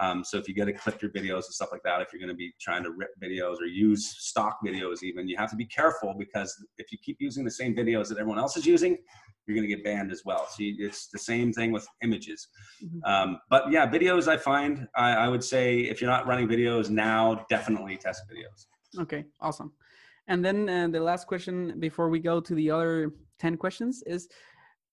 Um, 0.00 0.24
so 0.24 0.38
if 0.38 0.48
you 0.48 0.54
get 0.54 0.66
to 0.66 0.72
clip 0.72 1.02
your 1.02 1.10
videos 1.10 1.44
and 1.44 1.54
stuff 1.54 1.68
like 1.70 1.82
that, 1.84 2.00
if 2.00 2.08
you're 2.12 2.20
going 2.20 2.30
to 2.30 2.34
be 2.34 2.52
trying 2.60 2.82
to 2.82 2.90
rip 2.90 3.10
videos 3.22 3.60
or 3.60 3.66
use 3.66 4.14
stock 4.18 4.58
videos, 4.64 5.02
even 5.02 5.28
you 5.28 5.36
have 5.36 5.50
to 5.50 5.56
be 5.56 5.66
careful 5.66 6.14
because 6.18 6.54
if 6.78 6.90
you 6.90 6.98
keep 7.04 7.18
using 7.20 7.44
the 7.44 7.50
same 7.50 7.74
videos 7.74 8.08
that 8.08 8.18
everyone 8.18 8.38
else 8.38 8.56
is 8.56 8.64
using, 8.64 8.96
you're 9.46 9.54
going 9.54 9.68
to 9.68 9.74
get 9.74 9.84
banned 9.84 10.10
as 10.10 10.22
well. 10.24 10.46
So 10.48 10.56
it's 10.60 11.08
the 11.08 11.18
same 11.18 11.52
thing 11.52 11.72
with 11.72 11.86
images. 12.02 12.48
Mm-hmm. 12.82 13.04
Um, 13.04 13.38
but 13.50 13.70
yeah, 13.70 13.86
videos 13.86 14.28
I 14.28 14.36
find 14.36 14.86
I, 14.96 15.12
I 15.12 15.28
would 15.28 15.44
say 15.44 15.80
if 15.80 16.00
you're 16.00 16.10
not 16.10 16.26
running 16.26 16.48
videos 16.48 16.88
now, 16.90 17.44
definitely 17.50 17.96
test 17.96 18.22
videos. 18.32 19.02
Okay, 19.02 19.24
awesome. 19.40 19.72
And 20.32 20.42
then 20.42 20.66
uh, 20.66 20.88
the 20.88 20.98
last 20.98 21.26
question 21.26 21.78
before 21.78 22.08
we 22.08 22.18
go 22.18 22.40
to 22.40 22.54
the 22.54 22.70
other 22.70 23.12
10 23.38 23.58
questions 23.58 24.02
is 24.06 24.28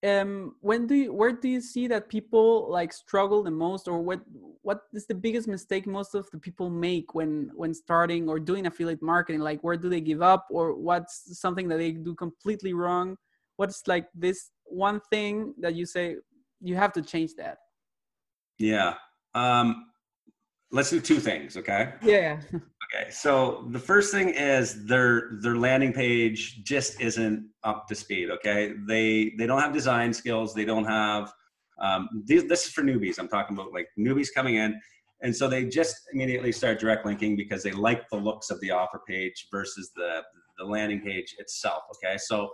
um 0.06 0.56
when 0.62 0.88
do 0.88 0.96
you 0.96 1.14
where 1.14 1.34
do 1.34 1.48
you 1.50 1.62
see 1.62 1.86
that 1.88 2.08
people 2.08 2.70
like 2.70 2.92
struggle 2.94 3.44
the 3.44 3.52
most 3.52 3.88
or 3.88 4.02
what 4.02 4.22
what 4.62 4.80
is 4.94 5.06
the 5.08 5.16
biggest 5.16 5.46
mistake 5.46 5.86
most 5.86 6.16
of 6.16 6.30
the 6.32 6.38
people 6.38 6.70
make 6.70 7.14
when 7.16 7.52
when 7.54 7.74
starting 7.74 8.28
or 8.30 8.38
doing 8.40 8.66
affiliate 8.66 9.02
marketing? 9.02 9.42
Like 9.42 9.62
where 9.62 9.78
do 9.78 9.90
they 9.90 10.02
give 10.02 10.22
up 10.22 10.46
or 10.50 10.74
what's 10.74 11.40
something 11.40 11.70
that 11.70 11.78
they 11.78 11.92
do 11.92 12.16
completely 12.16 12.74
wrong? 12.74 13.16
What's 13.56 13.88
like 13.88 14.08
this 14.14 14.52
one 14.66 15.00
thing 15.10 15.54
that 15.60 15.74
you 15.76 15.86
say 15.86 16.18
you 16.62 16.76
have 16.76 16.94
to 16.94 17.02
change 17.02 17.32
that? 17.36 17.58
Yeah 18.58 18.96
um 19.36 19.89
let's 20.72 20.90
do 20.90 21.00
two 21.00 21.20
things 21.20 21.58
okay 21.58 21.94
yeah 22.04 22.40
Okay, 22.92 23.12
so 23.12 23.68
the 23.70 23.78
first 23.78 24.12
thing 24.12 24.30
is 24.30 24.86
their 24.86 25.38
their 25.42 25.56
landing 25.56 25.94
page 25.94 26.64
just 26.64 27.00
isn't 27.00 27.48
up 27.64 27.88
to 27.88 27.94
speed. 27.94 28.32
Okay, 28.32 28.74
they 28.88 29.34
they 29.38 29.46
don't 29.46 29.62
have 29.62 29.74
design 29.74 30.12
skills. 30.12 30.56
They 30.56 30.66
don't 30.66 30.86
have 30.86 31.32
um, 31.80 32.10
these, 32.26 32.46
this 32.46 32.66
is 32.66 32.72
for 32.72 32.82
newbies. 32.82 33.20
I'm 33.20 33.28
talking 33.28 33.56
about 33.56 33.74
like 33.74 33.88
newbies 33.98 34.30
coming 34.34 34.56
in, 34.56 34.80
and 35.22 35.36
so 35.36 35.48
they 35.48 35.66
just 35.66 35.96
immediately 36.14 36.52
start 36.52 36.80
direct 36.80 37.06
linking 37.06 37.36
because 37.36 37.62
they 37.62 37.72
like 37.72 38.10
the 38.10 38.18
looks 38.18 38.50
of 38.50 38.60
the 38.60 38.72
offer 38.72 39.02
page 39.08 39.48
versus 39.52 39.92
the 39.96 40.24
the 40.58 40.66
landing 40.66 41.02
page 41.02 41.36
itself. 41.38 41.84
Okay, 41.96 42.18
so 42.18 42.50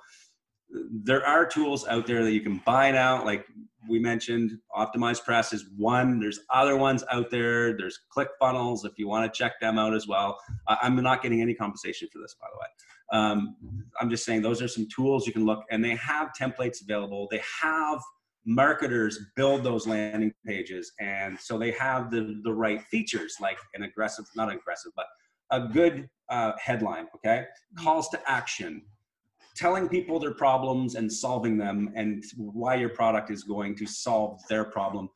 there 0.70 1.26
are 1.26 1.46
tools 1.46 1.88
out 1.88 2.08
there 2.08 2.24
that 2.24 2.32
you 2.32 2.42
can 2.42 2.62
buy 2.66 2.92
now. 2.92 3.24
Like 3.24 3.46
we 3.88 4.00
mentioned, 4.00 4.58
OptimizePress 4.76 5.54
is 5.54 5.66
one. 5.78 6.20
There's 6.20 6.40
other 6.54 6.76
ones 6.76 7.04
out 7.12 7.30
there. 7.30 7.78
There's 7.78 8.00
ClickFunnels 8.16 8.86
if 8.86 8.94
you 8.98 9.08
want 9.08 9.32
to 9.32 9.38
check 9.38 9.60
them 9.60 9.78
out 9.78 9.94
as 9.94 10.08
well. 10.08 10.40
I'm 10.68 10.96
not 10.96 11.22
getting 11.22 11.42
any 11.42 11.54
compensation 11.54 12.08
for 12.12 12.20
this, 12.20 12.36
by 12.40 12.48
the 12.52 12.58
way. 12.60 13.22
Um, 13.22 13.56
I'm 14.00 14.10
just 14.10 14.26
saying 14.26 14.42
those 14.42 14.62
are 14.62 14.68
some 14.68 14.88
tools 14.94 15.28
you 15.28 15.34
can 15.34 15.46
look, 15.46 15.64
and 15.70 15.84
they 15.84 15.96
have 15.96 16.32
templates 16.40 16.82
available. 16.82 17.28
They 17.30 17.42
have 17.62 18.02
marketers 18.46 19.20
build 19.36 19.64
those 19.64 19.88
landing 19.88 20.34
pages, 20.46 20.92
and 21.00 21.40
so 21.40 21.58
they 21.58 21.72
have 21.72 22.10
the 22.10 22.42
the 22.44 22.54
right 22.54 22.82
features, 22.84 23.36
like 23.40 23.58
an 23.76 23.84
aggressive, 23.84 24.26
not 24.36 24.52
aggressive, 24.52 24.92
but 24.96 25.06
a 25.52 25.68
good 25.68 26.10
uh, 26.30 26.54
headline. 26.60 27.08
Okay, 27.16 27.46
calls 27.78 28.10
to 28.10 28.20
action 28.26 28.82
telling 29.56 29.88
people 29.88 30.20
their 30.20 30.34
problems 30.34 30.96
and 30.96 31.12
solving 31.12 31.58
them 31.58 31.92
and 31.96 32.24
why 32.38 32.76
your 32.76 32.90
product 32.90 33.32
is 33.32 33.44
going 33.44 33.76
to 33.76 33.86
solve 33.86 34.42
their 34.50 34.66
problem. 34.66 35.10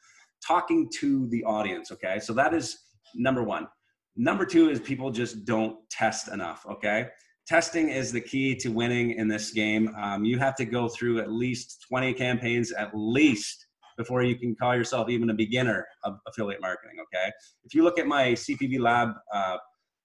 Talking 0.46 0.90
to 1.00 1.28
the 1.28 1.44
audience 1.44 1.92
okay? 1.92 2.20
So 2.20 2.34
that 2.34 2.54
is 2.54 2.78
number 3.16 3.44
one. 3.44 3.68
Number 4.16 4.46
two 4.46 4.70
is 4.70 4.80
people 4.80 5.12
just 5.12 5.46
don't 5.46 5.78
test 5.90 6.30
enough 6.30 6.66
okay? 6.70 7.08
Testing 7.48 7.90
is 7.90 8.12
the 8.12 8.22
key 8.22 8.56
to 8.56 8.70
winning 8.70 9.12
in 9.12 9.28
this 9.28 9.52
game. 9.52 9.94
Um, 10.00 10.24
you 10.24 10.38
have 10.40 10.56
to 10.56 10.66
go 10.66 10.88
through 10.88 11.20
at 11.20 11.32
least 11.32 11.86
20 11.90 12.14
campaigns 12.14 12.72
at 12.72 12.92
least 12.94 13.66
before 13.98 14.24
you 14.24 14.38
can 14.38 14.56
call 14.56 14.76
yourself 14.76 15.10
even 15.10 15.30
a 15.30 15.34
beginner 15.34 15.86
of 16.06 16.18
affiliate 16.28 16.62
marketing 16.62 16.98
okay? 17.02 17.30
If 17.66 17.74
you 17.74 17.84
look 17.84 18.00
at 18.00 18.08
my 18.08 18.32
cpv 18.32 18.80
lab 18.80 19.10
uh, 19.34 19.58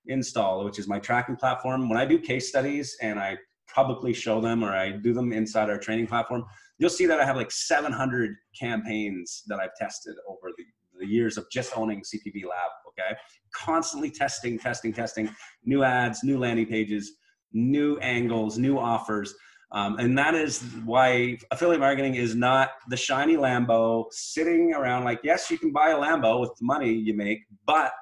install 0.06 0.64
which 0.64 0.78
is 0.78 0.88
my 0.88 0.98
tracking 0.98 1.36
platform 1.36 1.88
when 1.88 1.96
i 1.96 2.04
do 2.04 2.18
case 2.18 2.48
studies 2.48 2.94
and 3.00 3.18
i 3.18 3.38
publicly 3.74 4.12
show 4.12 4.40
them 4.40 4.62
or 4.62 4.72
I 4.72 4.92
do 4.92 5.12
them 5.12 5.32
inside 5.32 5.68
our 5.68 5.78
training 5.78 6.06
platform, 6.06 6.44
you'll 6.78 6.90
see 6.90 7.06
that 7.06 7.20
I 7.20 7.24
have 7.24 7.36
like 7.36 7.50
700 7.50 8.34
campaigns 8.58 9.42
that 9.48 9.58
I've 9.58 9.74
tested 9.78 10.14
over 10.28 10.52
the, 10.56 10.64
the 11.00 11.06
years 11.06 11.36
of 11.36 11.46
just 11.50 11.76
owning 11.76 12.02
CPV 12.02 12.44
Lab. 12.44 12.70
Okay, 12.88 13.16
constantly 13.52 14.10
testing, 14.10 14.56
testing, 14.58 14.92
testing 14.92 15.28
new 15.64 15.82
ads, 15.82 16.22
new 16.22 16.38
landing 16.38 16.66
pages, 16.66 17.16
new 17.52 17.98
angles, 17.98 18.56
new 18.56 18.78
offers. 18.78 19.34
Um, 19.72 19.98
and 19.98 20.16
that 20.16 20.36
is 20.36 20.62
why 20.84 21.36
affiliate 21.50 21.80
marketing 21.80 22.14
is 22.14 22.36
not 22.36 22.70
the 22.90 22.96
shiny 22.96 23.36
Lambo 23.36 24.04
sitting 24.12 24.72
around 24.72 25.02
like, 25.02 25.18
yes, 25.24 25.50
you 25.50 25.58
can 25.58 25.72
buy 25.72 25.90
a 25.90 25.96
Lambo 25.96 26.40
with 26.40 26.54
the 26.60 26.64
money 26.64 26.92
you 26.92 27.14
make, 27.14 27.40
but 27.66 27.92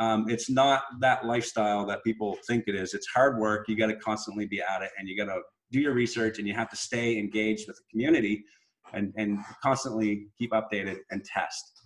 um, 0.00 0.28
it's 0.28 0.48
not 0.48 0.82
that 1.00 1.26
lifestyle 1.26 1.84
that 1.86 2.02
people 2.02 2.36
think 2.46 2.64
it 2.66 2.74
is. 2.74 2.94
It's 2.94 3.06
hard 3.06 3.38
work. 3.38 3.68
You 3.68 3.76
got 3.76 3.88
to 3.88 3.96
constantly 3.96 4.46
be 4.46 4.60
at 4.62 4.80
it 4.82 4.90
and 4.98 5.06
you 5.06 5.16
got 5.16 5.32
to 5.32 5.42
do 5.70 5.78
your 5.78 5.92
research 5.92 6.38
and 6.38 6.48
you 6.48 6.54
have 6.54 6.70
to 6.70 6.76
stay 6.76 7.18
engaged 7.18 7.68
with 7.68 7.76
the 7.76 7.82
community 7.90 8.42
and, 8.94 9.12
and 9.16 9.38
constantly 9.62 10.28
keep 10.38 10.52
updated 10.52 10.96
and 11.10 11.22
test. 11.22 11.82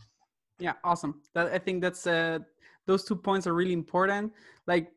Yeah, 0.60 0.74
awesome. 0.84 1.22
That, 1.34 1.52
I 1.52 1.58
think 1.58 1.82
that's 1.82 2.06
uh, 2.06 2.38
those 2.86 3.04
two 3.04 3.16
points 3.16 3.48
are 3.48 3.52
really 3.52 3.72
important. 3.72 4.32
Like 4.68 4.92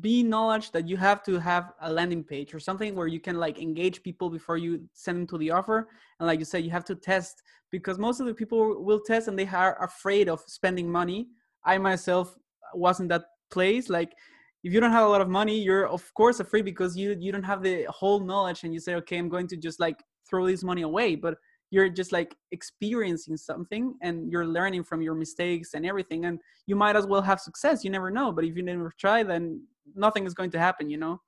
be 0.00 0.22
knowledge 0.22 0.70
that 0.72 0.86
you 0.88 0.98
have 0.98 1.22
to 1.22 1.38
have 1.38 1.72
a 1.80 1.90
landing 1.90 2.24
page 2.24 2.52
or 2.52 2.60
something 2.60 2.94
where 2.94 3.06
you 3.06 3.20
can 3.20 3.38
like 3.38 3.58
engage 3.58 4.02
people 4.02 4.28
before 4.28 4.58
you 4.58 4.82
send 4.92 5.18
them 5.18 5.26
to 5.28 5.38
the 5.38 5.52
offer 5.52 5.88
and 6.18 6.26
like 6.26 6.40
you 6.40 6.44
said 6.44 6.64
you 6.64 6.70
have 6.70 6.84
to 6.84 6.96
test 6.96 7.44
because 7.70 7.96
most 7.96 8.18
of 8.18 8.26
the 8.26 8.34
people 8.34 8.82
will 8.82 8.98
test 8.98 9.28
and 9.28 9.38
they 9.38 9.46
are 9.46 9.80
afraid 9.84 10.28
of 10.28 10.40
spending 10.48 10.90
money 10.90 11.28
i 11.64 11.78
myself 11.78 12.34
wasn't 12.74 13.08
that 13.08 13.24
place 13.50 13.88
like 13.88 14.12
if 14.64 14.72
you 14.72 14.80
don't 14.80 14.92
have 14.92 15.06
a 15.06 15.08
lot 15.08 15.20
of 15.20 15.28
money 15.28 15.58
you're 15.58 15.88
of 15.88 16.12
course 16.14 16.40
afraid 16.40 16.64
because 16.64 16.96
you 16.96 17.16
you 17.18 17.32
don't 17.32 17.42
have 17.42 17.62
the 17.62 17.84
whole 17.88 18.20
knowledge 18.20 18.64
and 18.64 18.72
you 18.72 18.80
say 18.80 18.94
okay 18.94 19.18
i'm 19.18 19.28
going 19.28 19.46
to 19.46 19.56
just 19.56 19.80
like 19.80 20.02
throw 20.28 20.46
this 20.46 20.62
money 20.62 20.82
away 20.82 21.14
but 21.14 21.34
you're 21.70 21.88
just 21.88 22.12
like 22.12 22.36
experiencing 22.52 23.36
something 23.36 23.94
and 24.02 24.30
you're 24.30 24.46
learning 24.46 24.84
from 24.84 25.00
your 25.00 25.14
mistakes 25.14 25.70
and 25.74 25.86
everything 25.86 26.26
and 26.26 26.38
you 26.66 26.76
might 26.76 26.96
as 26.96 27.06
well 27.06 27.22
have 27.22 27.40
success 27.40 27.82
you 27.82 27.90
never 27.90 28.10
know 28.10 28.30
but 28.30 28.44
if 28.44 28.56
you 28.56 28.62
never 28.62 28.92
try 28.98 29.22
then 29.22 29.60
nothing 29.94 30.26
is 30.26 30.34
going 30.34 30.50
to 30.50 30.58
happen 30.58 30.88
you 30.88 30.98
know? 30.98 31.20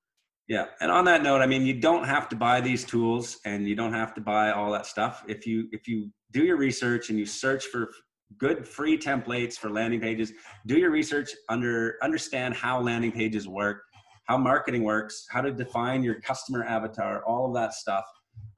Yeah 0.46 0.66
and 0.80 0.90
on 0.90 1.04
that 1.06 1.22
note 1.22 1.40
i 1.40 1.46
mean 1.46 1.66
you 1.66 1.74
don't 1.80 2.04
have 2.04 2.28
to 2.28 2.36
buy 2.36 2.60
these 2.60 2.84
tools 2.84 3.38
and 3.44 3.66
you 3.66 3.74
don't 3.74 3.94
have 3.94 4.14
to 4.14 4.20
buy 4.20 4.52
all 4.52 4.70
that 4.72 4.86
stuff. 4.86 5.24
If 5.26 5.46
you 5.46 5.68
if 5.72 5.88
you 5.88 6.10
do 6.32 6.44
your 6.44 6.56
research 6.56 7.08
and 7.08 7.18
you 7.18 7.26
search 7.26 7.64
for 7.66 7.90
good 8.38 8.66
free 8.66 8.98
templates 8.98 9.54
for 9.54 9.70
landing 9.70 10.00
pages. 10.00 10.32
Do 10.66 10.78
your 10.78 10.90
research 10.90 11.30
under 11.48 11.96
understand 12.02 12.54
how 12.54 12.80
landing 12.80 13.12
pages 13.12 13.46
work 13.46 13.82
how 14.24 14.38
marketing 14.38 14.82
works 14.82 15.26
how 15.30 15.40
to 15.40 15.52
define 15.52 16.02
your 16.02 16.20
customer 16.20 16.64
avatar 16.64 17.22
all 17.24 17.46
of 17.46 17.54
that 17.54 17.74
stuff. 17.74 18.04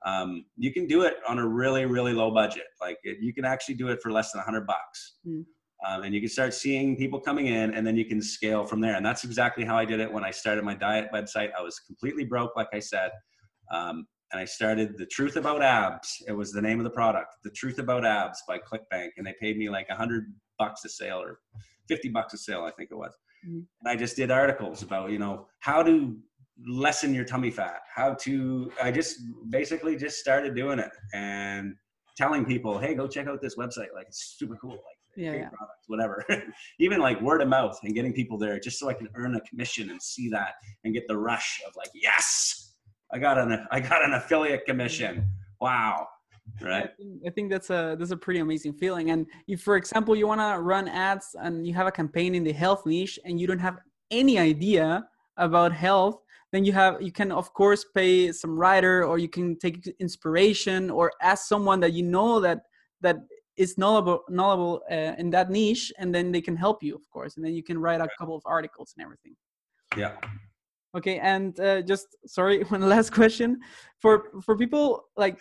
Um, 0.04 0.44
you 0.56 0.72
can 0.72 0.86
do 0.86 1.02
it 1.02 1.14
on 1.28 1.38
a 1.38 1.46
really 1.46 1.84
really 1.84 2.12
low 2.12 2.30
budget. 2.30 2.64
Like 2.80 2.98
it, 3.02 3.18
you 3.20 3.34
can 3.34 3.44
actually 3.44 3.74
do 3.74 3.88
it 3.88 4.00
for 4.02 4.12
less 4.12 4.32
than 4.32 4.38
100 4.38 4.66
bucks. 4.66 5.16
Mm. 5.26 5.44
um, 5.86 6.02
and 6.04 6.14
you 6.14 6.20
can 6.20 6.30
start 6.30 6.54
seeing 6.54 6.96
people 6.96 7.20
coming 7.20 7.48
in 7.48 7.74
and 7.74 7.86
then 7.86 7.96
you 7.96 8.06
can 8.06 8.22
scale 8.22 8.64
from 8.64 8.80
there. 8.80 8.94
And 8.94 9.04
that's 9.04 9.24
exactly 9.24 9.64
how 9.64 9.76
i 9.76 9.84
did 9.84 10.00
it 10.00 10.10
when 10.10 10.24
i 10.24 10.30
started 10.30 10.64
my 10.64 10.74
diet 10.74 11.08
website. 11.12 11.50
I 11.58 11.62
was 11.62 11.78
completely 11.80 12.24
broke 12.24 12.56
like 12.56 12.68
i 12.72 12.78
said. 12.78 13.10
Um, 13.72 14.06
and 14.32 14.40
i 14.40 14.44
started 14.44 14.96
the 14.98 15.06
truth 15.06 15.36
about 15.36 15.62
abs 15.62 16.22
it 16.26 16.32
was 16.32 16.52
the 16.52 16.62
name 16.62 16.78
of 16.78 16.84
the 16.84 16.90
product 16.90 17.36
the 17.44 17.50
truth 17.50 17.78
about 17.78 18.04
abs 18.04 18.42
by 18.48 18.58
clickbank 18.58 19.08
and 19.16 19.26
they 19.26 19.34
paid 19.40 19.56
me 19.56 19.68
like 19.68 19.88
100 19.88 20.32
bucks 20.58 20.84
a 20.84 20.88
sale 20.88 21.20
or 21.20 21.38
50 21.88 22.08
bucks 22.10 22.34
a 22.34 22.38
sale 22.38 22.64
i 22.64 22.70
think 22.72 22.90
it 22.90 22.96
was 22.96 23.14
mm. 23.46 23.62
and 23.80 23.88
i 23.88 23.94
just 23.94 24.16
did 24.16 24.30
articles 24.30 24.82
about 24.82 25.10
you 25.10 25.18
know 25.18 25.46
how 25.60 25.82
to 25.82 26.16
lessen 26.64 27.14
your 27.14 27.24
tummy 27.24 27.50
fat, 27.50 27.80
how 27.94 28.14
to, 28.14 28.70
I 28.82 28.90
just 28.90 29.20
basically 29.50 29.96
just 29.96 30.18
started 30.18 30.54
doing 30.54 30.78
it 30.78 30.90
and 31.12 31.74
telling 32.16 32.44
people, 32.44 32.78
hey, 32.78 32.94
go 32.94 33.06
check 33.06 33.26
out 33.26 33.42
this 33.42 33.56
website. 33.56 33.92
Like 33.94 34.06
it's 34.08 34.36
super 34.38 34.56
cool. 34.56 34.72
Like 34.72 34.80
yeah, 35.16 35.32
yeah. 35.32 35.48
products, 35.48 35.84
whatever. 35.86 36.24
Even 36.78 37.00
like 37.00 37.20
word 37.20 37.42
of 37.42 37.48
mouth 37.48 37.78
and 37.82 37.94
getting 37.94 38.12
people 38.12 38.38
there 38.38 38.58
just 38.58 38.78
so 38.78 38.88
I 38.88 38.94
can 38.94 39.08
earn 39.14 39.34
a 39.36 39.40
commission 39.42 39.90
and 39.90 40.00
see 40.00 40.28
that 40.30 40.54
and 40.84 40.94
get 40.94 41.06
the 41.08 41.16
rush 41.16 41.60
of 41.66 41.74
like, 41.76 41.90
yes, 41.94 42.65
I 43.12 43.18
got 43.18 43.38
an, 43.38 43.66
I 43.70 43.80
got 43.80 44.04
an 44.04 44.14
affiliate 44.14 44.64
commission. 44.66 45.30
Wow. 45.60 46.08
Right. 46.62 46.90
I 47.26 47.30
think, 47.30 47.50
that's 47.50 47.70
a 47.70 47.96
that's 47.98 48.12
a 48.12 48.16
pretty 48.16 48.40
amazing 48.40 48.74
feeling. 48.74 49.10
And 49.10 49.26
if, 49.48 49.62
for 49.62 49.76
example, 49.76 50.14
you 50.14 50.28
want 50.28 50.40
to 50.40 50.60
run 50.60 50.86
ads 50.88 51.34
and 51.40 51.66
you 51.66 51.74
have 51.74 51.88
a 51.88 51.92
campaign 51.92 52.34
in 52.34 52.44
the 52.44 52.52
health 52.52 52.86
niche 52.86 53.18
and 53.24 53.40
you 53.40 53.46
don't 53.46 53.58
have 53.58 53.78
any 54.10 54.38
idea 54.38 55.06
about 55.36 55.72
health, 55.72 56.22
then 56.52 56.64
you 56.64 56.72
have 56.72 57.02
you 57.02 57.12
can 57.12 57.32
of 57.32 57.52
course 57.52 57.84
pay 57.94 58.32
some 58.32 58.58
writer 58.58 59.04
or 59.04 59.18
you 59.18 59.28
can 59.28 59.58
take 59.58 59.86
inspiration 59.98 60.90
or 60.90 61.12
ask 61.20 61.46
someone 61.46 61.80
that 61.80 61.92
you 61.92 62.02
know 62.02 62.40
that 62.40 62.62
that 63.00 63.16
is 63.56 63.76
knowledgeable 63.78 64.22
knowledgeable 64.28 64.82
uh, 64.90 65.14
in 65.18 65.30
that 65.30 65.50
niche 65.50 65.92
and 65.98 66.14
then 66.14 66.32
they 66.32 66.40
can 66.40 66.56
help 66.56 66.82
you 66.82 66.94
of 66.94 67.08
course 67.10 67.36
and 67.36 67.44
then 67.44 67.54
you 67.54 67.62
can 67.62 67.78
write 67.78 68.00
a 68.00 68.08
couple 68.18 68.36
of 68.36 68.42
articles 68.46 68.94
and 68.96 69.04
everything 69.04 69.34
yeah 69.96 70.12
okay 70.96 71.18
and 71.18 71.58
uh, 71.60 71.82
just 71.82 72.16
sorry 72.26 72.62
one 72.74 72.82
last 72.88 73.10
question. 73.10 73.60
For 74.00 74.30
for 74.42 74.56
people 74.56 75.04
like 75.16 75.38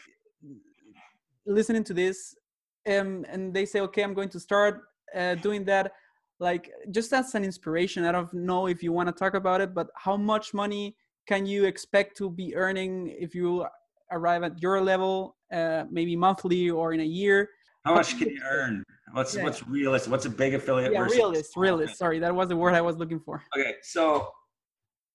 listening 1.46 1.84
to 1.84 1.94
this 1.94 2.36
um, 2.90 3.26
and 3.30 3.54
they 3.54 3.66
say 3.66 3.80
okay 3.82 4.02
i'm 4.02 4.16
going 4.16 4.30
to 4.30 4.40
start 4.40 4.82
uh, 5.16 5.36
doing 5.36 5.64
that 5.66 5.92
like 6.40 6.72
just 6.90 7.14
as 7.14 7.36
an 7.36 7.44
inspiration 7.44 8.04
i 8.04 8.12
don't 8.12 8.34
know 8.34 8.66
if 8.66 8.82
you 8.82 8.92
want 8.92 9.08
to 9.08 9.14
talk 9.14 9.36
about 9.36 9.62
it 9.62 9.76
but 9.76 9.88
how 9.96 10.18
much 10.18 10.56
money 10.56 10.96
can 11.28 11.46
you 11.46 11.66
expect 11.66 12.18
to 12.18 12.30
be 12.30 12.56
earning 12.56 13.16
if 13.20 13.34
you 13.36 13.66
arrive 14.12 14.44
at 14.44 14.62
your 14.62 14.82
level 14.82 15.36
uh, 15.52 15.84
maybe 15.90 16.16
monthly 16.16 16.70
or 16.70 16.94
in 16.94 17.00
a 17.00 17.06
year? 17.06 17.50
How 17.84 17.94
much 17.96 18.18
can 18.18 18.30
you 18.30 18.42
earn? 18.44 18.84
What's 19.12 19.36
yeah. 19.36 19.44
what's 19.44 19.68
realistic 19.68 20.12
what's 20.12 20.26
a 20.26 20.30
big 20.30 20.56
affiliate 20.56 20.92
yeah 20.92 21.02
realist 21.02 21.56
realist 21.56 21.98
sorry 21.98 22.20
that 22.20 22.34
was 22.34 22.50
the 22.50 22.58
word 22.58 22.74
i 22.74 22.82
was 22.82 22.98
looking 22.98 23.20
for. 23.20 23.44
Okay 23.56 23.76
so 23.82 24.28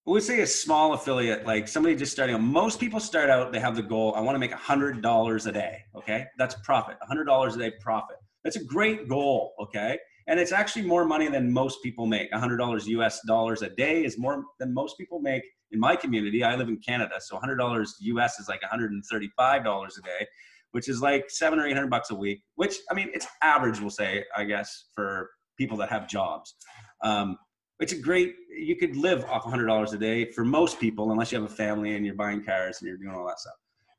we 0.05 0.19
say 0.19 0.41
a 0.41 0.47
small 0.47 0.93
affiliate 0.93 1.45
like 1.45 1.67
somebody 1.67 1.95
just 1.95 2.11
starting 2.11 2.35
out 2.35 2.41
most 2.41 2.79
people 2.79 2.99
start 2.99 3.29
out 3.29 3.51
they 3.51 3.59
have 3.59 3.75
the 3.75 3.83
goal 3.83 4.13
i 4.15 4.19
want 4.19 4.35
to 4.35 4.39
make 4.39 4.51
a 4.51 4.57
hundred 4.57 5.01
dollars 5.01 5.45
a 5.45 5.51
day 5.51 5.79
okay 5.95 6.25
that's 6.37 6.55
profit 6.63 6.97
a 7.01 7.05
hundred 7.05 7.25
dollars 7.25 7.55
a 7.55 7.59
day 7.59 7.71
profit 7.79 8.17
that's 8.43 8.55
a 8.55 8.63
great 8.63 9.07
goal 9.07 9.53
okay 9.59 9.97
and 10.27 10.39
it's 10.39 10.51
actually 10.51 10.83
more 10.83 11.05
money 11.05 11.27
than 11.27 11.51
most 11.51 11.81
people 11.83 12.05
make. 12.05 12.31
$100 12.31 12.85
US 12.85 13.19
dollars 13.27 13.61
a 13.61 13.69
day 13.69 14.05
is 14.05 14.17
more 14.17 14.43
than 14.59 14.73
most 14.73 14.97
people 14.97 15.19
make 15.19 15.43
in 15.71 15.79
my 15.79 15.95
community. 15.95 16.43
I 16.43 16.55
live 16.55 16.67
in 16.67 16.77
Canada, 16.77 17.15
so 17.19 17.37
$100 17.37 17.87
US 17.99 18.39
is 18.39 18.47
like 18.47 18.61
$135 18.61 18.91
a 19.01 20.01
day, 20.01 20.27
which 20.71 20.87
is 20.87 21.01
like 21.01 21.29
seven 21.29 21.59
or 21.59 21.65
800 21.65 21.89
bucks 21.89 22.11
a 22.11 22.15
week, 22.15 22.43
which 22.55 22.77
I 22.89 22.93
mean, 22.93 23.09
it's 23.13 23.27
average, 23.41 23.79
we'll 23.79 23.89
say, 23.89 24.23
I 24.35 24.43
guess, 24.43 24.85
for 24.93 25.29
people 25.57 25.77
that 25.77 25.89
have 25.89 26.07
jobs. 26.07 26.55
Um, 27.03 27.37
it's 27.81 27.93
a 27.93 27.97
great, 27.97 28.35
you 28.49 28.75
could 28.75 28.95
live 28.95 29.23
off 29.25 29.43
$100 29.43 29.93
a 29.93 29.97
day 29.97 30.31
for 30.31 30.43
most 30.43 30.79
people, 30.79 31.11
unless 31.11 31.31
you 31.31 31.41
have 31.41 31.49
a 31.49 31.53
family 31.53 31.95
and 31.95 32.05
you're 32.05 32.15
buying 32.15 32.43
cars 32.43 32.77
and 32.79 32.87
you're 32.87 32.97
doing 32.97 33.15
all 33.15 33.25
that 33.27 33.39
stuff. 33.39 33.55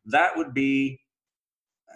That 0.07 0.37
would 0.37 0.55
be 0.55 1.01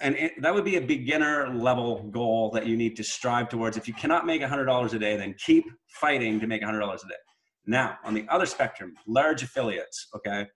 and 0.01 0.30
that 0.41 0.53
would 0.53 0.64
be 0.64 0.76
a 0.76 0.80
beginner 0.80 1.49
level 1.49 2.03
goal 2.11 2.51
that 2.51 2.66
you 2.66 2.76
need 2.76 2.97
to 2.97 3.05
strive 3.05 3.49
towards. 3.49 3.76
If 3.76 3.89
you 3.89 3.95
cannot 3.95 4.26
make 4.26 4.43
$100 4.43 4.93
a 4.93 4.99
day, 4.99 5.16
then 5.16 5.34
keep 5.39 5.64
fighting 5.89 6.41
to 6.41 6.47
make 6.47 6.62
$100 6.62 6.82
a 6.82 7.09
day. 7.09 7.14
Now, 7.66 7.99
on 8.05 8.14
the 8.14 8.26
other 8.28 8.47
spectrum, 8.47 8.95
large 9.07 9.43
affiliates, 9.43 10.09
okay? 10.14 10.47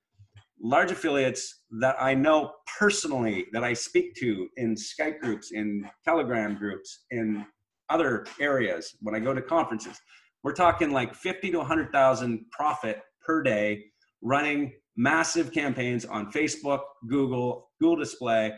Large 0.63 0.93
affiliates 0.93 1.63
that 1.81 1.97
I 2.01 2.15
know 2.15 2.53
personally, 2.79 3.47
that 3.53 3.65
I 3.65 3.73
speak 3.73 4.15
to 4.17 4.49
in 4.57 4.75
Skype 4.75 5.21
groups, 5.21 5.53
in 5.53 5.89
Telegram 6.05 6.57
groups, 6.57 7.05
in 7.11 7.47
other 7.89 8.27
areas 8.39 8.97
when 9.01 9.15
I 9.15 9.21
go 9.21 9.35
to 9.35 9.43
conferences, 9.43 9.99
we're 10.43 10.53
talking 10.53 10.91
like 10.91 11.15
50 11.15 11.51
to 11.51 11.59
100,000 11.59 12.45
profit 12.51 13.03
per 13.25 13.43
day 13.43 13.85
running 14.23 14.73
massive 14.97 15.53
campaigns 15.53 16.05
on 16.05 16.31
Facebook, 16.31 16.81
Google, 17.09 17.71
Google 17.81 17.97
Display, 17.97 18.53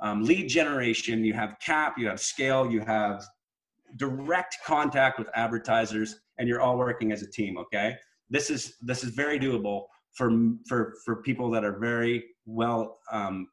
um, 0.00 0.22
lead 0.22 0.48
generation, 0.48 1.24
you 1.24 1.32
have 1.32 1.56
cap, 1.64 1.96
you 1.98 2.06
have 2.06 2.20
scale, 2.20 2.70
you 2.70 2.80
have 2.80 3.24
direct 3.96 4.58
contact 4.64 5.18
with 5.18 5.28
advertisers, 5.34 6.16
and 6.38 6.48
you're 6.48 6.60
all 6.60 6.76
working 6.76 7.12
as 7.12 7.22
a 7.22 7.30
team. 7.30 7.56
Okay, 7.56 7.96
this 8.28 8.50
is 8.50 8.76
this 8.82 9.02
is 9.04 9.10
very 9.10 9.38
doable 9.38 9.84
for 10.12 10.30
for 10.68 10.94
for 11.04 11.22
people 11.22 11.50
that 11.50 11.64
are 11.64 11.78
very 11.78 12.24
well, 12.44 12.98
um, 13.10 13.48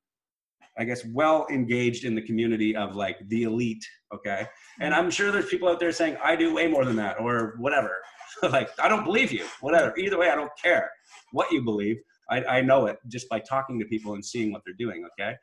I 0.77 0.85
guess, 0.85 1.05
well 1.05 1.45
engaged 1.51 2.05
in 2.05 2.15
the 2.15 2.21
community 2.21 2.75
of 2.75 2.95
like 2.95 3.17
the 3.27 3.43
elite. 3.43 3.85
Okay, 4.13 4.47
and 4.79 4.93
I'm 4.93 5.09
sure 5.11 5.31
there's 5.31 5.47
people 5.47 5.67
out 5.67 5.79
there 5.79 5.91
saying 5.91 6.17
I 6.23 6.35
do 6.35 6.53
way 6.53 6.67
more 6.67 6.85
than 6.85 6.95
that 6.97 7.19
or 7.19 7.55
whatever. 7.59 7.97
like 8.43 8.69
I 8.79 8.87
don't 8.87 9.03
believe 9.03 9.31
you. 9.31 9.45
Whatever. 9.61 9.93
Either 9.97 10.17
way, 10.17 10.29
I 10.29 10.35
don't 10.35 10.51
care 10.61 10.89
what 11.31 11.51
you 11.51 11.63
believe. 11.63 11.97
I, 12.29 12.43
I 12.45 12.61
know 12.61 12.85
it 12.87 12.97
just 13.07 13.29
by 13.29 13.39
talking 13.39 13.79
to 13.79 13.85
people 13.85 14.13
and 14.13 14.25
seeing 14.25 14.51
what 14.51 14.61
they're 14.65 14.75
doing. 14.77 15.05
Okay. 15.19 15.35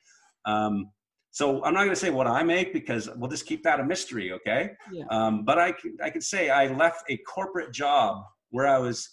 Um, 0.46 0.90
so 1.30 1.64
I'm 1.64 1.74
not 1.74 1.80
going 1.80 1.90
to 1.90 1.96
say 1.96 2.10
what 2.10 2.26
I 2.26 2.42
make 2.42 2.72
because 2.72 3.08
we'll 3.16 3.30
just 3.30 3.46
keep 3.46 3.62
that 3.62 3.78
a 3.78 3.84
mystery, 3.84 4.32
okay? 4.32 4.72
Yeah. 4.92 5.04
Um, 5.10 5.44
but 5.44 5.58
I, 5.58 5.74
I 6.02 6.10
could 6.10 6.24
say 6.24 6.50
I 6.50 6.66
left 6.66 7.04
a 7.08 7.18
corporate 7.18 7.72
job 7.72 8.24
where 8.50 8.66
I 8.66 8.78
was 8.78 9.08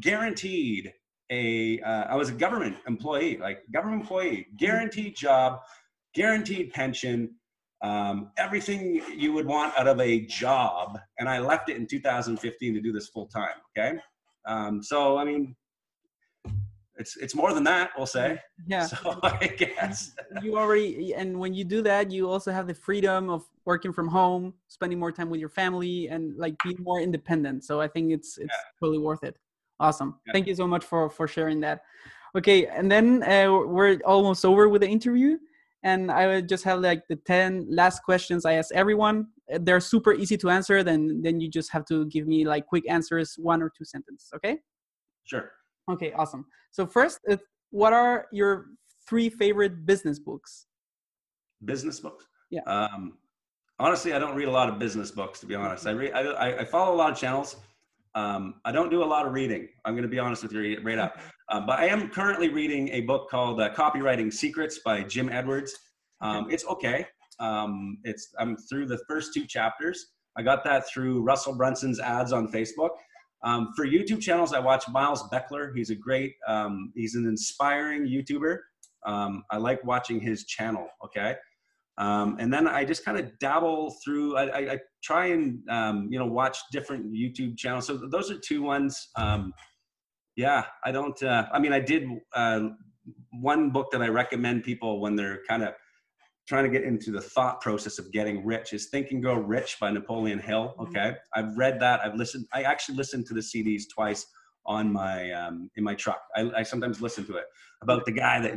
guaranteed 0.00 0.92
a 1.32 1.80
uh, 1.80 2.04
I 2.04 2.14
was 2.14 2.28
a 2.28 2.32
government 2.32 2.76
employee, 2.86 3.38
like 3.38 3.62
government 3.72 4.02
employee, 4.02 4.46
guaranteed 4.58 5.16
job, 5.16 5.60
guaranteed 6.14 6.72
pension, 6.72 7.34
um, 7.82 8.30
everything 8.36 9.02
you 9.16 9.32
would 9.32 9.46
want 9.46 9.76
out 9.78 9.88
of 9.88 9.98
a 10.00 10.20
job. 10.26 10.98
And 11.18 11.28
I 11.28 11.40
left 11.40 11.70
it 11.70 11.76
in 11.76 11.86
2015 11.86 12.74
to 12.74 12.80
do 12.80 12.92
this 12.92 13.08
full 13.08 13.26
time. 13.26 13.56
Okay. 13.76 13.98
Um, 14.46 14.82
so, 14.82 15.16
I 15.16 15.24
mean, 15.24 15.56
it's, 16.96 17.16
it's 17.16 17.34
more 17.34 17.54
than 17.54 17.64
that, 17.64 17.90
we'll 17.96 18.06
say. 18.06 18.38
Yeah. 18.66 18.86
So 18.86 19.18
I 19.22 19.46
guess 19.46 20.12
you 20.42 20.58
already, 20.58 21.14
and 21.14 21.38
when 21.38 21.54
you 21.54 21.64
do 21.64 21.80
that, 21.82 22.10
you 22.10 22.28
also 22.28 22.52
have 22.52 22.66
the 22.66 22.74
freedom 22.74 23.30
of 23.30 23.42
working 23.64 23.92
from 23.92 24.08
home, 24.08 24.52
spending 24.68 24.98
more 24.98 25.10
time 25.10 25.30
with 25.30 25.40
your 25.40 25.48
family 25.48 26.08
and 26.08 26.36
like 26.36 26.54
being 26.62 26.76
more 26.80 27.00
independent. 27.00 27.64
So 27.64 27.80
I 27.80 27.88
think 27.88 28.12
it's, 28.12 28.36
it's 28.36 28.52
yeah. 28.52 28.70
totally 28.78 28.98
worth 28.98 29.24
it. 29.24 29.36
Awesome. 29.82 30.20
Yeah. 30.26 30.32
Thank 30.32 30.46
you 30.46 30.54
so 30.54 30.66
much 30.66 30.84
for, 30.84 31.10
for 31.10 31.26
sharing 31.26 31.60
that. 31.60 31.82
Okay. 32.38 32.66
And 32.66 32.90
then 32.90 33.22
uh, 33.24 33.52
we're 33.66 34.00
almost 34.04 34.44
over 34.44 34.68
with 34.68 34.82
the 34.82 34.88
interview 34.88 35.36
and 35.82 36.10
I 36.10 36.28
would 36.28 36.48
just 36.48 36.62
have 36.64 36.80
like 36.80 37.02
the 37.08 37.16
10 37.16 37.66
last 37.68 38.04
questions 38.04 38.44
I 38.44 38.52
ask 38.54 38.72
everyone. 38.72 39.26
They're 39.48 39.80
super 39.80 40.14
easy 40.14 40.36
to 40.38 40.50
answer. 40.50 40.84
Then, 40.84 41.20
then 41.22 41.40
you 41.40 41.50
just 41.50 41.72
have 41.72 41.84
to 41.86 42.06
give 42.06 42.28
me 42.28 42.44
like 42.46 42.66
quick 42.66 42.84
answers, 42.88 43.34
one 43.36 43.60
or 43.60 43.70
two 43.76 43.84
sentences. 43.84 44.30
Okay. 44.36 44.58
Sure. 45.24 45.50
Okay. 45.90 46.12
Awesome. 46.12 46.46
So 46.70 46.86
first, 46.86 47.18
what 47.70 47.92
are 47.92 48.26
your 48.32 48.66
three 49.08 49.28
favorite 49.28 49.84
business 49.84 50.20
books? 50.20 50.66
Business 51.64 51.98
books. 51.98 52.24
Yeah. 52.50 52.62
Um, 52.66 53.18
honestly, 53.80 54.12
I 54.12 54.20
don't 54.20 54.36
read 54.36 54.48
a 54.48 54.52
lot 54.52 54.68
of 54.68 54.78
business 54.78 55.10
books, 55.10 55.40
to 55.40 55.46
be 55.46 55.56
honest. 55.56 55.88
I 55.88 55.90
read, 55.90 56.12
I, 56.12 56.58
I 56.58 56.64
follow 56.64 56.94
a 56.94 56.96
lot 56.96 57.10
of 57.10 57.18
channels. 57.18 57.56
Um, 58.14 58.54
I 58.64 58.72
don't 58.72 58.90
do 58.90 59.02
a 59.02 59.06
lot 59.06 59.26
of 59.26 59.32
reading. 59.32 59.68
I'm 59.84 59.94
going 59.94 60.02
to 60.02 60.08
be 60.08 60.18
honest 60.18 60.42
with 60.42 60.52
you 60.52 60.80
right 60.82 60.98
up. 60.98 61.18
Uh, 61.48 61.60
but 61.60 61.78
I 61.78 61.86
am 61.86 62.08
currently 62.08 62.48
reading 62.48 62.88
a 62.90 63.02
book 63.02 63.30
called 63.30 63.60
uh, 63.60 63.72
Copywriting 63.74 64.32
Secrets 64.32 64.80
by 64.84 65.02
Jim 65.02 65.28
Edwards. 65.30 65.74
Um, 66.20 66.48
it's 66.50 66.66
okay. 66.66 67.06
Um, 67.40 67.98
it's 68.04 68.28
I'm 68.38 68.56
through 68.56 68.86
the 68.86 68.98
first 69.08 69.34
two 69.34 69.46
chapters. 69.46 70.12
I 70.36 70.42
got 70.42 70.64
that 70.64 70.88
through 70.88 71.22
Russell 71.22 71.54
Brunson's 71.54 72.00
ads 72.00 72.32
on 72.32 72.50
Facebook. 72.50 72.90
Um, 73.44 73.72
for 73.74 73.86
YouTube 73.86 74.20
channels, 74.20 74.52
I 74.52 74.60
watch 74.60 74.84
Miles 74.88 75.22
Beckler. 75.24 75.72
He's 75.74 75.90
a 75.90 75.94
great, 75.94 76.34
um, 76.46 76.92
he's 76.94 77.16
an 77.16 77.26
inspiring 77.26 78.06
YouTuber. 78.06 78.58
Um, 79.04 79.42
I 79.50 79.56
like 79.56 79.82
watching 79.84 80.20
his 80.20 80.44
channel. 80.44 80.86
Okay. 81.04 81.34
Um, 81.98 82.36
and 82.40 82.52
then 82.52 82.66
I 82.66 82.84
just 82.84 83.04
kind 83.04 83.18
of 83.18 83.38
dabble 83.38 83.94
through. 84.04 84.36
I, 84.36 84.44
I, 84.44 84.72
I 84.72 84.78
try 85.02 85.26
and 85.26 85.60
um, 85.68 86.08
you 86.10 86.18
know 86.18 86.26
watch 86.26 86.58
different 86.72 87.12
YouTube 87.12 87.56
channels. 87.58 87.86
So 87.86 87.96
those 87.96 88.30
are 88.30 88.38
two 88.38 88.62
ones. 88.62 89.10
Um, 89.16 89.52
yeah, 90.36 90.64
I 90.84 90.92
don't. 90.92 91.20
Uh, 91.22 91.46
I 91.52 91.58
mean, 91.58 91.72
I 91.72 91.80
did 91.80 92.08
uh, 92.34 92.68
one 93.30 93.70
book 93.70 93.90
that 93.92 94.00
I 94.00 94.08
recommend 94.08 94.64
people 94.64 95.00
when 95.00 95.16
they're 95.16 95.40
kind 95.48 95.62
of 95.62 95.74
trying 96.48 96.64
to 96.64 96.70
get 96.70 96.82
into 96.82 97.12
the 97.12 97.20
thought 97.20 97.60
process 97.60 97.98
of 97.98 98.10
getting 98.10 98.44
rich 98.44 98.72
is 98.72 98.88
Think 98.88 99.10
and 99.10 99.22
Grow 99.22 99.34
Rich 99.34 99.76
by 99.78 99.90
Napoleon 99.90 100.38
Hill. 100.38 100.74
Mm-hmm. 100.78 100.96
Okay, 100.96 101.16
I've 101.34 101.56
read 101.58 101.78
that. 101.80 102.00
I've 102.00 102.14
listened. 102.14 102.46
I 102.54 102.62
actually 102.62 102.96
listened 102.96 103.26
to 103.26 103.34
the 103.34 103.40
CDs 103.40 103.82
twice 103.94 104.26
on 104.64 104.90
my 104.90 105.30
um, 105.32 105.70
in 105.76 105.84
my 105.84 105.94
truck. 105.94 106.22
I, 106.34 106.50
I 106.56 106.62
sometimes 106.62 107.02
listen 107.02 107.26
to 107.26 107.36
it 107.36 107.44
about 107.82 108.06
the 108.06 108.12
guy 108.12 108.40
that 108.40 108.54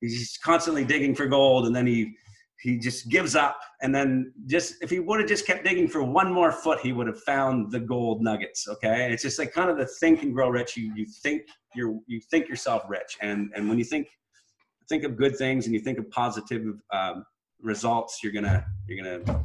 he's 0.00 0.38
constantly 0.42 0.84
digging 0.84 1.14
for 1.14 1.26
gold 1.26 1.66
and 1.66 1.74
then 1.74 1.86
he 1.86 2.14
he 2.60 2.78
just 2.78 3.08
gives 3.08 3.36
up 3.36 3.60
and 3.82 3.94
then 3.94 4.32
just 4.46 4.74
if 4.82 4.90
he 4.90 4.98
would 4.98 5.20
have 5.20 5.28
just 5.28 5.46
kept 5.46 5.64
digging 5.64 5.88
for 5.88 6.02
one 6.02 6.32
more 6.32 6.50
foot 6.50 6.80
he 6.80 6.92
would 6.92 7.06
have 7.06 7.20
found 7.22 7.70
the 7.70 7.80
gold 7.80 8.22
nuggets 8.22 8.66
okay 8.68 9.12
it's 9.12 9.22
just 9.22 9.38
like 9.38 9.52
kind 9.52 9.70
of 9.70 9.76
the 9.76 9.86
think 10.00 10.22
and 10.22 10.34
grow 10.34 10.48
rich 10.48 10.76
you 10.76 10.92
you 10.94 11.06
think 11.22 11.42
you're 11.74 11.98
you 12.06 12.20
think 12.30 12.48
yourself 12.48 12.82
rich 12.88 13.16
and 13.20 13.50
and 13.54 13.68
when 13.68 13.78
you 13.78 13.84
think 13.84 14.08
think 14.88 15.04
of 15.04 15.16
good 15.16 15.36
things 15.36 15.66
and 15.66 15.74
you 15.74 15.80
think 15.80 15.98
of 15.98 16.10
positive 16.10 16.64
um, 16.92 17.24
results 17.60 18.20
you're 18.22 18.32
gonna 18.32 18.64
you're 18.86 19.02
gonna 19.02 19.44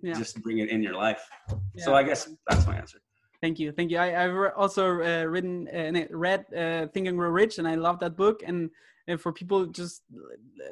yeah. 0.00 0.14
just 0.14 0.40
bring 0.42 0.58
it 0.58 0.68
in 0.68 0.82
your 0.82 0.94
life 0.94 1.28
yeah. 1.74 1.84
so 1.84 1.94
i 1.94 2.02
guess 2.02 2.30
that's 2.48 2.66
my 2.66 2.76
answer 2.76 2.98
Thank 3.42 3.58
you, 3.58 3.72
thank 3.72 3.90
you. 3.90 3.98
I, 3.98 4.24
I've 4.24 4.52
also 4.56 5.02
uh, 5.02 5.24
written 5.24 5.66
and 5.66 5.96
uh, 5.96 6.04
read 6.10 6.44
uh, 6.56 6.86
Think 6.94 7.08
and 7.08 7.18
Grow 7.18 7.28
Rich, 7.28 7.58
and 7.58 7.66
I 7.66 7.74
love 7.74 7.98
that 7.98 8.16
book. 8.16 8.44
And 8.46 8.70
and 9.08 9.20
for 9.20 9.32
people 9.32 9.66
just 9.66 10.02
uh, 10.14 10.18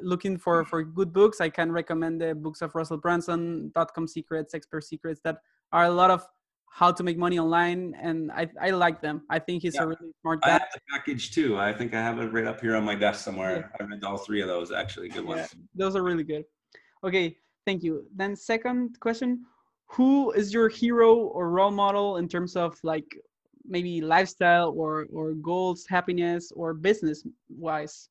looking 0.01 0.37
for 0.37 0.63
for 0.65 0.83
good 0.83 1.11
books 1.13 1.41
i 1.41 1.49
can 1.49 1.71
recommend 1.71 2.21
the 2.21 2.33
books 2.33 2.61
of 2.61 2.73
russell 2.75 2.97
brunson 2.97 3.71
dot-com 3.75 4.07
secrets 4.07 4.53
expert 4.53 4.83
secrets 4.83 5.19
that 5.23 5.37
are 5.71 5.85
a 5.85 5.91
lot 5.91 6.11
of 6.11 6.25
how 6.73 6.89
to 6.89 7.03
make 7.03 7.17
money 7.17 7.37
online 7.37 7.93
and 8.01 8.31
i 8.31 8.47
i 8.61 8.69
like 8.69 9.01
them. 9.01 9.23
I 9.29 9.39
think 9.39 9.61
he's 9.61 9.75
yeah. 9.75 9.83
a 9.83 9.87
really 9.87 10.11
smart 10.21 10.41
guy. 10.41 10.49
i 10.49 10.51
have 10.53 10.69
the 10.73 10.79
package 10.89 11.31
too. 11.31 11.59
I 11.59 11.73
think 11.73 11.93
i 11.93 12.01
have 12.01 12.17
it 12.19 12.31
right 12.31 12.47
up 12.47 12.61
here 12.61 12.77
on 12.77 12.85
my 12.85 12.95
desk 12.95 13.25
somewhere. 13.25 13.57
Yeah. 13.57 13.85
i 13.85 13.89
read 13.89 14.03
all 14.05 14.17
three 14.17 14.41
of 14.41 14.47
those 14.47 14.71
actually 14.71 15.09
good 15.09 15.25
ones. 15.25 15.49
Yeah, 15.51 15.59
those 15.75 15.97
are 15.97 16.03
really 16.03 16.23
good. 16.23 16.45
Okay 17.03 17.35
thank 17.65 17.83
you. 17.83 18.05
Then 18.15 18.35
second 18.35 18.99
question 18.99 19.45
who 19.87 20.31
is 20.31 20.53
your 20.53 20.69
hero 20.69 21.15
or 21.15 21.49
role 21.49 21.71
model 21.71 22.17
in 22.17 22.27
terms 22.27 22.55
of 22.55 22.77
like 22.83 23.09
maybe 23.65 24.01
lifestyle 24.01 24.73
or 24.75 25.07
or 25.13 25.33
goals 25.33 25.85
happiness 25.87 26.51
or 26.55 26.73
business 26.73 27.23
wise 27.49 28.09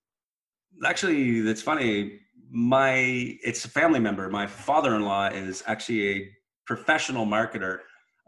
actually, 0.85 1.41
that's 1.41 1.63
funny. 1.63 2.21
My 2.51 3.39
it's 3.45 3.65
a 3.65 3.69
family 3.69 4.01
member. 4.01 4.29
My 4.29 4.47
father-in-law 4.47 5.29
is 5.29 5.63
actually 5.67 6.09
a 6.09 6.31
professional 6.67 7.27
marketer, 7.27 7.79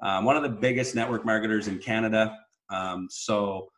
um, 0.03 0.25
one 0.25 0.37
of 0.37 0.43
the 0.43 0.49
biggest 0.49 0.95
network 0.95 1.25
marketers 1.25 1.69
in 1.69 1.79
Canada. 1.79 2.37
Um, 2.71 3.09
so 3.11 3.69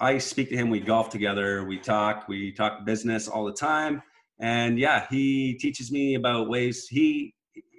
I 0.00 0.18
speak 0.18 0.48
to 0.50 0.56
him. 0.56 0.70
We 0.70 0.80
golf 0.80 1.10
together. 1.10 1.64
We 1.64 1.78
talk. 1.78 2.28
We 2.28 2.52
talk 2.52 2.84
business 2.84 3.28
all 3.28 3.44
the 3.44 3.52
time. 3.52 4.02
And 4.40 4.78
yeah, 4.78 5.06
he 5.10 5.54
teaches 5.54 5.90
me 5.90 6.14
about 6.14 6.48
ways. 6.48 6.86
He 6.86 7.34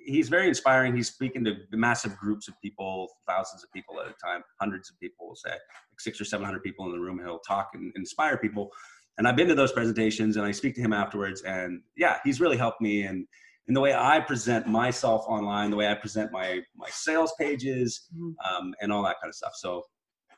he's 0.06 0.30
very 0.30 0.48
inspiring. 0.48 0.96
He's 0.96 1.08
speaking 1.08 1.46
to 1.46 1.56
massive 1.72 2.18
groups 2.18 2.48
of 2.48 2.56
people, 2.62 3.08
thousands 3.28 3.64
of 3.64 3.72
people 3.72 4.00
at 4.02 4.08
a 4.08 4.14
time, 4.24 4.44
hundreds 4.60 4.90
of 4.90 5.00
people. 5.00 5.28
We'll 5.28 5.36
say 5.36 5.52
like 5.52 6.00
six 6.00 6.20
or 6.20 6.26
seven 6.26 6.46
hundred 6.46 6.64
people 6.64 6.86
in 6.86 6.92
the 6.92 7.00
room. 7.00 7.20
He'll 7.24 7.40
talk 7.40 7.70
and 7.74 7.94
inspire 7.96 8.38
people 8.38 8.72
and 9.20 9.28
I've 9.28 9.36
been 9.36 9.50
to 9.50 9.56
those 9.56 9.74
presentations 9.74 10.38
and 10.38 10.46
I 10.46 10.52
speak 10.52 10.74
to 10.76 10.82
him 10.82 10.94
afterwards. 10.94 11.42
And 11.42 11.82
yeah, 11.98 12.18
he's 12.24 12.40
really 12.40 12.56
helped 12.58 12.80
me 12.82 13.04
and 13.04 13.28
in 13.68 13.74
the 13.76 13.82
way 13.82 13.94
I 13.94 14.20
present 14.22 14.66
myself 14.66 15.26
online, 15.28 15.70
the 15.70 15.76
way 15.76 15.90
I 15.90 15.94
present 15.94 16.32
my, 16.32 16.62
my 16.76 16.88
sales 16.90 17.34
pages 17.38 18.08
mm-hmm. 18.16 18.32
um, 18.50 18.74
and 18.82 18.92
all 18.92 19.04
that 19.04 19.18
kind 19.22 19.30
of 19.30 19.36
stuff. 19.36 19.52
So 19.56 19.84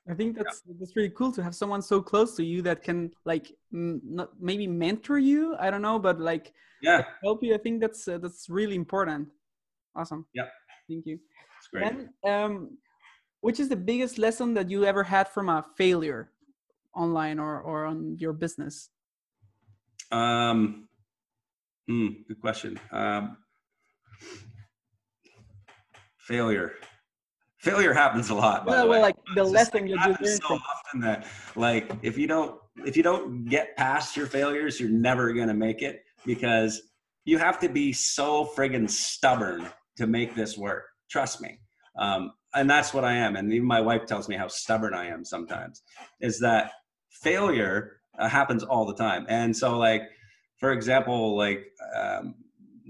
I 0.09 0.15
think 0.15 0.35
that's 0.35 0.63
yeah. 0.65 0.73
that's 0.79 0.95
really 0.95 1.11
cool 1.11 1.31
to 1.33 1.43
have 1.43 1.53
someone 1.53 1.81
so 1.83 2.01
close 2.01 2.35
to 2.37 2.43
you 2.43 2.63
that 2.63 2.81
can 2.81 3.11
like 3.23 3.53
m- 3.71 4.01
not 4.03 4.31
maybe 4.39 4.65
mentor 4.65 5.19
you. 5.19 5.55
I 5.59 5.69
don't 5.69 5.83
know, 5.83 5.99
but 5.99 6.19
like 6.19 6.51
yeah, 6.81 7.03
help 7.23 7.43
you. 7.43 7.53
I 7.53 7.59
think 7.59 7.81
that's 7.81 8.07
uh, 8.07 8.17
that's 8.17 8.49
really 8.49 8.75
important. 8.75 9.29
Awesome. 9.95 10.25
Yeah. 10.33 10.47
Thank 10.89 11.05
you. 11.05 11.19
That's 11.53 11.67
great. 11.67 11.83
And 11.85 12.09
um, 12.27 12.77
which 13.41 13.59
is 13.59 13.69
the 13.69 13.75
biggest 13.75 14.17
lesson 14.17 14.55
that 14.55 14.71
you 14.71 14.85
ever 14.85 15.03
had 15.03 15.29
from 15.29 15.49
a 15.49 15.63
failure? 15.77 16.31
Online 16.95 17.39
or 17.39 17.59
or 17.59 17.85
on 17.85 18.17
your 18.19 18.33
business? 18.33 18.89
Um, 20.11 20.87
hmm, 21.87 22.07
good 22.27 22.41
question. 22.41 22.79
Um, 22.91 23.37
failure. 26.17 26.73
Failure 27.57 27.93
happens 27.93 28.29
a 28.31 28.35
lot. 28.35 28.65
Well, 28.65 28.89
well 28.89 29.01
like 29.01 29.15
the 29.35 29.43
lesson 29.43 29.87
you 29.87 29.97
do 30.03 30.25
so 30.25 30.55
often 30.55 31.01
that, 31.01 31.27
like, 31.55 31.91
if 32.01 32.17
you 32.17 32.27
don't 32.27 32.59
if 32.85 32.97
you 32.97 33.03
don't 33.03 33.45
get 33.45 33.75
past 33.77 34.17
your 34.17 34.27
failures, 34.27 34.79
you're 34.79 34.89
never 34.89 35.31
gonna 35.33 35.53
make 35.53 35.81
it 35.81 36.03
because 36.25 36.81
you 37.25 37.37
have 37.37 37.59
to 37.59 37.69
be 37.69 37.93
so 37.93 38.49
friggin' 38.55 38.89
stubborn 38.89 39.67
to 39.97 40.07
make 40.07 40.33
this 40.33 40.57
work. 40.57 40.85
Trust 41.09 41.41
me. 41.41 41.59
Um, 41.97 42.31
and 42.53 42.69
that's 42.69 42.93
what 42.93 43.05
I 43.05 43.13
am. 43.13 43.35
And 43.35 43.51
even 43.53 43.67
my 43.67 43.81
wife 43.81 44.05
tells 44.05 44.27
me 44.27 44.35
how 44.35 44.47
stubborn 44.47 44.93
I 44.93 45.07
am 45.07 45.23
sometimes. 45.23 45.83
Is 46.19 46.39
that 46.39 46.71
failure 47.11 48.01
uh, 48.17 48.27
happens 48.27 48.63
all 48.63 48.85
the 48.85 48.95
time. 48.95 49.25
And 49.29 49.55
so, 49.55 49.77
like, 49.77 50.03
for 50.57 50.71
example, 50.71 51.37
like, 51.37 51.65
um, 51.95 52.35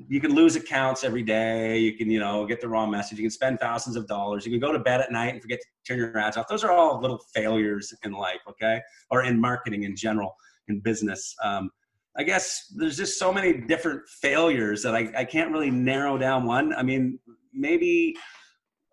you 0.08 0.20
can 0.20 0.34
lose 0.34 0.56
accounts 0.56 1.04
every 1.04 1.24
day. 1.24 1.78
You 1.78 1.96
can, 1.96 2.10
you 2.10 2.20
know, 2.20 2.46
get 2.46 2.60
the 2.60 2.68
wrong 2.68 2.90
message. 2.90 3.18
You 3.18 3.24
can 3.24 3.32
spend 3.32 3.60
thousands 3.60 3.96
of 3.96 4.08
dollars. 4.08 4.46
You 4.46 4.52
can 4.52 4.60
go 4.60 4.72
to 4.72 4.80
bed 4.80 5.02
at 5.02 5.12
night 5.12 5.34
and 5.34 5.42
forget 5.42 5.60
to 5.60 5.68
turn 5.88 5.98
your 5.98 6.18
ads 6.18 6.38
off. 6.38 6.48
Those 6.48 6.64
are 6.64 6.72
all 6.72 7.00
little 7.00 7.20
failures 7.34 7.94
in 8.04 8.12
life, 8.14 8.42
okay, 8.50 8.82
or 9.10 9.24
in 9.24 9.40
marketing 9.40 9.84
in 9.84 9.96
general, 9.96 10.36
in 10.68 10.80
business. 10.80 11.36
Um, 11.44 11.70
I 12.18 12.24
guess 12.24 12.74
there's 12.76 12.98
just 12.98 13.20
so 13.20 13.32
many 13.32 13.54
different 13.54 14.02
failures 14.08 14.84
that 14.84 14.96
I, 14.96 15.12
I 15.16 15.24
can't 15.24 15.52
really 15.52 15.72
narrow 15.72 16.18
down 16.18 16.46
one. 16.46 16.74
I 16.74 16.84
mean, 16.84 17.20
maybe 17.54 18.16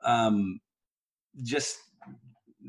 um, 0.04 0.60
just 1.42 1.78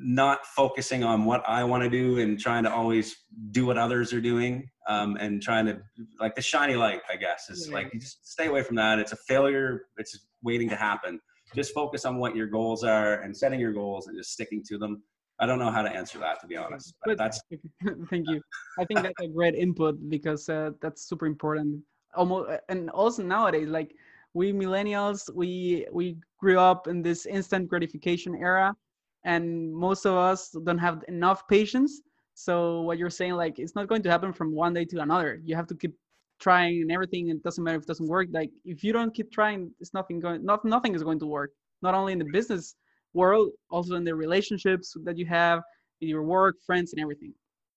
not 0.02 0.45
focusing 0.45 1.04
on 1.04 1.26
what 1.26 1.43
I 1.47 1.64
want 1.64 1.84
to 1.84 1.89
do 1.89 2.20
and 2.20 2.39
trying 2.39 2.64
to 2.64 2.72
always 2.72 3.16
do 3.52 3.66
what 3.66 3.78
others 3.78 4.14
are 4.14 4.22
doing 4.22 4.70
um, 4.88 5.18
and 5.18 5.41
trying 5.41 5.66
to 5.66 5.80
like 6.20 6.36
the 6.36 6.41
shiny 6.41 6.76
light, 6.76 7.02
I 7.12 7.18
guess, 7.18 7.50
is 7.50 7.68
yeah. 7.68 7.76
like 7.76 7.91
just 7.93 8.26
stay 8.26 8.47
away 8.47 8.64
from 8.64 8.76
that. 8.78 9.00
It's 9.00 9.12
a 9.12 9.18
failure. 9.28 9.88
It's 9.97 10.28
waiting 10.41 10.70
to 10.70 10.76
happen. 10.76 11.20
Just 11.54 11.74
focus 11.74 12.06
on 12.06 12.18
what 12.18 12.36
your 12.36 12.47
goals 12.47 12.84
are 12.84 13.22
and 13.22 13.36
setting 13.36 13.60
your 13.60 13.74
goals 13.74 14.08
and 14.08 14.18
just 14.18 14.32
sticking 14.32 14.64
to 14.70 14.78
them. 14.78 15.04
I 15.39 15.45
don't 15.45 15.60
know 15.60 15.72
how 15.72 15.82
to 15.82 15.89
answer 15.89 16.18
that 16.20 16.39
to 16.41 16.47
be 16.47 16.56
honest. 16.56 16.93
But, 17.04 17.18
but 17.18 17.18
that's 17.18 17.41
thank 18.10 18.26
you. 18.30 18.41
I 18.80 18.86
think 18.86 19.02
that's 19.04 19.22
a 19.22 19.28
great 19.28 19.56
input 19.56 19.97
because 20.10 20.47
uh, 20.47 20.72
that's 20.82 21.08
super 21.08 21.26
important. 21.26 21.82
Almost 22.16 22.50
and 22.70 22.89
also 22.91 23.22
nowadays, 23.22 23.68
like 23.68 23.93
we 24.34 24.54
millennials, 24.54 25.30
we 25.34 25.88
we 25.91 26.18
grew 26.39 26.60
up 26.60 26.88
in 26.88 27.02
this 27.02 27.26
instant 27.26 27.68
gratification 27.68 28.36
era, 28.36 28.76
and 29.24 29.74
most 29.74 30.05
of 30.05 30.15
us 30.15 30.55
don't 30.63 30.78
have 30.78 31.03
enough 31.07 31.47
patience. 31.47 32.01
So 32.34 32.82
what 32.82 32.97
you're 32.97 33.09
saying, 33.09 33.34
like, 33.34 33.59
it's 33.59 33.76
not 33.76 33.88
going 33.88 34.01
to 34.03 34.09
happen 34.09 34.32
from 34.32 34.53
one 34.53 34.74
day 34.74 34.86
to 34.86 35.01
another. 35.01 35.41
You 35.43 35.55
have 35.55 35.67
to 35.67 35.76
keep 35.76 35.93
trying 36.39 36.82
and 36.82 36.91
everything. 36.91 37.30
It 37.30 37.43
doesn't 37.43 37.63
matter 37.63 37.78
if 37.78 37.84
it 37.84 37.88
doesn't 37.88 38.07
work. 38.07 38.28
Like 38.32 38.51
if 38.65 38.84
you 38.84 38.93
don't 38.93 39.13
keep 39.13 39.32
trying, 39.32 39.72
it's 39.80 39.93
nothing 39.93 40.20
going. 40.20 40.43
Not 40.43 40.65
nothing 40.65 40.95
is 40.95 41.03
going 41.03 41.20
to 41.20 41.26
work. 41.26 41.51
Not 41.82 41.93
only 41.93 42.13
in 42.13 42.20
the 42.20 42.30
business 42.32 42.76
world, 43.13 43.51
also 43.70 43.95
in 43.95 44.03
the 44.03 44.15
relationships 44.15 44.95
that 45.03 45.17
you 45.17 45.26
have, 45.26 45.61
in 46.01 46.07
your 46.07 46.24
work, 46.24 46.55
friends, 46.65 46.93
and 46.93 47.01
everything. 47.01 47.34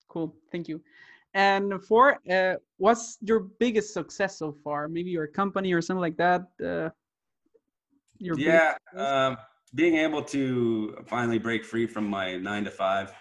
Cool. 0.08 0.34
Thank 0.50 0.68
you. 0.68 0.80
And 1.34 1.82
for 1.84 2.18
uh, 2.30 2.54
what's 2.76 3.18
your 3.20 3.40
biggest 3.40 3.94
success 3.94 4.38
so 4.38 4.54
far? 4.64 4.88
Maybe 4.88 5.10
your 5.10 5.26
company 5.26 5.72
or 5.72 5.80
something 5.80 6.00
like 6.00 6.16
that. 6.18 6.42
Uh, 6.62 6.90
your 8.18 8.38
yeah, 8.38 8.74
um, 8.94 9.36
being 9.74 9.96
able 9.96 10.22
to 10.22 10.96
finally 11.06 11.38
break 11.38 11.64
free 11.64 11.86
from 11.86 12.06
my 12.06 12.36
nine 12.36 12.64
to 12.64 12.70
five 12.70 13.12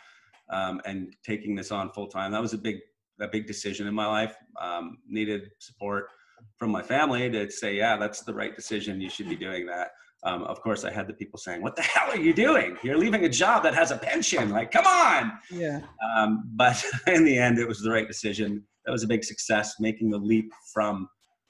um, 0.51 0.81
and 0.85 1.15
taking 1.25 1.55
this 1.55 1.71
on 1.71 1.91
full 1.91 2.07
time. 2.07 2.31
That 2.31 2.41
was 2.41 2.53
a 2.53 2.57
big 2.57 2.77
a 3.19 3.27
big 3.27 3.45
decision 3.45 3.87
in 3.87 3.93
my 3.93 4.07
life. 4.07 4.35
Um, 4.59 4.97
needed 5.07 5.51
support 5.59 6.07
from 6.57 6.71
my 6.71 6.81
family 6.81 7.29
to 7.29 7.49
say, 7.51 7.75
yeah, 7.75 7.97
that's 7.97 8.21
the 8.21 8.33
right 8.33 8.55
decision. 8.55 8.99
You 8.99 9.09
should 9.09 9.29
be 9.29 9.35
doing 9.35 9.65
that. 9.67 9.91
Um, 10.23 10.43
of 10.43 10.61
course, 10.61 10.83
I 10.83 10.91
had 10.91 11.07
the 11.07 11.13
people 11.13 11.39
saying, 11.39 11.63
"What 11.63 11.75
the 11.75 11.81
hell 11.81 12.11
are 12.11 12.19
you 12.19 12.33
doing? 12.33 12.77
You're 12.83 12.97
leaving 12.97 13.25
a 13.25 13.29
job 13.29 13.63
that 13.63 13.73
has 13.73 13.89
a 13.89 13.97
pension. 13.97 14.51
Like, 14.51 14.71
come 14.71 14.85
on!" 14.85 15.31
Yeah. 15.49 15.81
Um, 16.15 16.43
but 16.55 16.83
in 17.07 17.23
the 17.23 17.37
end, 17.37 17.57
it 17.57 17.67
was 17.67 17.81
the 17.81 17.89
right 17.89 18.07
decision. 18.07 18.63
That 18.85 18.91
was 18.91 19.03
a 19.03 19.07
big 19.07 19.23
success, 19.23 19.75
making 19.79 20.11
the 20.11 20.19
leap 20.19 20.51
from 20.71 21.07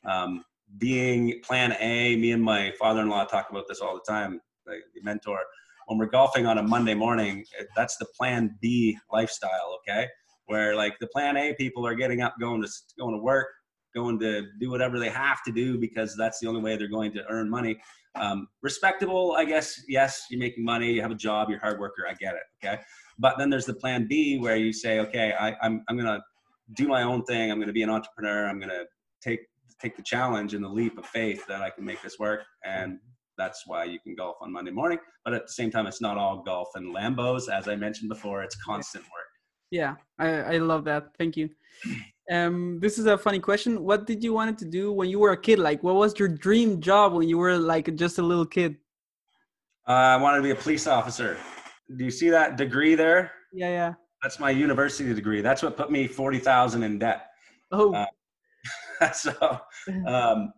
um, 0.09 0.45
being 0.77 1.41
Plan 1.43 1.75
A. 1.81 2.15
Me 2.15 2.31
and 2.31 2.41
my 2.41 2.71
father-in-law 2.79 3.25
talk 3.25 3.49
about 3.49 3.65
this 3.67 3.81
all 3.81 3.93
the 3.93 4.09
time. 4.09 4.39
The, 4.65 4.77
the 4.95 5.01
mentor, 5.03 5.39
when 5.87 5.97
we're 5.97 6.05
golfing 6.05 6.45
on 6.45 6.57
a 6.57 6.63
Monday 6.63 6.93
morning, 6.93 7.43
that's 7.75 7.97
the 7.97 8.05
Plan 8.17 8.57
B 8.61 8.97
lifestyle. 9.11 9.79
Okay, 9.79 10.07
where 10.45 10.75
like 10.75 10.97
the 10.99 11.07
Plan 11.07 11.37
A 11.37 11.53
people 11.55 11.85
are 11.85 11.95
getting 11.95 12.21
up, 12.21 12.35
going 12.39 12.61
to 12.61 12.69
going 12.99 13.15
to 13.15 13.21
work, 13.21 13.47
going 13.95 14.19
to 14.19 14.43
do 14.59 14.69
whatever 14.69 14.99
they 14.99 15.09
have 15.09 15.43
to 15.43 15.51
do 15.51 15.77
because 15.77 16.15
that's 16.17 16.39
the 16.39 16.47
only 16.47 16.61
way 16.61 16.77
they're 16.77 16.87
going 16.87 17.13
to 17.13 17.23
earn 17.29 17.49
money 17.49 17.79
um, 18.15 18.47
respectable, 18.61 19.35
I 19.37 19.45
guess. 19.45 19.81
Yes, 19.87 20.25
you're 20.29 20.39
making 20.39 20.63
money, 20.63 20.91
you 20.93 21.01
have 21.01 21.11
a 21.11 21.15
job, 21.15 21.49
you're 21.49 21.59
a 21.59 21.61
hard 21.61 21.79
worker. 21.79 22.03
I 22.09 22.13
get 22.13 22.35
it. 22.35 22.41
Okay. 22.63 22.81
But 23.19 23.37
then 23.37 23.49
there's 23.49 23.65
the 23.65 23.73
plan 23.73 24.07
B 24.07 24.37
where 24.37 24.55
you 24.55 24.73
say, 24.73 24.99
okay, 24.99 25.33
I, 25.39 25.55
I'm, 25.61 25.83
I'm 25.87 25.97
going 25.97 26.07
to 26.07 26.21
do 26.73 26.87
my 26.87 27.03
own 27.03 27.23
thing. 27.23 27.51
I'm 27.51 27.57
to 27.67 27.73
be 27.73 27.83
an 27.83 27.89
entrepreneur. 27.89 28.47
I'm 28.47 28.59
to 28.69 28.85
take, 29.21 29.41
take 29.81 29.95
the 29.95 30.03
challenge 30.03 30.53
and 30.53 30.63
the 30.63 30.69
leap 30.69 30.97
of 30.97 31.05
faith 31.05 31.45
that 31.47 31.61
I 31.61 31.69
can 31.69 31.85
make 31.85 32.01
this 32.01 32.17
work. 32.19 32.41
And 32.65 32.99
that's 33.41 33.65
why 33.65 33.83
you 33.85 33.99
can 33.99 34.13
golf 34.15 34.37
on 34.41 34.51
Monday 34.51 34.71
morning. 34.71 34.99
But 35.25 35.33
at 35.33 35.47
the 35.47 35.53
same 35.59 35.71
time, 35.71 35.87
it's 35.87 36.01
not 36.01 36.15
all 36.17 36.43
golf 36.43 36.69
and 36.75 36.95
Lambos. 36.95 37.49
As 37.49 37.67
I 37.67 37.75
mentioned 37.75 38.09
before, 38.09 38.43
it's 38.43 38.55
constant 38.63 39.03
work. 39.05 39.31
Yeah, 39.71 39.95
I, 40.19 40.27
I 40.27 40.57
love 40.57 40.83
that. 40.85 41.03
Thank 41.17 41.37
you. 41.37 41.49
Um, 42.31 42.79
this 42.79 42.99
is 42.99 43.07
a 43.07 43.17
funny 43.17 43.39
question. 43.39 43.83
What 43.83 44.05
did 44.05 44.23
you 44.23 44.31
wanted 44.31 44.57
to 44.59 44.65
do 44.65 44.91
when 44.91 45.09
you 45.09 45.19
were 45.19 45.31
a 45.31 45.41
kid? 45.47 45.57
Like, 45.57 45.81
what 45.81 45.95
was 45.95 46.17
your 46.19 46.27
dream 46.27 46.81
job 46.81 47.13
when 47.13 47.27
you 47.27 47.37
were 47.37 47.57
like 47.57 47.95
just 47.95 48.19
a 48.19 48.21
little 48.21 48.45
kid? 48.45 48.75
Uh, 49.87 50.13
I 50.15 50.17
wanted 50.17 50.37
to 50.37 50.43
be 50.43 50.51
a 50.51 50.55
police 50.55 50.85
officer. 50.85 51.37
Do 51.97 52.03
you 52.05 52.11
see 52.11 52.29
that 52.29 52.57
degree 52.57 52.93
there? 52.95 53.31
Yeah, 53.51 53.69
yeah. 53.69 53.93
That's 54.21 54.39
my 54.39 54.51
university 54.51 55.11
degree. 55.13 55.41
That's 55.41 55.63
what 55.63 55.75
put 55.75 55.89
me 55.91 56.05
forty 56.05 56.37
thousand 56.37 56.83
in 56.83 56.99
debt. 56.99 57.27
Oh. 57.71 57.93
Uh, 57.93 58.05
so, 59.13 59.33
um, 60.05 60.53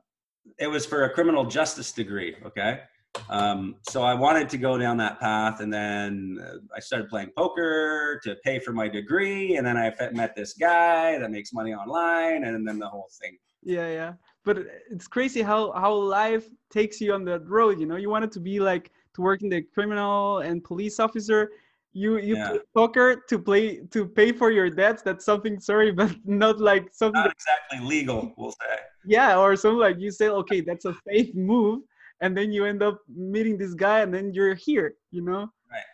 it 0.60 0.68
was 0.68 0.86
for 0.86 1.04
a 1.04 1.10
criminal 1.10 1.46
justice 1.46 1.92
degree. 1.92 2.36
Okay. 2.46 2.82
Um, 3.30 3.76
so 3.88 4.02
I 4.02 4.14
wanted 4.14 4.50
to 4.50 4.58
go 4.58 4.78
down 4.78 4.98
that 4.98 5.20
path, 5.20 5.60
and 5.60 5.72
then 5.72 6.40
uh, 6.44 6.58
I 6.76 6.80
started 6.80 7.10
playing 7.10 7.32
poker 7.38 8.20
to 8.24 8.36
pay 8.44 8.60
for 8.60 8.74
my 8.74 8.88
degree, 8.88 9.58
and 9.58 9.66
then 9.66 9.78
I 9.78 9.94
met 10.14 10.36
this 10.36 10.54
guy 10.54 11.18
that 11.20 11.30
makes 11.30 11.54
money 11.54 11.74
online, 11.74 12.44
and 12.44 12.68
then 12.68 12.80
the 12.80 12.88
whole 12.90 13.10
thing. 13.22 13.38
Yeah, 13.62 13.90
yeah. 13.90 14.14
But 14.44 14.66
it's 14.92 15.08
crazy 15.08 15.42
how 15.42 15.72
how 15.74 15.94
life 15.94 16.50
takes 16.72 17.00
you 17.00 17.14
on 17.14 17.24
that 17.26 17.48
road. 17.48 17.80
You 17.80 17.86
know, 17.86 17.96
you 17.96 18.10
wanted 18.10 18.32
to 18.34 18.40
be 18.40 18.60
like 18.60 18.92
to 19.14 19.22
work 19.22 19.42
in 19.42 19.50
the 19.50 19.62
criminal 19.62 20.40
and 20.40 20.64
police 20.64 21.00
officer. 21.00 21.52
You 21.94 22.18
you 22.18 22.36
yeah. 22.36 22.50
play 22.50 22.60
poker 22.76 23.24
to 23.30 23.40
play 23.40 23.82
to 23.92 24.06
pay 24.06 24.32
for 24.32 24.50
your 24.52 24.70
debts. 24.70 25.04
That's 25.04 25.26
something 25.26 25.60
sorry, 25.60 25.92
but 26.02 26.16
not 26.26 26.60
like 26.60 26.90
something 26.92 27.22
not 27.22 27.32
exactly 27.32 27.88
legal. 27.88 28.34
We'll 28.38 28.52
say. 28.52 28.80
Yeah, 29.06 29.38
or 29.38 29.56
something 29.56 29.80
like 29.80 30.00
you 30.00 30.12
say, 30.12 30.30
okay, 30.30 30.62
that's 30.62 30.86
a 30.86 30.96
safe 31.08 31.34
move 31.36 31.82
and 32.24 32.38
then 32.38 32.52
you 32.54 32.66
end 32.66 32.82
up 32.82 33.00
meeting 33.14 33.58
this 33.58 33.74
guy 33.74 34.00
and 34.00 34.14
then 34.14 34.34
you're 34.34 34.56
here 34.56 34.96
you 35.12 35.22
know 35.22 35.42
right 35.72 35.90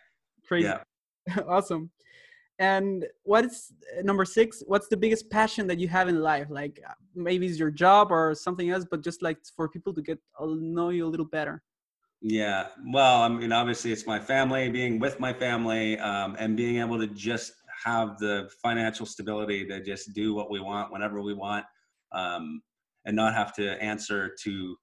crazy 0.46 0.68
yeah. 0.68 1.42
awesome 1.48 1.90
and 2.58 3.04
what's 3.24 3.72
uh, 3.98 4.02
number 4.02 4.24
six 4.24 4.62
what's 4.66 4.88
the 4.88 4.96
biggest 4.96 5.28
passion 5.30 5.66
that 5.66 5.78
you 5.78 5.88
have 5.88 6.08
in 6.08 6.20
life 6.20 6.46
like 6.50 6.80
uh, 6.88 6.94
maybe 7.14 7.46
it's 7.46 7.58
your 7.58 7.70
job 7.70 8.10
or 8.10 8.34
something 8.34 8.70
else 8.70 8.86
but 8.90 9.02
just 9.02 9.22
like 9.22 9.38
for 9.56 9.68
people 9.68 9.92
to 9.92 10.02
get 10.02 10.18
uh, 10.38 10.46
know 10.58 10.90
you 10.90 11.04
a 11.06 11.12
little 11.14 11.26
better 11.26 11.62
yeah 12.22 12.66
well 12.92 13.22
i 13.22 13.28
mean 13.28 13.52
obviously 13.52 13.92
it's 13.92 14.06
my 14.06 14.18
family 14.18 14.68
being 14.68 14.98
with 14.98 15.18
my 15.18 15.32
family 15.32 15.98
um, 16.00 16.36
and 16.38 16.56
being 16.56 16.78
able 16.78 16.98
to 16.98 17.06
just 17.06 17.52
have 17.84 18.18
the 18.18 18.48
financial 18.62 19.06
stability 19.06 19.66
to 19.66 19.82
just 19.82 20.12
do 20.12 20.34
what 20.34 20.50
we 20.50 20.60
want 20.60 20.92
whenever 20.92 21.22
we 21.22 21.32
want 21.32 21.64
um, 22.12 22.60
and 23.06 23.16
not 23.16 23.32
have 23.34 23.54
to 23.54 23.82
answer 23.82 24.34
to 24.42 24.76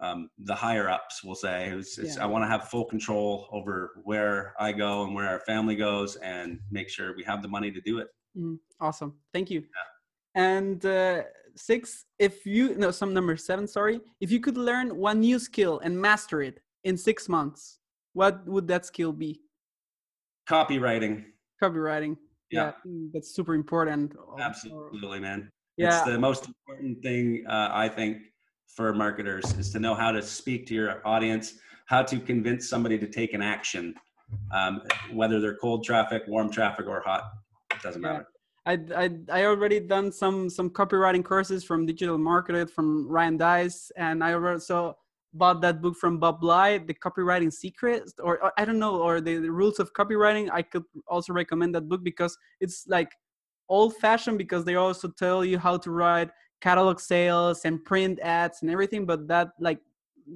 um, 0.00 0.30
the 0.44 0.54
higher 0.54 0.88
ups 0.88 1.22
We'll 1.22 1.34
say 1.34 1.68
it's, 1.68 1.98
it's, 1.98 2.16
yeah. 2.16 2.22
i 2.22 2.26
want 2.26 2.42
to 2.42 2.48
have 2.48 2.68
full 2.68 2.86
control 2.86 3.48
over 3.52 3.90
where 4.04 4.54
i 4.58 4.72
go 4.72 5.04
and 5.04 5.14
where 5.14 5.28
our 5.28 5.40
family 5.40 5.76
goes 5.76 6.16
and 6.16 6.58
make 6.70 6.88
sure 6.88 7.14
we 7.14 7.24
have 7.24 7.42
the 7.42 7.48
money 7.48 7.70
to 7.70 7.80
do 7.82 7.98
it 7.98 8.08
mm, 8.36 8.58
awesome 8.80 9.14
thank 9.34 9.50
you 9.50 9.60
yeah. 9.60 10.42
and 10.42 10.86
uh, 10.86 11.22
six 11.56 12.04
if 12.18 12.46
you 12.46 12.74
no 12.76 12.90
some 12.90 13.12
number 13.12 13.36
seven 13.36 13.66
sorry 13.66 14.00
if 14.20 14.30
you 14.30 14.40
could 14.40 14.56
learn 14.56 14.96
one 14.96 15.20
new 15.20 15.38
skill 15.38 15.80
and 15.84 15.98
master 15.98 16.42
it 16.42 16.60
in 16.84 16.96
six 16.96 17.28
months 17.28 17.78
what 18.12 18.46
would 18.46 18.66
that 18.66 18.84
skill 18.84 19.12
be 19.12 19.40
copywriting 20.48 21.24
copywriting 21.62 22.16
yeah, 22.50 22.72
yeah 22.84 22.90
mm, 22.90 23.10
that's 23.12 23.34
super 23.34 23.54
important 23.54 24.14
absolutely 24.40 25.20
man 25.20 25.50
yeah 25.76 25.88
it's 25.88 26.02
the 26.02 26.18
most 26.18 26.46
important 26.46 27.02
thing 27.02 27.44
uh, 27.48 27.70
i 27.72 27.88
think 27.88 28.18
for 28.74 28.94
marketers 28.94 29.52
is 29.58 29.70
to 29.70 29.78
know 29.78 29.94
how 29.94 30.10
to 30.10 30.22
speak 30.22 30.66
to 30.66 30.74
your 30.74 31.06
audience, 31.06 31.54
how 31.86 32.02
to 32.02 32.18
convince 32.18 32.68
somebody 32.68 32.98
to 32.98 33.06
take 33.06 33.34
an 33.34 33.42
action, 33.42 33.94
um, 34.52 34.82
whether 35.12 35.40
they're 35.40 35.56
cold 35.56 35.84
traffic, 35.84 36.22
warm 36.26 36.50
traffic, 36.50 36.86
or 36.86 37.00
hot. 37.00 37.24
It 37.74 37.82
doesn't 37.82 38.02
yeah. 38.02 38.12
matter. 38.12 38.26
I, 38.64 38.78
I 38.96 39.10
I 39.30 39.44
already 39.44 39.80
done 39.80 40.12
some 40.12 40.48
some 40.48 40.70
copywriting 40.70 41.24
courses 41.24 41.64
from 41.64 41.84
Digital 41.84 42.16
Marketer 42.16 42.70
from 42.70 43.08
Ryan 43.08 43.36
Deiss, 43.36 43.90
and 43.96 44.22
I 44.22 44.34
also 44.34 44.96
bought 45.34 45.60
that 45.62 45.80
book 45.80 45.96
from 45.96 46.18
Bob 46.18 46.40
Bly, 46.40 46.78
The 46.78 46.94
Copywriting 46.94 47.52
Secrets, 47.52 48.12
or, 48.18 48.42
or 48.42 48.52
I 48.58 48.64
don't 48.64 48.78
know, 48.78 49.00
or 49.00 49.20
the, 49.20 49.38
the 49.38 49.50
Rules 49.50 49.80
of 49.80 49.92
Copywriting. 49.94 50.50
I 50.52 50.62
could 50.62 50.84
also 51.08 51.32
recommend 51.32 51.74
that 51.74 51.88
book 51.88 52.04
because 52.04 52.36
it's 52.60 52.84
like 52.86 53.10
old 53.68 53.96
fashioned 53.96 54.38
because 54.38 54.64
they 54.64 54.74
also 54.74 55.08
tell 55.08 55.44
you 55.44 55.58
how 55.58 55.76
to 55.78 55.90
write 55.90 56.30
catalog 56.60 57.00
sales 57.00 57.64
and 57.64 57.82
print 57.84 58.20
ads 58.20 58.62
and 58.62 58.70
everything 58.70 59.04
but 59.04 59.26
that 59.26 59.48
like 59.58 59.80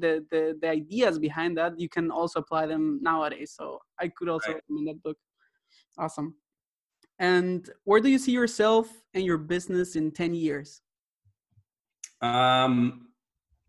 the, 0.01 0.25
the 0.31 0.59
the 0.61 0.69
ideas 0.69 1.19
behind 1.19 1.57
that 1.57 1.79
you 1.79 1.89
can 1.89 2.11
also 2.11 2.41
apply 2.41 2.67
them 2.67 2.99
nowadays 3.03 3.53
so 3.57 3.79
i 4.01 4.09
could 4.09 4.29
also 4.29 4.49
right. 4.49 4.57
recommend 4.57 4.89
that 4.89 5.03
book 5.03 5.17
awesome 5.99 6.35
and 7.19 7.71
where 7.85 8.01
do 8.01 8.09
you 8.09 8.19
see 8.19 8.33
yourself 8.33 8.89
and 9.15 9.25
your 9.25 9.39
business 9.39 9.97
in 9.97 10.11
10 10.11 10.35
years 10.35 10.81
um 12.23 13.07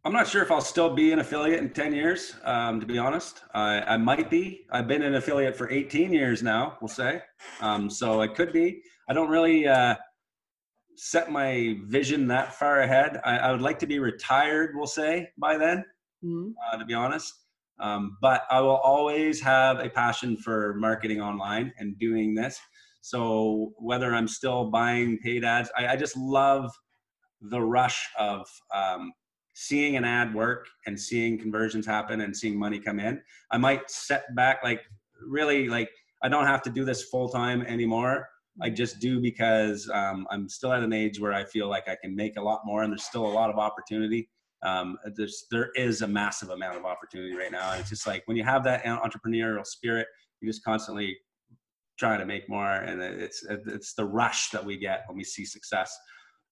i'm 0.04 0.14
not 0.14 0.28
sure 0.28 0.42
if 0.42 0.52
i'll 0.52 0.62
still 0.62 0.94
be 0.94 1.12
an 1.12 1.20
affiliate 1.20 1.60
in 1.60 1.70
10 1.70 1.94
years 1.94 2.36
um, 2.44 2.80
to 2.80 2.86
be 2.86 2.98
honest 2.98 3.42
I, 3.54 3.82
I 3.82 3.98
might 3.98 4.30
be 4.30 4.66
i've 4.72 4.88
been 4.88 5.02
an 5.02 5.16
affiliate 5.16 5.56
for 5.56 5.70
18 5.70 6.12
years 6.14 6.44
now 6.44 6.78
we'll 6.82 6.88
say 6.88 7.22
um, 7.62 7.90
so 7.90 8.22
i 8.22 8.28
could 8.28 8.52
be 8.52 8.82
i 9.10 9.14
don't 9.14 9.30
really 9.30 9.68
uh, 9.68 9.96
set 10.98 11.32
my 11.32 11.78
vision 11.86 12.28
that 12.28 12.56
far 12.56 12.82
ahead. 12.82 13.22
I, 13.24 13.38
I 13.38 13.52
would 13.52 13.62
like 13.62 13.80
to 13.80 13.88
be 13.88 14.00
retired, 14.00 14.72
we'll 14.74 14.88
say, 14.88 15.30
by 15.38 15.56
then, 15.58 15.86
mm-hmm. 16.24 16.50
uh, 16.74 16.78
to 16.78 16.86
be 16.86 16.96
honest. 16.96 17.32
Um, 17.80 18.18
but 18.20 18.46
I 18.50 18.60
will 18.60 18.78
always 18.78 19.40
have 19.42 19.80
a 19.80 19.90
passion 19.90 20.36
for 20.36 20.74
marketing 20.74 21.22
online 21.22 21.72
and 21.78 21.98
doing 22.00 22.34
this. 22.34 22.60
So 23.08 23.72
whether 23.78 24.14
I'm 24.14 24.28
still 24.28 24.70
buying 24.70 25.18
paid 25.20 25.46
ads, 25.46 25.72
I, 25.78 25.88
I 25.88 25.96
just 25.96 26.18
love 26.18 26.70
the 27.40 27.62
rush 27.62 28.06
of 28.20 28.46
um, 28.76 29.14
seeing 29.54 29.96
an 29.96 30.04
ad 30.04 30.36
work 30.36 30.68
and 30.88 31.00
seeing 31.00 31.40
conversions 31.40 31.86
happen 31.86 32.20
and 32.20 32.36
seeing 32.36 32.60
money 32.60 32.82
come 32.82 33.00
in. 33.00 33.22
I 33.50 33.60
might 33.60 33.90
set 33.90 34.36
back, 34.36 34.62
like 34.62 34.82
really, 35.26 35.70
like 35.70 35.90
I 36.22 36.28
don't 36.28 36.48
have 36.48 36.62
to 36.64 36.70
do 36.70 36.84
this 36.84 37.04
full 37.04 37.30
time 37.30 37.62
anymore. 37.62 38.28
I 38.62 38.72
just 38.72 39.00
do 39.00 39.22
because 39.22 39.90
um, 39.94 40.28
I'm 40.30 40.50
still 40.50 40.74
at 40.74 40.84
an 40.84 40.92
age 40.92 41.18
where 41.18 41.32
I 41.32 41.46
feel 41.46 41.70
like 41.70 41.88
I 41.88 41.96
can 41.96 42.14
make 42.14 42.36
a 42.36 42.42
lot 42.42 42.64
more, 42.66 42.84
and 42.84 42.92
there's 42.92 43.06
still 43.06 43.26
a 43.26 43.32
lot 43.32 43.50
of 43.50 43.58
opportunity. 43.58 44.28
Um, 44.64 44.98
there's 45.16 45.46
there 45.50 45.70
is 45.76 46.02
a 46.02 46.08
massive 46.10 46.50
amount 46.50 46.76
of 46.76 46.84
opportunity 46.84 47.38
right 47.38 47.54
now, 47.54 47.72
and 47.72 47.80
it's 47.80 47.90
just 47.90 48.06
like 48.06 48.24
when 48.26 48.36
you 48.36 48.44
have 48.44 48.66
that 48.66 48.84
entrepreneurial 48.84 49.66
spirit, 49.66 50.08
you 50.42 50.50
just 50.50 50.66
constantly 50.66 51.16
trying 51.98 52.20
to 52.20 52.26
make 52.26 52.48
more, 52.50 52.72
and 52.72 53.02
it's 53.02 53.44
it's 53.50 53.94
the 53.94 54.06
rush 54.06 54.50
that 54.52 54.64
we 54.64 54.78
get 54.78 55.04
when 55.08 55.18
we 55.18 55.24
see 55.24 55.46
success. 55.46 55.98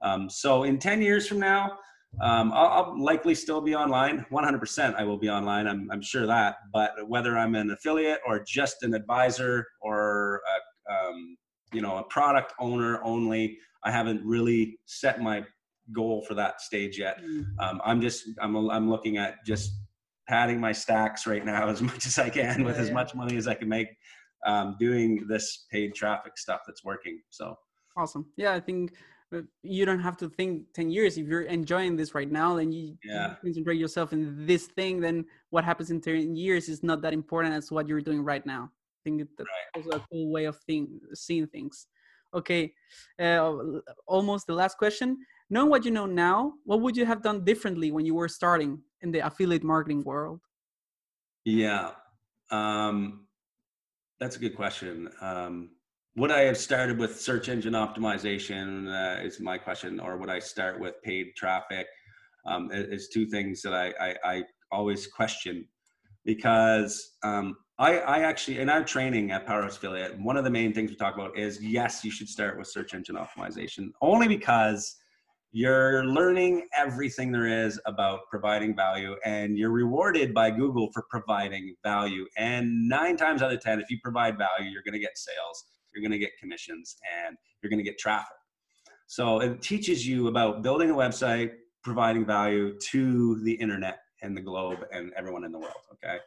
Um, 0.02 0.30
so 0.30 0.64
in 0.64 0.78
10 0.78 1.02
years 1.02 1.28
from 1.28 1.40
now, 1.40 1.78
um, 2.22 2.52
I'll, 2.54 2.68
I'll, 2.68 3.04
likely 3.04 3.34
still 3.34 3.62
be 3.62 3.76
online. 3.76 4.26
100% 4.32 4.96
I 4.96 5.04
will 5.04 5.18
be 5.18 5.30
online. 5.30 5.68
I'm, 5.68 5.90
I'm 5.92 6.02
sure 6.02 6.26
that. 6.28 6.58
But 6.72 6.92
whether 7.08 7.38
I'm 7.38 7.56
an 7.56 7.72
affiliate 7.72 8.20
or 8.26 8.44
just 8.46 8.84
an 8.84 8.94
advisor 8.94 9.66
or 9.82 10.42
a, 10.90 10.94
um, 10.94 11.38
you 11.74 11.82
know, 11.82 11.98
a 11.98 12.04
product 12.04 12.54
owner 12.60 13.04
only. 13.04 13.58
I 13.84 13.92
haven't 13.92 14.26
really 14.26 14.80
set 14.86 15.22
my 15.22 15.44
goal 15.94 16.24
for 16.28 16.34
that 16.36 16.62
stage 16.62 16.98
yet. 16.98 17.22
Mm. 17.22 17.46
Um, 17.60 17.82
I'm 17.86 18.02
just 18.02 18.24
I'm 18.40 18.56
I'm 18.70 18.90
looking 18.90 19.18
at 19.18 19.46
just 19.46 19.72
padding 20.28 20.60
my 20.60 20.72
stacks 20.72 21.28
right 21.28 21.46
now 21.46 21.68
as 21.70 21.82
much 21.82 22.06
as 22.06 22.18
I 22.18 22.30
can 22.30 22.64
with 22.64 22.78
yeah, 22.78 22.84
as 22.84 22.92
much 22.92 23.14
money 23.14 23.38
as 23.38 23.48
I 23.48 23.54
can 23.54 23.70
make, 23.70 23.90
um, 24.46 24.76
doing 24.80 25.26
this 25.28 25.66
paid 25.72 25.94
traffic 25.96 26.38
stuff 26.38 26.62
that's 26.66 26.84
working. 26.84 27.22
So 27.30 27.58
awesome. 27.98 28.26
Yeah, 28.38 28.54
I 28.54 28.60
think 28.60 28.94
uh, 29.34 29.42
you 29.64 29.86
don't 29.86 30.00
have 30.00 30.18
to 30.18 30.30
think 30.30 30.64
10 30.74 30.90
years 30.90 31.18
if 31.18 31.28
you're 31.28 31.44
enjoying 31.44 31.96
this 31.96 32.14
right 32.14 32.32
now 32.32 32.56
then 32.56 32.72
you, 32.72 32.96
yeah. 33.04 33.30
you 33.30 33.36
concentrate 33.42 33.80
yourself 33.80 34.14
in 34.14 34.46
this 34.46 34.68
thing 34.68 35.00
then 35.00 35.26
what 35.50 35.66
happens 35.66 35.90
in 35.90 36.00
10 36.00 36.36
years 36.36 36.70
is 36.70 36.84
not 36.84 37.02
that 37.02 37.12
important 37.12 37.56
as 37.56 37.72
what 37.72 37.88
you're 37.88 38.02
doing 38.02 38.24
right 38.24 38.46
now 38.46 38.70
i 38.72 39.00
think 39.04 39.28
that's 39.38 39.50
right. 39.50 39.84
also 39.84 39.98
a 39.98 40.08
cool 40.12 40.32
way 40.32 40.46
of 40.46 40.58
think, 40.68 40.90
seeing 41.14 41.48
things. 41.48 41.88
Okay, 42.34 42.74
uh, 43.20 43.54
almost 44.08 44.46
the 44.48 44.54
last 44.54 44.78
question. 44.78 45.18
Knowing 45.50 45.70
what 45.70 45.86
you 45.86 45.92
know 45.92 46.06
now, 46.06 46.54
what 46.66 46.82
would 46.82 46.98
you 46.98 47.06
have 47.06 47.22
done 47.22 47.46
differently 47.46 47.92
when 47.92 48.06
you 48.06 48.14
were 48.16 48.28
starting 48.28 48.82
in 49.02 49.12
the 49.12 49.20
affiliate 49.20 49.64
marketing 49.64 50.04
world? 50.04 50.42
Yeah, 51.46 51.92
um, 52.52 53.25
that's 54.20 54.36
a 54.36 54.40
good 54.40 54.56
question. 54.56 55.10
Um, 55.22 55.70
would 56.16 56.32
I 56.32 56.42
have 56.42 56.58
started 56.58 56.98
with 56.98 57.20
search 57.20 57.50
engine 57.50 57.74
optimization? 57.74 58.88
Uh, 58.88 59.22
is 59.22 59.40
my 59.40 59.58
question, 59.58 60.00
or 60.00 60.18
would 60.18 60.30
I 60.30 60.40
start 60.40 60.80
with 60.80 61.02
paid 61.04 61.36
traffic? 61.36 61.88
Um, 62.46 62.70
is 62.72 63.10
two 63.10 63.26
things 63.26 63.62
that 63.64 63.74
I, 63.74 63.94
I, 64.00 64.16
I 64.24 64.44
always 64.72 65.08
question 65.08 65.68
because 66.26 67.18
um, 67.24 67.56
I, 67.78 68.00
I 68.00 68.20
actually 68.20 68.60
in 68.60 68.70
our 68.70 68.84
training 68.84 69.32
at 69.32 69.46
Powerhouse 69.46 69.78
Affiliate, 69.78 70.20
one 70.20 70.38
of 70.38 70.44
the 70.44 70.50
main 70.50 70.74
things 70.74 70.90
we 70.90 70.96
talk 70.96 71.16
about 71.16 71.38
is 71.38 71.62
yes, 71.62 72.04
you 72.04 72.12
should 72.12 72.30
start 72.30 72.58
with 72.58 72.68
search 72.68 72.94
engine 72.94 73.16
optimization, 73.16 73.90
only 74.02 74.28
because 74.28 74.96
you're 75.56 76.04
learning 76.04 76.68
everything 76.78 77.32
there 77.32 77.48
is 77.48 77.80
about 77.86 78.28
providing 78.30 78.76
value 78.76 79.16
and 79.24 79.58
you're 79.58 79.72
rewarded 79.72 80.34
by 80.34 80.52
Google 80.52 80.90
for 80.92 81.06
providing 81.10 81.74
value. 81.82 82.26
And 82.36 82.90
nine 82.90 83.16
times 83.16 83.42
out 83.42 83.54
of 83.54 83.62
10, 83.62 83.80
if 83.80 83.90
you 83.90 83.98
provide 84.04 84.38
value, 84.38 84.70
you're 84.70 84.84
going 84.84 84.96
to 84.96 85.00
get 85.00 85.18
sales, 85.18 85.64
you're 85.94 86.02
going 86.02 86.12
to 86.12 86.18
get 86.18 86.32
commissions, 86.38 86.98
and 87.26 87.38
you're 87.64 87.70
going 87.70 87.78
to 87.78 87.86
get 87.86 87.98
traffic. 87.98 88.36
So 89.08 89.40
it 89.40 89.62
teaches 89.62 90.06
you 90.06 90.28
about 90.28 90.62
building 90.62 90.90
a 90.90 90.94
website, 90.94 91.52
providing 91.86 92.26
value 92.26 92.78
to 92.90 93.42
the 93.44 93.54
internet 93.54 94.00
and 94.24 94.36
the 94.36 94.42
globe 94.42 94.80
and 94.92 95.14
everyone 95.16 95.46
in 95.46 95.54
the 95.54 95.60
world. 95.60 95.86
Okay. 95.94 96.18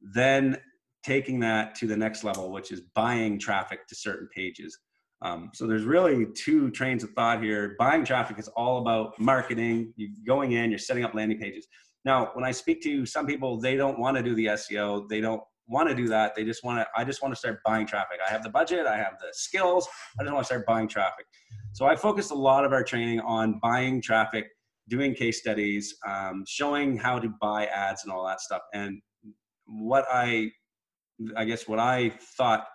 Then 0.00 0.58
taking 1.02 1.40
that 1.40 1.74
to 1.74 1.88
the 1.88 1.96
next 1.96 2.22
level, 2.22 2.52
which 2.52 2.70
is 2.70 2.82
buying 2.94 3.36
traffic 3.36 3.88
to 3.88 3.96
certain 3.96 4.28
pages. 4.32 4.78
Um, 5.22 5.50
so 5.52 5.66
there's 5.66 5.84
really 5.84 6.26
two 6.34 6.70
trains 6.70 7.04
of 7.04 7.10
thought 7.10 7.42
here. 7.42 7.76
Buying 7.78 8.04
traffic 8.04 8.38
is 8.38 8.48
all 8.48 8.78
about 8.78 9.18
marketing. 9.18 9.92
You're 9.96 10.10
going 10.26 10.52
in, 10.52 10.70
you're 10.70 10.78
setting 10.78 11.04
up 11.04 11.14
landing 11.14 11.38
pages. 11.38 11.66
Now, 12.04 12.30
when 12.32 12.44
I 12.44 12.52
speak 12.52 12.82
to 12.82 13.04
some 13.04 13.26
people, 13.26 13.60
they 13.60 13.76
don't 13.76 13.98
want 13.98 14.16
to 14.16 14.22
do 14.22 14.34
the 14.34 14.46
SEO. 14.46 15.08
They 15.08 15.20
don't 15.20 15.42
want 15.68 15.88
to 15.88 15.94
do 15.94 16.08
that. 16.08 16.34
They 16.34 16.44
just 16.44 16.64
want 16.64 16.78
to. 16.78 16.86
I 16.96 17.04
just 17.04 17.22
want 17.22 17.32
to 17.32 17.38
start 17.38 17.60
buying 17.64 17.86
traffic. 17.86 18.18
I 18.26 18.30
have 18.30 18.42
the 18.42 18.48
budget. 18.48 18.86
I 18.86 18.96
have 18.96 19.18
the 19.20 19.28
skills. 19.32 19.86
I 20.18 20.22
just 20.22 20.32
want 20.32 20.44
to 20.44 20.46
start 20.46 20.66
buying 20.66 20.88
traffic. 20.88 21.26
So 21.72 21.86
I 21.86 21.96
focused 21.96 22.30
a 22.30 22.34
lot 22.34 22.64
of 22.64 22.72
our 22.72 22.82
training 22.82 23.20
on 23.20 23.58
buying 23.62 24.00
traffic, 24.00 24.46
doing 24.88 25.14
case 25.14 25.38
studies, 25.38 25.94
um, 26.06 26.44
showing 26.48 26.96
how 26.96 27.18
to 27.18 27.28
buy 27.40 27.66
ads 27.66 28.04
and 28.04 28.12
all 28.12 28.26
that 28.26 28.40
stuff. 28.40 28.62
And 28.72 29.00
what 29.66 30.06
I 30.10 30.50
I 31.36 31.44
guess 31.44 31.68
what 31.68 31.78
I 31.78 32.10
thought 32.36 32.66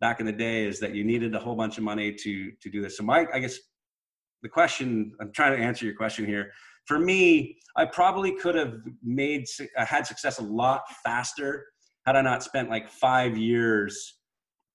back 0.00 0.20
in 0.20 0.26
the 0.26 0.32
day 0.32 0.64
is 0.64 0.80
that 0.80 0.94
you 0.94 1.04
needed 1.04 1.34
a 1.34 1.38
whole 1.38 1.54
bunch 1.54 1.78
of 1.78 1.84
money 1.84 2.12
to 2.12 2.52
to 2.62 2.70
do 2.70 2.82
this. 2.82 2.96
So 2.96 3.04
my 3.04 3.26
I 3.32 3.38
guess 3.38 3.58
the 4.42 4.48
question 4.48 5.12
I'm 5.20 5.32
trying 5.32 5.56
to 5.56 5.62
answer 5.62 5.84
your 5.84 5.94
question 5.94 6.26
here. 6.26 6.52
For 6.86 6.98
me, 6.98 7.58
I 7.76 7.84
probably 7.84 8.32
could 8.32 8.54
have 8.54 8.74
made 9.02 9.44
uh, 9.76 9.84
had 9.84 10.06
success 10.06 10.38
a 10.38 10.42
lot 10.42 10.82
faster 11.04 11.66
had 12.06 12.16
I 12.16 12.22
not 12.22 12.42
spent 12.42 12.70
like 12.70 12.88
five 12.88 13.36
years 13.36 14.18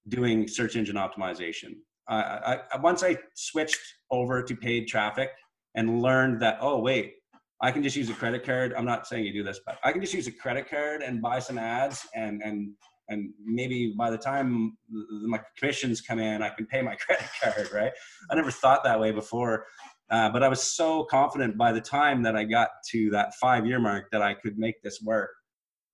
doing 0.07 0.47
search 0.47 0.76
engine 0.76 0.95
optimization. 0.95 1.73
I, 2.07 2.59
I, 2.71 2.78
once 2.78 3.03
I 3.03 3.17
switched 3.34 3.82
over 4.11 4.43
to 4.43 4.55
paid 4.55 4.88
traffic 4.88 5.32
and 5.73 6.03
learned 6.03 6.39
that 6.41 6.59
oh 6.61 6.80
wait 6.80 7.15
I 7.61 7.71
can 7.71 7.82
just 7.82 7.95
use 7.95 8.09
a 8.09 8.13
credit 8.13 8.45
card. 8.45 8.73
I'm 8.78 8.86
not 8.86 9.07
saying 9.07 9.26
you 9.26 9.34
do 9.34 9.43
this, 9.43 9.61
but 9.65 9.80
I 9.84 9.91
can 9.91 10.01
just 10.01 10.13
use 10.13 10.28
a 10.28 10.32
credit 10.32 10.69
card 10.69 11.01
and 11.01 11.21
buy 11.21 11.39
some 11.39 11.57
ads 11.57 12.05
and 12.13 12.41
and 12.43 12.73
and 13.10 13.32
maybe 13.43 13.93
by 13.97 14.10
the 14.10 14.18
time 14.18 14.78
my 14.89 15.39
commissions 15.58 16.01
come 16.01 16.20
in, 16.20 16.41
I 16.41 16.49
can 16.49 16.66
pay 16.66 16.82
my 16.82 16.95
credit 17.08 17.28
card, 17.41 17.70
right? 17.74 17.91
I 18.30 18.36
never 18.36 18.51
thought 18.51 18.84
that 18.84 18.99
way 18.99 19.12
before. 19.12 19.66
Uh, 20.10 20.30
but 20.30 20.43
I 20.43 20.47
was 20.47 20.62
so 20.62 21.03
confident 21.06 21.58
by 21.58 21.72
the 21.72 21.82
time 21.82 22.22
that 22.24 22.36
I 22.36 22.43
got 22.43 22.70
to 22.91 23.10
that 23.12 23.34
five 23.36 23.66
year 23.66 23.80
mark 23.80 24.12
that 24.12 24.22
I 24.22 24.36
could 24.36 24.58
make 24.58 24.82
this 24.84 25.01
work. 25.01 25.32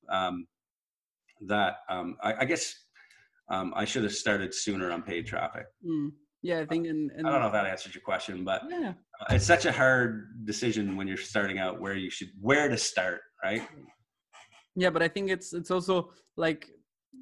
Um, 0.09 0.47
that 1.47 1.78
um, 1.89 2.18
I, 2.22 2.41
I, 2.41 2.45
guess 2.45 2.76
um, 3.49 3.74
I 3.76 3.86
should 3.86 4.03
have 4.03 4.14
started 4.14 4.53
sooner 4.53 4.91
on 4.91 5.01
paid 5.01 5.26
traffic. 5.26 5.66
Mm. 5.86 6.12
Yeah, 6.43 6.59
I 6.59 6.66
think. 6.66 6.88
In, 6.88 7.09
in, 7.18 7.26
I 7.26 7.32
don't 7.32 7.39
know 7.39 7.47
if 7.47 7.53
that 7.53 7.68
answers 7.68 7.93
your 7.93 8.01
question, 8.01 8.43
but 8.43 8.64
yeah. 8.70 8.93
Uh, 9.22 9.36
it's 9.36 9.45
such 9.45 9.66
a 9.66 9.72
hard 9.72 10.45
decision 10.45 10.97
when 10.97 11.07
you're 11.07 11.18
starting 11.18 11.59
out 11.59 11.80
where 11.80 11.95
you 11.95 12.09
should 12.09 12.30
where 12.39 12.68
to 12.68 12.78
start, 12.78 13.22
right? 13.43 13.62
Yeah, 14.76 14.89
but 14.89 15.03
I 15.03 15.07
think 15.07 15.30
it's 15.30 15.53
it's 15.53 15.70
also 15.70 16.09
like 16.38 16.68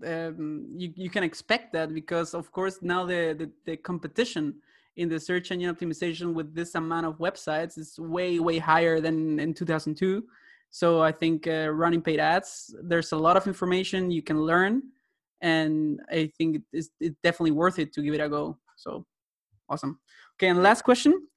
um, 0.06 0.68
you, 0.76 0.92
you 0.96 1.10
can 1.10 1.24
expect 1.24 1.74
that 1.74 1.94
because 1.94 2.34
of 2.34 2.52
course 2.52 2.80
now 2.82 3.06
the, 3.06 3.36
the, 3.38 3.50
the 3.66 3.78
competition 3.78 4.56
in 4.96 5.10
the 5.10 5.20
search 5.20 5.52
engine 5.52 5.74
optimization 5.74 6.34
with 6.34 6.54
this 6.54 6.76
amount 6.76 7.06
of 7.06 7.18
websites 7.18 7.78
is 7.78 7.98
way 8.00 8.40
way 8.40 8.58
higher 8.58 9.00
than 9.00 9.40
in 9.40 9.54
2002 9.54 10.24
so 10.70 11.02
i 11.02 11.12
think 11.12 11.48
uh, 11.48 11.70
running 11.70 12.02
paid 12.02 12.20
ads 12.20 12.76
there's 12.84 13.12
a 13.12 13.18
lot 13.18 13.38
of 13.38 13.48
information 13.48 14.12
you 14.12 14.22
can 14.22 14.42
learn 14.42 14.82
and 15.42 16.00
i 16.12 16.32
think 16.38 16.62
it's, 16.74 16.90
it's 17.00 17.18
definitely 17.24 17.52
worth 17.52 17.80
it 17.80 17.94
to 17.94 18.02
give 18.02 18.14
it 18.14 18.22
a 18.22 18.30
go. 18.30 18.58
So 18.76 19.06
awesome. 19.70 20.00
Okay 20.38 20.48
and 20.48 20.64
last 20.64 20.84
question 20.84 21.28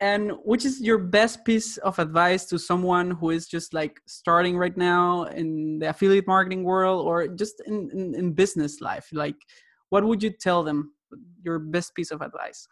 and 0.00 0.32
which 0.44 0.64
is 0.64 0.80
your 0.80 0.98
best 0.98 1.44
piece 1.44 1.76
of 1.78 1.98
advice 1.98 2.44
to 2.46 2.58
someone 2.58 3.10
who 3.10 3.30
is 3.30 3.48
just 3.48 3.74
like 3.74 4.00
starting 4.06 4.56
right 4.56 4.76
now 4.76 5.24
in 5.24 5.78
the 5.80 5.88
affiliate 5.88 6.26
marketing 6.26 6.62
world 6.62 7.06
or 7.06 7.26
just 7.28 7.60
in, 7.66 7.90
in, 7.92 8.14
in 8.14 8.32
business 8.32 8.80
life? 8.80 9.08
Like 9.12 9.36
what 9.90 10.04
would 10.04 10.22
you 10.22 10.30
tell 10.30 10.62
them 10.62 10.92
your 11.42 11.58
best 11.58 11.94
piece 11.94 12.10
of 12.10 12.20
advice? 12.20 12.66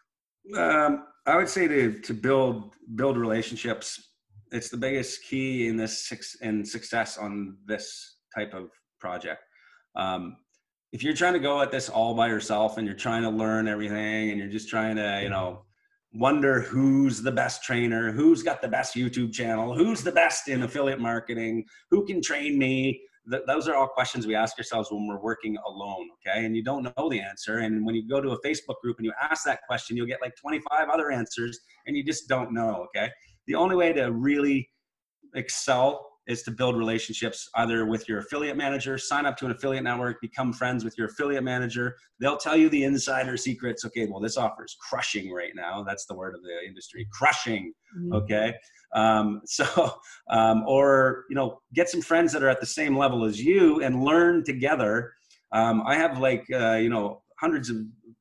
Um, 0.55 1.03
i 1.25 1.35
would 1.35 1.49
say 1.49 1.67
to, 1.67 1.99
to 1.99 2.13
build 2.13 2.71
build 2.95 3.17
relationships. 3.17 4.11
It's 4.51 4.69
the 4.69 4.77
biggest 4.77 5.23
key 5.25 5.67
in 5.67 5.75
this 5.75 6.13
in 6.41 6.63
success 6.63 7.17
on 7.17 7.57
this 7.65 8.17
type 8.33 8.53
of 8.53 8.69
project. 8.99 9.43
Um, 9.95 10.37
if 10.93 11.03
you're 11.03 11.13
trying 11.13 11.33
to 11.33 11.39
go 11.39 11.61
at 11.61 11.69
this 11.69 11.89
all 11.89 12.13
by 12.13 12.27
yourself 12.27 12.77
and 12.77 12.87
you're 12.87 12.95
trying 12.95 13.23
to 13.23 13.29
learn 13.29 13.67
everything 13.67 14.29
and 14.29 14.39
you're 14.39 14.47
just 14.47 14.69
trying 14.69 14.95
to 14.95 15.19
you 15.21 15.29
know 15.29 15.63
wonder 16.17 16.61
who's 16.61 17.21
the 17.21 17.31
best 17.31 17.63
trainer, 17.63 18.11
who's 18.11 18.41
got 18.41 18.61
the 18.61 18.67
best 18.67 18.95
YouTube 18.95 19.31
channel, 19.31 19.75
who's 19.75 20.01
the 20.01 20.11
best 20.11 20.47
in 20.47 20.63
affiliate 20.63 20.99
marketing, 20.99 21.63
who 21.91 22.05
can 22.05 22.21
train 22.21 22.57
me. 22.57 22.99
Th- 23.29 23.43
those 23.45 23.67
are 23.67 23.75
all 23.75 23.87
questions 23.87 24.25
we 24.25 24.33
ask 24.33 24.57
ourselves 24.57 24.91
when 24.91 25.07
we're 25.07 25.21
working 25.21 25.57
alone, 25.67 26.07
okay? 26.15 26.45
And 26.45 26.55
you 26.55 26.63
don't 26.63 26.83
know 26.83 27.09
the 27.09 27.19
answer. 27.19 27.59
And 27.59 27.85
when 27.85 27.93
you 27.93 28.07
go 28.07 28.19
to 28.19 28.31
a 28.31 28.41
Facebook 28.41 28.75
group 28.81 28.97
and 28.97 29.05
you 29.05 29.13
ask 29.21 29.43
that 29.45 29.59
question, 29.67 29.95
you'll 29.95 30.07
get 30.07 30.21
like 30.21 30.33
25 30.41 30.89
other 30.89 31.11
answers 31.11 31.59
and 31.85 31.95
you 31.95 32.03
just 32.03 32.27
don't 32.27 32.51
know, 32.51 32.87
okay? 32.87 33.11
The 33.45 33.55
only 33.55 33.75
way 33.75 33.93
to 33.93 34.11
really 34.11 34.67
excel 35.35 36.16
is 36.27 36.43
to 36.43 36.51
build 36.51 36.77
relationships 36.77 37.49
either 37.55 37.85
with 37.85 38.07
your 38.07 38.19
affiliate 38.19 38.57
manager, 38.57 38.97
sign 38.97 39.25
up 39.25 39.37
to 39.37 39.45
an 39.45 39.51
affiliate 39.51 39.83
network, 39.83 40.19
become 40.21 40.51
friends 40.51 40.83
with 40.83 40.97
your 40.97 41.07
affiliate 41.07 41.43
manager. 41.43 41.95
They'll 42.19 42.37
tell 42.37 42.55
you 42.55 42.69
the 42.69 42.83
insider 42.83 43.37
secrets. 43.37 43.85
Okay, 43.85 44.07
well, 44.07 44.19
this 44.19 44.37
offer 44.37 44.65
is 44.65 44.75
crushing 44.79 45.31
right 45.31 45.53
now. 45.55 45.83
That's 45.83 46.05
the 46.05 46.15
word 46.15 46.35
of 46.35 46.41
the 46.43 46.67
industry, 46.67 47.07
crushing. 47.11 47.73
Mm-hmm. 47.97 48.13
Okay, 48.13 48.53
um, 48.93 49.41
so 49.45 49.93
um, 50.29 50.63
or 50.67 51.25
you 51.29 51.35
know, 51.35 51.59
get 51.73 51.89
some 51.89 52.01
friends 52.01 52.33
that 52.33 52.43
are 52.43 52.49
at 52.49 52.59
the 52.59 52.65
same 52.65 52.97
level 52.97 53.25
as 53.25 53.41
you 53.41 53.81
and 53.81 54.03
learn 54.03 54.43
together. 54.43 55.13
Um, 55.53 55.83
I 55.85 55.95
have 55.95 56.19
like 56.19 56.45
uh, 56.53 56.75
you 56.75 56.89
know 56.89 57.21
hundreds 57.39 57.69
of 57.69 57.77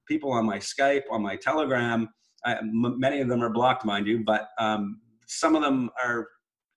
people 0.07 0.33
on 0.33 0.47
my 0.47 0.59
Skype, 0.59 1.03
on 1.11 1.23
my 1.23 1.37
Telegram. 1.37 2.09
I, 2.45 2.59
m- 2.59 2.99
many 2.99 3.21
of 3.21 3.29
them 3.29 3.43
are 3.43 3.51
blocked, 3.51 3.85
mind 3.85 4.07
you, 4.07 4.23
but 4.25 4.49
um, 4.59 5.01
some 5.27 5.57
of 5.57 5.63
them 5.63 5.91
are 6.03 6.29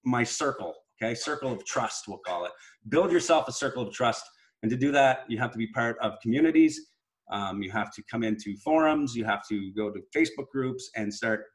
my 0.04 0.24
circle. 0.24 0.74
Okay, 1.02 1.16
circle 1.16 1.52
of 1.52 1.64
trust, 1.66 2.08
we'll 2.08 2.18
call 2.18 2.46
it. 2.46 2.52
Build 2.90 3.12
yourself 3.12 3.48
a 3.48 3.54
circle 3.54 3.88
of 3.88 3.94
trust, 3.94 4.24
and 4.64 4.70
to 4.70 4.76
do 4.78 4.92
that, 4.92 5.20
you 5.30 5.38
have 5.38 5.52
to 5.52 5.58
be 5.58 5.68
part 5.68 5.98
of 6.02 6.20
communities. 6.22 6.88
Um, 7.32 7.62
you 7.62 7.72
have 7.72 7.94
to 7.94 8.04
come 8.12 8.24
into 8.24 8.58
forums. 8.58 9.16
You 9.16 9.24
have 9.24 9.48
to 9.50 9.72
go 9.74 9.92
to 9.92 10.02
Facebook 10.16 10.50
groups 10.52 10.90
and 10.96 11.14
start 11.14 11.46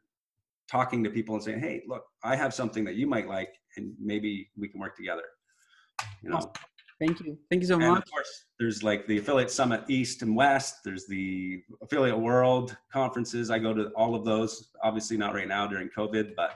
talking 0.70 1.05
to 1.05 1.11
people 1.11 1.34
and 1.34 1.45
saying, 1.45 1.61
"Hey, 1.61 1.82
look, 1.86 2.05
I 2.22 2.36
have 2.36 2.55
something 2.55 2.84
that 2.84 2.95
you 2.95 3.07
might 3.07 3.28
like, 3.28 3.53
and 3.76 3.95
maybe 4.01 4.51
we 4.57 4.68
can 4.68 4.80
work 4.80 4.97
together." 4.97 5.24
You 6.22 6.30
know. 6.30 6.53
Thank 7.01 7.20
you. 7.20 7.36
Thank 7.51 7.61
you 7.61 7.68
so 7.68 7.74
And 7.74 7.88
much. 7.88 8.05
of 8.05 8.11
course, 8.11 8.45
there's 8.59 8.82
like 8.84 9.07
the 9.09 9.18
affiliate 9.18 9.51
summit 9.51 9.82
east 9.88 10.22
and 10.22 10.34
west. 10.34 10.76
There's 10.84 11.07
the 11.07 11.62
affiliate 11.82 12.18
world 12.18 12.76
conferences. 12.90 13.51
I 13.51 13.59
go 13.59 13.74
to 13.74 13.88
all 13.90 14.14
of 14.14 14.24
those. 14.24 14.70
Obviously, 14.82 15.16
not 15.16 15.34
right 15.34 15.49
now 15.49 15.66
during 15.66 15.90
COVID, 15.90 16.34
but 16.36 16.55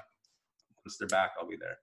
once 0.87 0.97
they're 0.97 1.09
back, 1.09 1.33
I'll 1.39 1.49
be 1.49 1.57
there. 1.57 1.77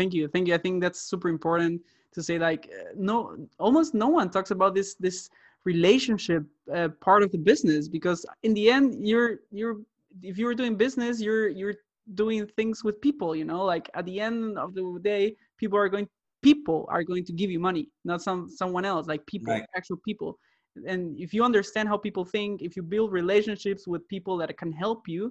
Thank 0.00 0.14
you. 0.14 0.28
Thank 0.28 0.48
you. 0.48 0.54
I 0.54 0.60
think 0.64 0.80
that's 0.80 1.00
super 1.12 1.28
important 1.28 1.82
to 2.14 2.22
say 2.22 2.38
like 2.38 2.62
uh, 2.78 2.92
no 2.96 3.16
almost 3.58 3.92
no 3.92 4.08
one 4.08 4.30
talks 4.30 4.50
about 4.50 4.72
this 4.74 4.94
this 5.06 5.28
relationship 5.72 6.42
uh, 6.76 6.88
part 7.06 7.22
of 7.22 7.30
the 7.34 7.42
business 7.50 7.82
because 7.96 8.24
in 8.46 8.52
the 8.58 8.70
end 8.76 8.86
you're 9.10 9.32
you're 9.58 9.76
if 10.30 10.34
you're 10.40 10.56
doing 10.60 10.74
business 10.86 11.20
you're 11.26 11.48
you're 11.60 11.76
doing 12.22 12.40
things 12.58 12.76
with 12.86 12.96
people 13.08 13.30
you 13.40 13.46
know 13.50 13.62
like 13.74 13.86
at 13.98 14.04
the 14.06 14.16
end 14.28 14.56
of 14.64 14.68
the 14.76 14.82
day 15.12 15.22
people 15.60 15.78
are 15.82 15.90
going 15.94 16.06
people 16.50 16.78
are 16.94 17.04
going 17.10 17.24
to 17.28 17.34
give 17.40 17.50
you 17.54 17.60
money 17.70 17.84
not 18.10 18.18
some 18.26 18.40
someone 18.60 18.86
else 18.92 19.04
like 19.12 19.22
people 19.34 19.52
Right. 19.52 19.78
actual 19.78 19.98
people 20.08 20.30
and 20.92 21.00
if 21.24 21.30
you 21.34 21.42
understand 21.50 21.86
how 21.92 21.98
people 22.06 22.24
think 22.24 22.62
if 22.68 22.72
you 22.76 22.82
build 22.94 23.12
relationships 23.22 23.82
with 23.92 24.02
people 24.14 24.34
that 24.40 24.50
can 24.62 24.72
help 24.84 25.00
you 25.14 25.22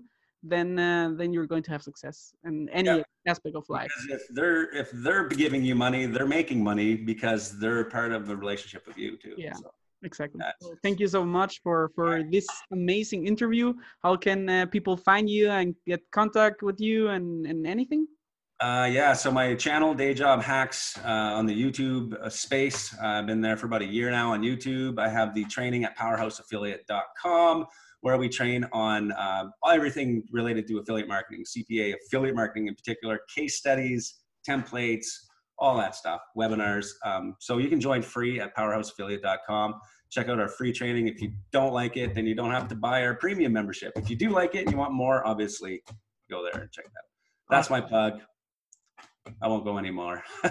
then 0.44 0.80
uh, 0.80 1.12
then 1.18 1.34
you're 1.34 1.48
going 1.48 1.64
to 1.64 1.72
have 1.72 1.82
success 1.84 2.34
in 2.46 2.70
any 2.70 2.90
Yeah. 2.90 3.04
aspect 3.28 3.56
of 3.56 3.66
life 3.70 3.92
Because 3.92 4.22
if 4.22 4.28
they're 4.36 4.64
if 4.76 4.90
they're 4.92 5.28
giving 5.28 5.64
you 5.64 5.76
money, 5.76 6.06
they're 6.06 6.34
making 6.40 6.64
money 6.64 6.96
because 6.96 7.60
they're 7.60 7.86
part 7.86 8.12
of 8.12 8.28
the 8.28 8.36
relationship 8.36 8.88
with 8.88 8.98
you 8.98 9.18
too. 9.18 9.36
Yeah. 9.38 9.54
So, 9.54 9.72
exactly 10.02 10.40
thank 10.82 10.98
you 10.98 11.10
so 11.10 11.26
much 11.26 11.54
for 11.62 11.92
for 11.94 12.24
this 12.32 12.48
amazing 12.72 13.28
interview 13.28 13.74
how 14.02 14.16
can 14.16 14.48
uh, 14.50 14.66
people 14.76 14.96
find 14.96 15.30
you 15.30 15.50
and 15.50 15.76
get 15.86 16.00
contact 16.12 16.64
with 16.64 16.80
you 16.80 17.10
and 17.10 17.46
and 17.46 17.68
anything 17.68 18.08
Uh, 18.62 18.88
yeah, 19.00 19.14
so 19.16 19.32
my 19.32 19.56
channel, 19.56 19.94
Day 20.04 20.14
Job 20.14 20.38
Hacks, 20.44 20.82
uh, 21.12 21.38
on 21.40 21.44
the 21.52 21.56
YouTube 21.64 22.08
uh, 22.20 22.28
space. 22.28 22.80
I've 23.00 23.26
been 23.32 23.40
there 23.40 23.56
for 23.60 23.68
about 23.72 23.84
a 23.90 23.92
year 23.98 24.12
now 24.12 24.28
on 24.36 24.40
YouTube. 24.50 25.00
I 25.00 25.08
have 25.08 25.30
the 25.34 25.46
training 25.56 25.82
at 25.88 25.94
powerhouseaffiliate.com 26.02 27.66
where 28.02 28.18
we 28.18 28.30
train 28.30 28.66
on 28.72 29.12
uh, 29.12 29.46
everything 29.72 30.24
related 30.32 30.68
to 30.68 30.80
affiliate 30.80 31.08
marketing, 31.08 31.44
CPA, 31.46 31.96
affiliate 32.06 32.36
marketing 32.36 32.68
in 32.68 32.76
particular, 32.76 33.20
case 33.34 33.58
studies, 33.58 34.16
templates, 34.48 35.08
all 35.58 35.78
that 35.78 35.96
stuff, 35.96 36.22
webinars. 36.38 36.88
Um, 37.06 37.36
so 37.40 37.58
you 37.58 37.68
can 37.68 37.82
join 37.82 38.02
free 38.02 38.40
at 38.40 38.56
powerhouseaffiliate.com. 38.56 39.76
Check 40.10 40.30
out 40.30 40.40
our 40.40 40.48
free 40.48 40.72
training. 40.72 41.08
If 41.08 41.22
you 41.22 41.34
don't 41.52 41.74
like 41.74 41.98
it, 41.98 42.16
then 42.16 42.26
you 42.26 42.34
don't 42.34 42.52
have 42.52 42.68
to 42.70 42.76
buy 42.76 43.04
our 43.04 43.16
premium 43.16 43.54
membership. 43.54 43.94
If 43.96 44.10
you 44.10 44.16
do 44.16 44.30
like 44.30 44.56
it 44.56 44.62
and 44.64 44.72
you 44.72 44.78
want 44.78 44.94
more, 44.94 45.26
obviously, 45.28 45.84
go 46.32 46.44
there 46.44 46.62
and 46.62 46.72
check 46.72 46.86
that 46.86 47.00
out. 47.00 47.50
That's 47.50 47.70
my 47.70 47.82
plug. 47.82 48.22
I 49.42 49.48
won't 49.48 49.66
go 49.66 49.78
anymore. 49.78 50.24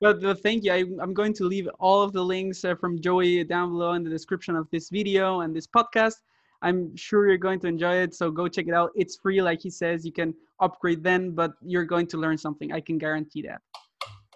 but, 0.00 0.22
but 0.22 0.42
thank 0.42 0.64
you 0.64 0.72
I, 0.72 0.84
i'm 1.02 1.12
going 1.12 1.34
to 1.34 1.44
leave 1.44 1.68
all 1.78 2.02
of 2.02 2.12
the 2.12 2.24
links 2.24 2.64
uh, 2.64 2.74
from 2.74 3.00
joey 3.00 3.44
down 3.44 3.70
below 3.70 3.92
in 3.92 4.02
the 4.02 4.10
description 4.10 4.56
of 4.56 4.66
this 4.70 4.88
video 4.88 5.40
and 5.40 5.54
this 5.54 5.66
podcast 5.66 6.14
i'm 6.62 6.94
sure 6.96 7.28
you're 7.28 7.38
going 7.38 7.60
to 7.60 7.66
enjoy 7.66 7.94
it 7.94 8.14
so 8.14 8.30
go 8.30 8.48
check 8.48 8.66
it 8.66 8.74
out 8.74 8.90
it's 8.94 9.16
free 9.16 9.40
like 9.42 9.60
he 9.60 9.70
says 9.70 10.04
you 10.04 10.12
can 10.12 10.34
upgrade 10.60 11.02
then 11.02 11.30
but 11.30 11.52
you're 11.62 11.84
going 11.84 12.06
to 12.06 12.16
learn 12.16 12.36
something 12.36 12.72
i 12.72 12.80
can 12.80 12.98
guarantee 12.98 13.42
that 13.42 13.60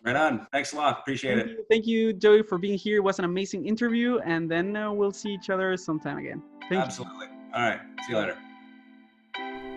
right 0.05 0.17
on. 0.17 0.47
Thanks 0.53 0.75
a 0.75 0.77
lot. 0.77 0.99
Appreciate 1.01 1.37
thank 1.37 1.47
it. 1.47 1.51
you, 1.51 1.65
thank 1.71 1.87
you 1.87 2.13
joey 2.13 2.43
for 2.43 2.59
being 2.59 2.79
here 2.79 2.97
it 2.97 3.05
was 3.05 3.19
an 3.19 3.25
amazing 3.25 3.67
interview 3.67 4.19
and 4.19 4.51
then 4.51 4.77
uh, 4.77 4.93
we'll 4.93 5.13
see 5.13 5.33
each 5.33 5.49
other 5.51 5.77
sometime 5.77 6.19
again 6.19 6.43
thank 6.69 6.73
you 6.73 6.79
Absolutely. 6.79 7.27
All 7.55 7.63
right. 7.63 7.81
See 8.05 8.13
you 8.13 8.19
later. 8.19 8.37